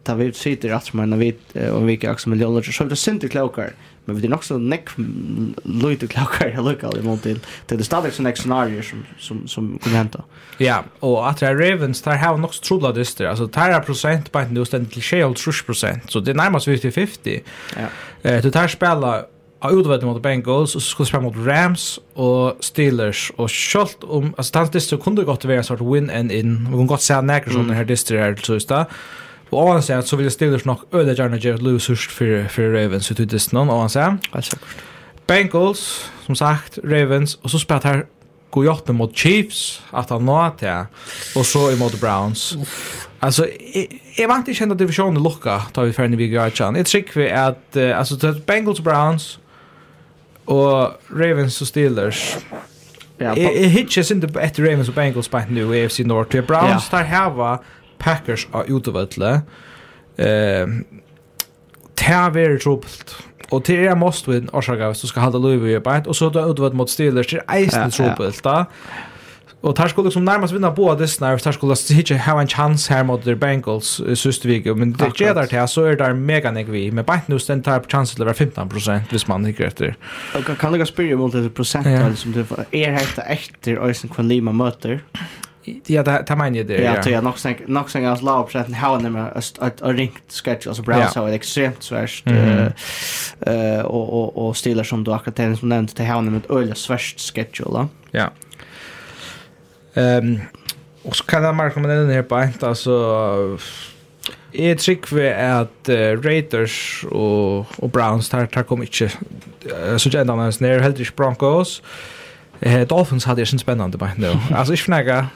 [0.02, 1.34] där vi sitter att man vi
[1.70, 3.64] och vi också miljoner så det synte klokar.
[3.64, 3.70] Eh
[4.06, 8.14] men vi är också näck lite løyde jag jeg i mån till till det stadigt
[8.14, 10.24] sånne scenario som, som, som kunne hända.
[10.58, 13.80] Ja, og at det er Ravens der har nok så trolig dyster altså der er
[13.80, 16.12] prosent på en utstand til 60 prosent.
[16.12, 17.88] Så det er nærmest 50-50 ja.
[18.24, 19.24] eh, du tar spela
[19.64, 24.34] av utvært mot Bengals, og så ska spela mot Rams og Steelers, og selv om,
[24.36, 27.20] altså, hans distri kunne godt være en sort win and in, vi kan godt se
[27.22, 28.92] nekker sånne her distri her til Søstad,
[29.54, 33.20] Og ovan så vil Steelers nok øde gjerne gjøre et løsurs for, for Ravens ut
[33.20, 34.18] i Disney, ovan.
[34.34, 34.76] Helt sikkert.
[35.26, 38.02] Bengals, som sagt, Ravens, og så spiller her
[38.50, 40.86] gojotne mot Chiefs, at han nå til,
[41.36, 42.56] og så imot Browns.
[43.20, 43.46] Alltså
[44.16, 46.74] är man inte kända divisionen lucka tar vi för en video att.
[46.74, 49.38] Det trick vi att alltså Bengals Browns
[50.44, 52.36] och Ravens och Steelers.
[53.18, 56.40] Ja, hitches inte på ett Ravens och Bengals på nu AFC North.
[56.40, 57.58] Browns tar hava
[57.98, 59.36] Packers av utevøtle,
[60.18, 60.74] eh,
[61.94, 62.84] det er veldig.
[63.52, 66.30] Og til er must win orsaka hvis du skal halda Louis i arbeid, og så
[66.32, 68.64] du er mot Steelers, det er eisen trubbelt da.
[69.64, 72.48] Og tar skulle liksom nærmast vinna på av Disney, og tar skulle ikke ha en
[72.48, 75.96] chans her mot der Bengals i søste vike, men det gjør der til, så er
[75.96, 79.24] det mega nek vi, men bare nu stendt tar på til å være 15% hvis
[79.28, 79.96] man ikke etter.
[80.36, 84.12] Og kan du spyrja spyrre mot det prosentet, som du er helt ættir og som
[84.12, 85.00] kvann lima møter?
[85.86, 86.82] Ja, det det menar jag det.
[86.82, 89.28] Ja, jag nog sen nog sen jag slår upp att hur nämma
[89.58, 92.22] att ringt sketch alltså browser har extremt svårt
[93.46, 96.74] eh och och och stilar som du akkurat som nämnt till hur nämma ett öle
[96.74, 97.88] svårt sketch då.
[98.10, 98.30] Ja.
[99.94, 100.40] Ehm
[101.02, 103.58] och så kan jag marka med den här på inte alltså
[104.54, 109.10] Jeg trykker at uh, Raiders og, og Browns tar, tar kom ikke
[109.66, 111.82] uh, så gjerne hans ned, heller Broncos.
[112.66, 114.30] Uh, Dolphins hadde jeg sin spennende bare nå.
[114.54, 115.30] altså ikke for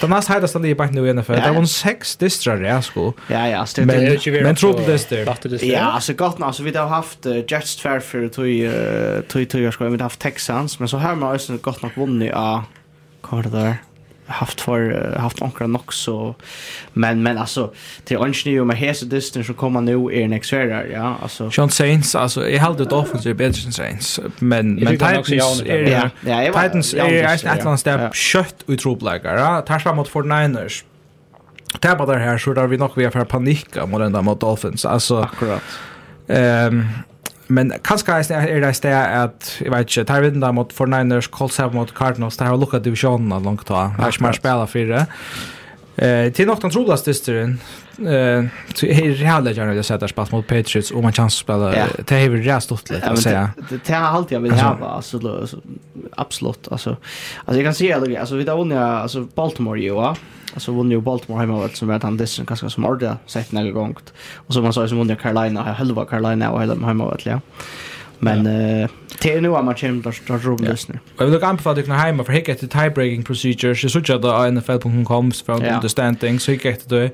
[0.00, 1.32] Den näst hetaste lige bara nu i NFL.
[1.32, 3.12] Det var en sex distrar i sko.
[3.28, 3.58] Ja, ja.
[3.58, 5.58] Alltså, men det men triple distrar.
[5.62, 9.60] Ja, alltså gott alltså vi har haft uh, Jets tvär för tog uh, tog tog
[9.60, 12.58] jag ska vi har haft Texans men så här med Ösen gott nog vunnit av
[12.58, 12.64] uh,
[13.30, 13.76] vad det där?
[14.28, 16.34] haft för haft ankra nog så
[16.92, 17.72] men men alltså
[18.04, 21.70] till Ange ju med Hesse distance som kommer nu är next extra ja alltså John
[21.70, 25.30] Saints alltså jag hade det offensive bättre än Saints men men Titans
[25.66, 29.60] är ja Titans är ett annat step kött ut troplägare ja.
[29.60, 30.84] tar fram mot 49ers
[31.80, 34.84] Tabbar där här så där vi nog vi har panik mot den där mot Dolphins
[34.84, 35.62] alltså akkurat.
[36.28, 36.86] Ehm
[37.48, 41.30] men kanskje er det sted at, jeg vet ikke, tar vi den da mot 49ers,
[41.32, 44.68] Colts her mot Cardinals, det har lukket divisjonen langt da, det er ikke mer spiller
[44.68, 45.06] for det.
[45.98, 47.60] Eh, till något antrolla stysteren.
[47.98, 48.44] Eh,
[48.74, 51.70] så är det härligt gärna att sätta spalt mot Patriots om man chans att spela
[52.04, 53.50] det är ju rätt stort lite att säga.
[53.86, 55.20] Det har alltid jag vill ha alltså
[56.16, 56.96] absolut alltså
[57.44, 60.16] alltså jag kan se alltså alltså vi där vunnit alltså Baltimore ju va.
[60.54, 63.96] Alltså vunnit ju Baltimore hemma som vet han det ganska som ordentligt sett några gånger.
[64.34, 67.40] Och så man sa ju som vunnit Carolina, halva Carolina och hela hemma ja.
[68.18, 68.88] Men eh
[69.22, 70.98] det är nu man känner där där roligt nu.
[71.18, 74.18] Jag vill också anbefalla dig när hemma för hicket till tie breaking procedures så så
[74.18, 77.10] där NFL.com från understanding så hicket det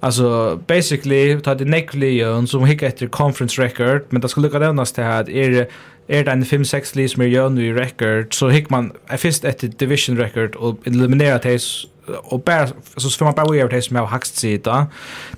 [0.00, 4.92] alltså basically ta det neckly som hicket till conference record men det skulle kunna nämnas
[4.92, 5.68] till att är
[6.08, 9.68] er det en 5-6 li som er gjønne i record, så hikk man først etter
[9.68, 11.60] division record og eliminerer det
[12.06, 12.68] og bare,
[12.98, 14.84] så får man bare over det som jeg har hakst sida.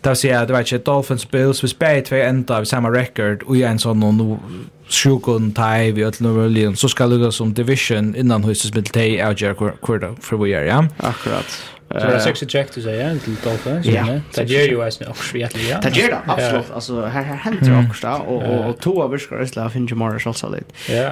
[0.04, 2.88] Det vil si at, du vet ikke, Dolphins Bills, hvis bare tve enda av samme
[2.92, 7.54] record, og en sånn noen sjukon tai vi öll nummer lion så ska lukka som
[7.54, 10.86] division innan huset mitt tei avgjer kurda för vi är ja.
[10.96, 13.86] Akkurat Så det är sex check du säger till Dolphins.
[13.86, 15.80] Ja, det gör ju ens också rätt ja.
[15.80, 16.70] Det gör det absolut.
[16.74, 20.94] Alltså här här händer också där och och två överskar Isla Finch mer också lite.
[20.94, 21.10] Ja.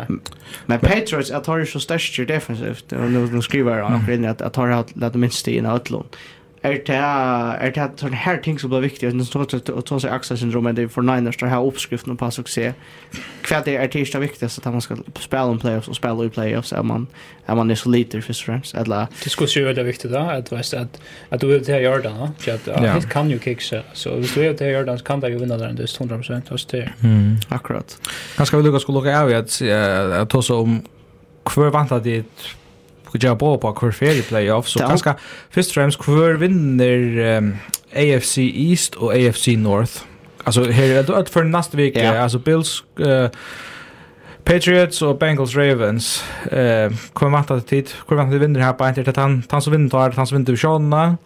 [0.67, 4.25] Men Patriots att tar ju så starkt defensivt och nu nu skriver jag också in
[4.25, 6.07] att att har haft det minst i en outlån
[6.67, 9.45] er det er det sånne her ting som blir viktig, og så
[9.87, 12.75] tar seg Axel-syndromet, det er for Niners, det her oppskriften på suksess.
[13.47, 16.73] Hva det er det viktigste at man skal spille om playoffs og spille i playoffs,
[16.73, 17.07] er man,
[17.49, 19.07] er man er så lite, først og fremst, eller...
[19.25, 22.73] Det skulle jo veldig viktig da, at, at, at du vill til Jordan gjøre det,
[22.73, 22.95] at ja.
[22.95, 25.59] det kan jo kicks så hvis du er til Jordan så kan det jo vinne
[25.59, 26.89] den, det er 100% hos det.
[27.03, 27.37] Mm.
[27.51, 27.99] Akkurat.
[28.37, 30.81] Kanskje vi lukker skulle lukke av i at, at, at, at, om
[31.47, 32.57] at, at, at,
[33.17, 35.17] vi gjør på på hver ferie playoff, så kanskje
[35.55, 37.55] først og fremst hver vinner um,
[37.93, 40.05] AFC East og AFC North.
[40.47, 42.23] Alltså här är det for neste vecka, yeah.
[42.23, 43.29] alltså Bills uh,
[44.47, 46.25] Patriots och Bengals Ravens.
[46.51, 49.63] Eh, kommer vant att tid, kommer vant att vinner här på en till han han
[49.63, 51.17] som vinner tar han som vinner divisionerna.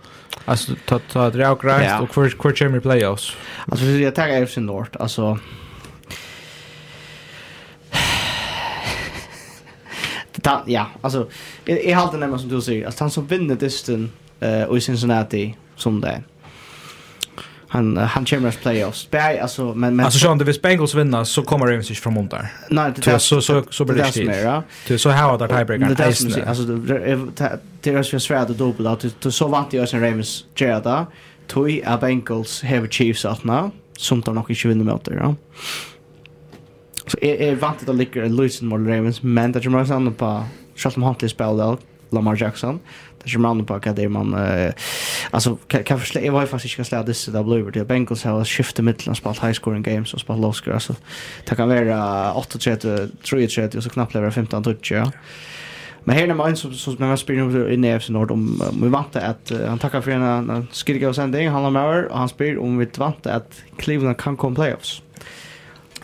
[0.44, 3.36] Alltså ta ta det och grejt och kvar kvar champion playoffs.
[3.66, 5.38] Alltså jag tar AFC North, alltså
[10.43, 11.28] ta, ja, alltså
[11.65, 14.81] jag, jag har nämligen som du säger, alltså han som vinner dysten eh uh, i
[14.81, 16.23] Cincinnati som det
[17.73, 19.11] han han kommer playoffs.
[19.11, 22.15] Bär alltså men men alltså Sean det vis Bengals vinner så kommer Ravens inte från
[22.28, 22.52] där.
[22.70, 24.27] Nej det är så så så blir det shit.
[24.89, 25.94] Det så här att tiebreaker.
[25.94, 26.65] Det är alltså
[27.81, 31.07] det är så svårt att dubbla att du så vant jag sen Ravens Gerda.
[31.47, 35.15] Tui a Bengals have Chiefs att nu som de nog inte vinner mot det.
[35.15, 35.35] Ja.
[37.11, 40.45] Så är är vant att ligga en Lucian mot Ravens, men det kommer också på
[40.77, 41.77] Charles Huntley spelar
[42.11, 42.81] Lamar Jackson.
[43.24, 44.37] Det kommer an på vad det man
[45.31, 48.45] alltså kan kan förslä jag var faktiskt inte släda det där blue det Bengals har
[48.45, 50.95] skiftat mellan spalt high scoring games och spalt low score alltså
[51.49, 55.12] det kan vara 8-3 3-3 och så knappt lever 15 touch ja.
[56.05, 59.53] Men här när man som som man spelar i NFC Nord om vi vant att
[59.66, 62.89] han tackar för en skirga och sändning han har med och han spelar om vi
[62.97, 65.03] vant att Cleveland kan komma playoffs.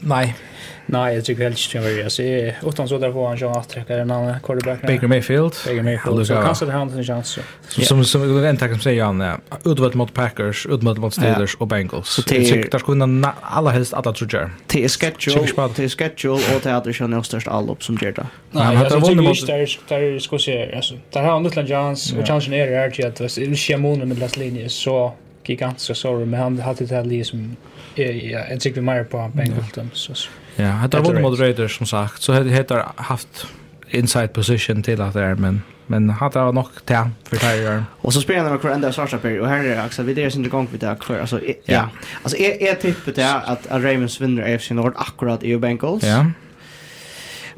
[0.01, 0.37] Nej.
[0.87, 2.59] Nej, jag tycker helt inte vad jag ser.
[2.67, 4.83] Utan så där får han chans att träcka en annan quarterback.
[4.83, 5.53] Baker Mayfield.
[5.67, 6.27] Baker Mayfield.
[6.27, 7.39] Så kanske det han en chans.
[7.69, 12.09] Som som en tack som säger han utvalt mot Packers, utvalt mot Steelers och Bengals.
[12.09, 16.61] Så det tycker där skulle alla helst alla tror Till schedule, det till schedule och
[16.63, 18.27] det att det känner störst all upp som Gerda.
[18.51, 20.95] Nej, jag tycker mot där där ska se alltså.
[21.11, 24.19] Där har han lite chans och chansen är där till att det är schemonen med
[24.19, 25.13] last linje så
[25.45, 27.57] gigantiska sorry, men han hade det här liksom
[27.95, 28.05] ja,
[28.39, 30.13] en tycker mer på Bengals så.
[30.57, 33.47] Ja, det har varit moderator som sagt så det har haft
[33.89, 38.13] inside position till att det är men men har det nog tän för det Och
[38.13, 40.81] så spelar de med ända Sarsa Per och här är Axel är inte gång vid
[40.81, 41.89] det kvar alltså ja.
[42.23, 46.05] Alltså är är tippet det att Ravens vinner AFC Nord akkurat i Bengals.
[46.05, 46.27] Ja.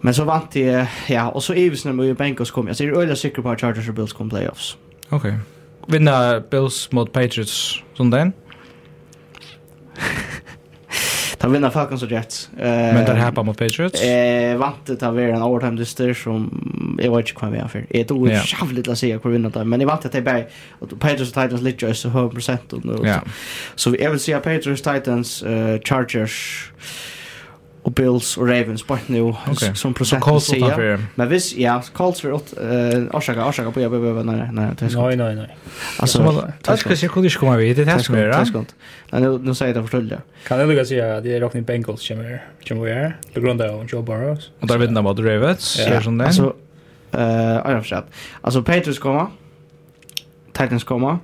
[0.00, 2.70] Men så vant de, ja, och så Eves när med Bengals kommer.
[2.70, 4.76] Jag ser öliga säker på Chargers och Bills kommer playoffs.
[5.08, 5.16] Okej.
[5.18, 5.34] Okay.
[5.86, 8.32] Vinna Bills mot Patriots som den?
[11.48, 12.50] Han vinner Falcons och Jets.
[12.58, 14.02] Eh, men där här mot Patriots?
[14.02, 17.86] Eh, vant att vara en overtime dyster som jag vet inte vad vi har för.
[17.90, 18.44] Jag tror yeah.
[18.60, 19.64] jävligt att säga hur vinner det.
[19.64, 20.22] Men jag vant att det är
[20.78, 22.72] och Patriots och Titans lite så hög procent.
[23.04, 23.20] Ja.
[23.74, 26.70] Så jag vill säga Patriots, Titans, uh, Chargers
[27.82, 29.74] och Bills och Ravens på nu okay.
[29.74, 30.98] som procent så Colts säger.
[31.14, 34.96] Men visst ja, Colts för åt eh orsaka orsaka på jag behöver nej nej det
[34.96, 35.56] Nej nej nej.
[35.98, 38.44] Alltså tack ska jag kunde komma vid det här ska göra.
[39.10, 40.16] Nej nu nu säger det förtulla.
[40.46, 43.62] Kan jag säga att det är Rockney Bengals som är som vi är på grund
[43.62, 44.50] av Joe Burrows.
[44.60, 46.26] Och där vet mot Ravens gör sån där.
[46.26, 46.54] Alltså
[47.12, 48.04] eh jag har förstått.
[48.40, 49.30] Alltså Patriots komma
[50.52, 51.18] Titans komma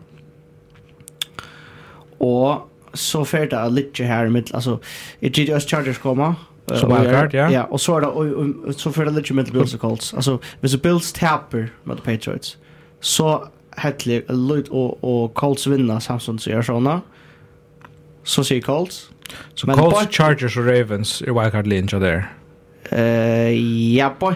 [2.18, 4.78] och så fer det litt her mitt altså
[5.20, 6.34] i GDS Chargers kommer,
[6.66, 7.50] Så bara kart, ja.
[7.50, 10.14] Ja, och så är det, och så för det lite med Bills och Colts.
[10.14, 12.56] Alltså, hvis Bills tapper med Patriots,
[13.00, 17.00] så hettlig Lloyd och och Colts vinner Samson så gör såna.
[18.24, 19.10] så ser Colts.
[19.54, 22.32] Så so Colts, Chargers och Ravens er wildcard linja där.
[22.90, 23.50] Eh,
[23.96, 24.34] ja, på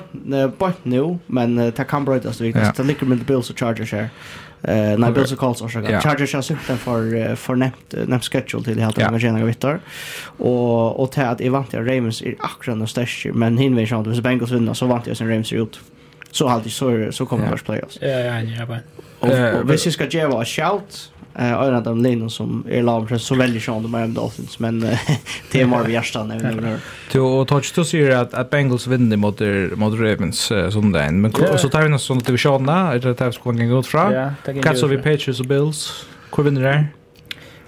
[0.58, 4.08] på nu, men uh, det kan brøytas, det ligger med Bills och Chargers her.
[4.62, 6.00] Eh nej och Colts och sådär.
[6.00, 9.80] Chargers har suttit för för nämnt nämnt schedule till helt andra gena vittar.
[10.38, 14.50] Och och till att Evantia Ravens är akkurat den största men hinner vi att Bengals
[14.50, 15.80] vinner så vant jag sen Ravens ut.
[16.30, 17.98] Så alltid så så kommer det playoffs.
[18.00, 18.78] Ja ja ja.
[19.60, 23.34] Och vi ska ge oss shout Eh en av de linjerna som är lam så
[23.34, 24.80] väldigt sjön de Miami Dolphins men
[25.52, 26.78] det är mer vi gärstar när vi nu
[27.12, 29.40] då och touch to ser att att Bengals vinner mot
[29.78, 33.32] mot Ravens som den men så tar vi något sånt till där eller tar vi
[33.32, 33.82] skolan gå
[34.52, 36.06] kan kanske vi Patriots och Bills.
[36.36, 36.88] Hur vinner där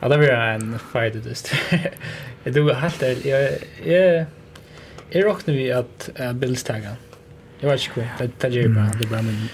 [0.00, 1.52] Ja, det blir en fight just.
[2.44, 3.50] Det du har det jag,
[3.84, 4.26] jag,
[5.10, 6.96] är råknar vi att Bills tagga.
[7.60, 7.80] Jag vet
[8.20, 9.48] inte hur, det är bara, det bara men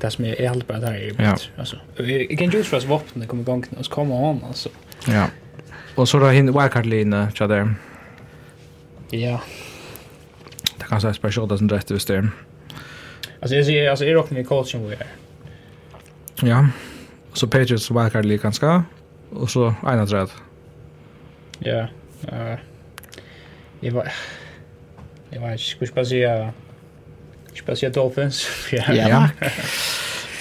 [0.00, 1.24] det som är helt bra där är bättre.
[1.24, 1.36] Ja.
[1.56, 4.68] Alltså, jag kan ju för oss vapnen kommer igång och så kommer hon alltså.
[5.06, 5.26] Ja.
[5.94, 7.74] Och så då hin wildcard linje så där.
[9.10, 9.40] Ja.
[10.76, 12.30] Det kan sägas special doesn't rätt över stern.
[13.40, 15.06] Alltså jag ser alltså är rockning i coachen vi är.
[16.42, 16.68] Ja.
[17.32, 18.84] Så Patriots wildcard linje ganska
[19.30, 20.28] och så ena träd.
[21.58, 21.88] Ja.
[22.28, 22.52] Eh.
[22.52, 22.58] Uh,
[23.80, 24.12] jag var
[25.30, 26.52] Jag vet inte, skulle jag säga
[27.58, 28.48] Speciellt Dolphins.
[28.72, 28.92] Ja.
[28.92, 29.28] Ja.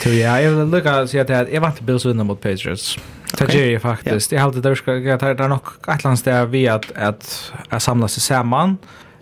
[0.03, 2.97] Så ja, jag vill lucka säga att jag vant Bills vinna mot Patriots.
[3.37, 4.31] Det gör jag faktiskt.
[4.31, 8.21] Jag hade där ska jag ta där nog ett landstäv vi att att att sig
[8.21, 8.77] samman.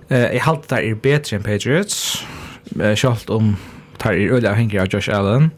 [0.10, 2.24] Eh jag hade där är bättre än Patriots.
[2.82, 3.58] Eh schalt om
[3.98, 5.52] tar i öliga hänger av Josh Allen.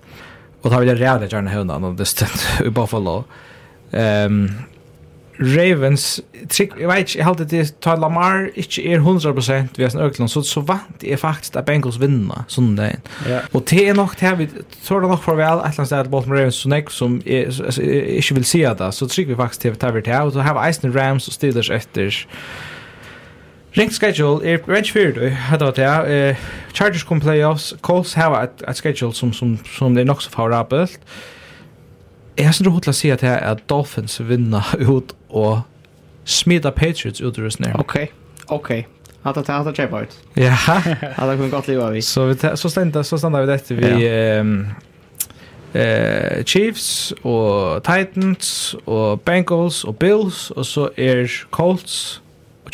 [0.62, 3.24] Och tar vi det rädda gärna hundan och det stöd i Buffalo.
[3.92, 4.50] Ehm
[5.38, 10.02] Ravens trick jag vet inte jag hade det till Lamar inte är 100% vi är
[10.02, 12.96] Ökland så så vant är faktiskt att Bengals vinner där.
[13.30, 13.40] Ja.
[13.52, 14.50] Och det är nog det här vi
[14.86, 18.34] tror det nog för väl att landet att Baltimore Ravens så näck som är inte
[18.34, 21.28] vill se det så trick vi faktiskt till Taver till och så har Eisen Rams
[21.28, 22.28] och Steelers efter
[23.72, 26.38] Ring schedule är rent fair då hade det eh
[26.74, 31.00] Chargers kom playoffs Colts have a schedule som som som det är nog så favorabelt.
[31.00, 31.35] Eh
[32.38, 35.62] Jeg synes det er til å si at jeg er Dolphins vinner ut og
[36.26, 37.78] smida Patriots ut ur snir.
[37.80, 37.98] Ok,
[38.52, 38.72] ok.
[39.26, 40.18] Hatta ta hatta chepa ut.
[40.38, 40.54] Ja.
[41.18, 42.02] Hatta kun gott leva vi.
[42.02, 44.58] Så vi så ständer så stannar vi detta vi ehm
[45.76, 52.22] eh Chiefs og Titans og Bengals og Bills og så er Colts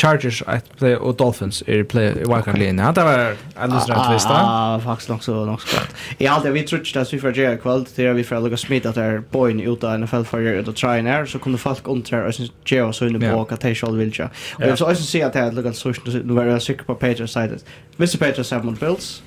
[0.02, 2.80] Chargers ett play och Dolphins är play i wildcard linjen.
[2.80, 5.78] Han var alldeles rätt tvist Ja, faktiskt nog så nog så.
[6.18, 8.58] I allt vi tror inte att vi får göra kväll det är vi får lägga
[8.58, 12.24] smit att där boyn av NFL för att och try när så kunde folk under
[12.24, 12.34] och
[12.66, 14.30] Geo så inne på att det skall vilja.
[14.56, 16.96] Och jag så också se att det är lugnt så nu var jag säker på
[16.96, 17.64] Patriots side.
[17.98, 19.24] Visst Patriots har mot Bills.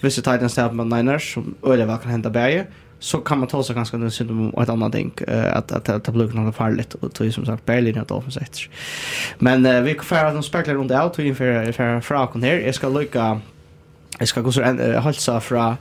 [0.00, 2.66] Visst Titans har mot Niners som öle vad kan hända bäge
[3.04, 6.08] så kan man ta sig ganska den synd om ett annat tänk att att att
[6.12, 8.46] blir något farligt och tror som sagt Berlin att tagit sig.
[9.38, 12.58] Men vi kan att de speglar runt out och inför för fra kon här.
[12.58, 13.40] Jag ska lucka
[14.18, 15.76] Jag ska gå så en halsa fra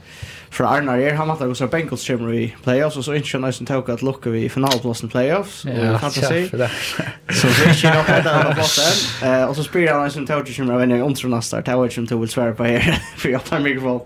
[0.50, 3.68] fra Arnar er han matar så Bengals skimmer i playoffs och så inte nice and
[3.68, 6.50] talk att lucka vi finalplatsen playoffs Ja, fantasi.
[6.50, 9.30] Så det är ju nog att han bossen.
[9.30, 11.86] Eh och så spelar han nice and talk skimmer av en omtrona nästa tower var
[11.86, 14.02] ju som tog väl svära på här för jag tar mikrofon.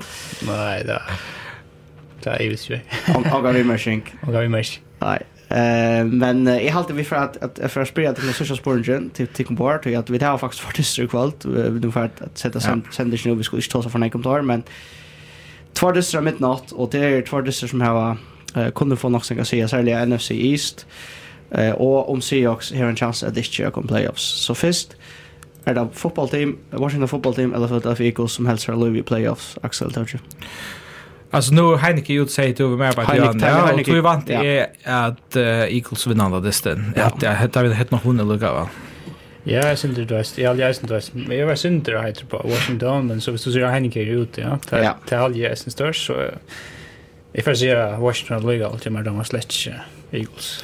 [0.48, 1.02] Nej, det
[2.30, 2.74] det är ju så.
[3.16, 4.04] Och gav vi merching.
[4.22, 4.84] Och vi merching.
[4.99, 5.22] Nej.
[5.49, 9.28] Eh men jag hållde vi för att att för att spela till social sporgen till
[9.28, 12.84] till komport och att vi har faktiskt för det kvalt vi för att sätta sen
[12.91, 14.64] sen det nu vi skulle ta så för en kommentar men
[15.74, 18.18] två dystra mitt natt och det är två distrar som har
[18.76, 20.86] kunde få något som kan säga särskilt NFC East
[21.52, 24.95] eh och om Seahawks har en chans att det ska komma playoffs så först
[25.66, 29.91] är det fotbollteam Washington football team eller Philadelphia Eagles som helst hälsar Louis playoffs Axel
[29.91, 30.16] Dodge
[31.32, 33.48] Alltså nu har Heineke gjort sig till över mer på Heineke.
[33.48, 36.94] Ja, och tror vant är att Eagles vinner den distan.
[36.95, 38.68] Ja, det heter väl heter nog hon eller vad.
[39.44, 40.38] Ja, jag syns det dåst.
[40.38, 43.44] Jag jag syns det Men jag var syns det heter på Washington men så visst
[43.44, 44.60] så ser Heineke ut, ja.
[44.70, 46.14] Det tal jag syns störst så
[47.32, 49.54] Jag får säga Washington League alltid med de har slätt
[50.12, 50.64] Eagles.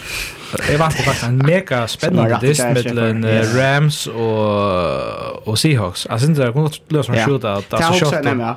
[0.67, 3.25] Det var faktiskt en mega spännande dist mellan
[3.57, 6.05] Rams och och Seahawks.
[6.05, 7.69] Alltså inte det kunde lösa en shootout.
[7.69, 8.55] Det har också nämligen.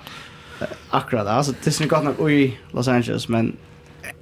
[0.91, 3.57] Akkurat, alltså det är gott nog i Los Angeles, men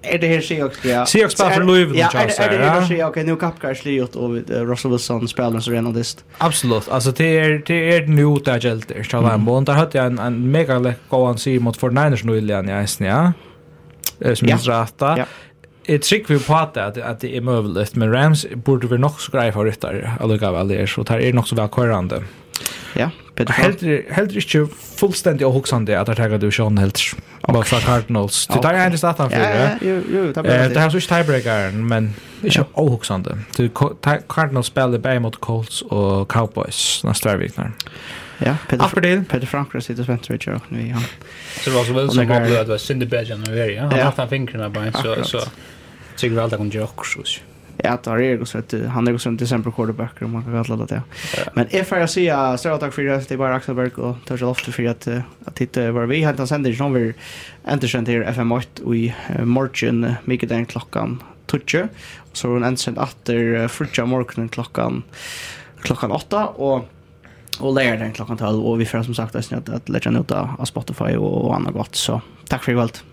[0.02, 1.06] är det här Seahawks ja.
[1.06, 2.36] Seahawks spelar för Louisville ja, Charles.
[2.38, 3.10] Ja, är det här Seahawks?
[3.10, 6.24] Okej, nu kapkar sliot och Russell Wilson spelar så redan dist.
[6.38, 6.88] Absolut.
[6.88, 9.44] Alltså det är det är nu där gällt är Charles mm.
[9.44, 9.66] Bond.
[9.66, 12.84] Där hade jag en en mega läck go on see mot 49ers nu igen i
[12.84, 13.32] isen, ja.
[14.34, 14.56] Som ja.
[14.56, 15.18] rätta.
[15.18, 15.24] Ja.
[15.86, 19.20] Jag trykker vi på att det, at det är möjligt men Rams borde vi nok
[19.20, 22.16] så greie favoritter, allukkavall er, så det är nog så velkørende.
[22.16, 22.28] Mm.
[22.96, 24.66] Ja, Peter Heldre heldre ikke
[24.98, 27.14] fullstendig ohoksande att det tenker du Sean helt
[27.48, 28.46] Bara för Cardinals.
[28.46, 29.78] Du tar inte i staten for det.
[29.82, 32.64] Jo, jo, det har så ikke tiebreakeren, men ikke
[33.56, 33.68] Du
[34.28, 37.72] Cardinals spiller bare mot Colts och Cowboys nästa vecka.
[38.38, 39.24] Ja, Peter, Aperdil.
[39.24, 40.80] Peter Franker sitter och väntar i kyrkan nu.
[40.80, 41.00] igen.
[41.60, 43.80] Så det var så väl som att det var Cindy Bedjan och Veria.
[43.82, 44.92] Han har haft han fingrarna bara.
[44.92, 45.40] Så, så
[46.16, 47.18] tycker väl att han gör också
[47.90, 50.86] att har Ergo så att han är också en december quarterback om man kan kalla
[50.86, 51.02] det.
[51.52, 54.46] Men if jag säger så tack för det det bara Axel Berg och tar sig
[54.46, 55.08] ofta för att
[55.44, 57.14] att titta var vi hade sänder som vi
[57.70, 61.88] inte sent här FM8 och i morgon mycket den klockan 12
[62.32, 65.02] så hon sent efter frukta morgonen klockan
[65.82, 66.88] klockan 8 och
[67.60, 70.64] och lägger den klockan 12 och vi får som sagt att att lägga ut av
[70.64, 71.94] Spotify och, annat gott.
[71.94, 73.04] Så tack för allt.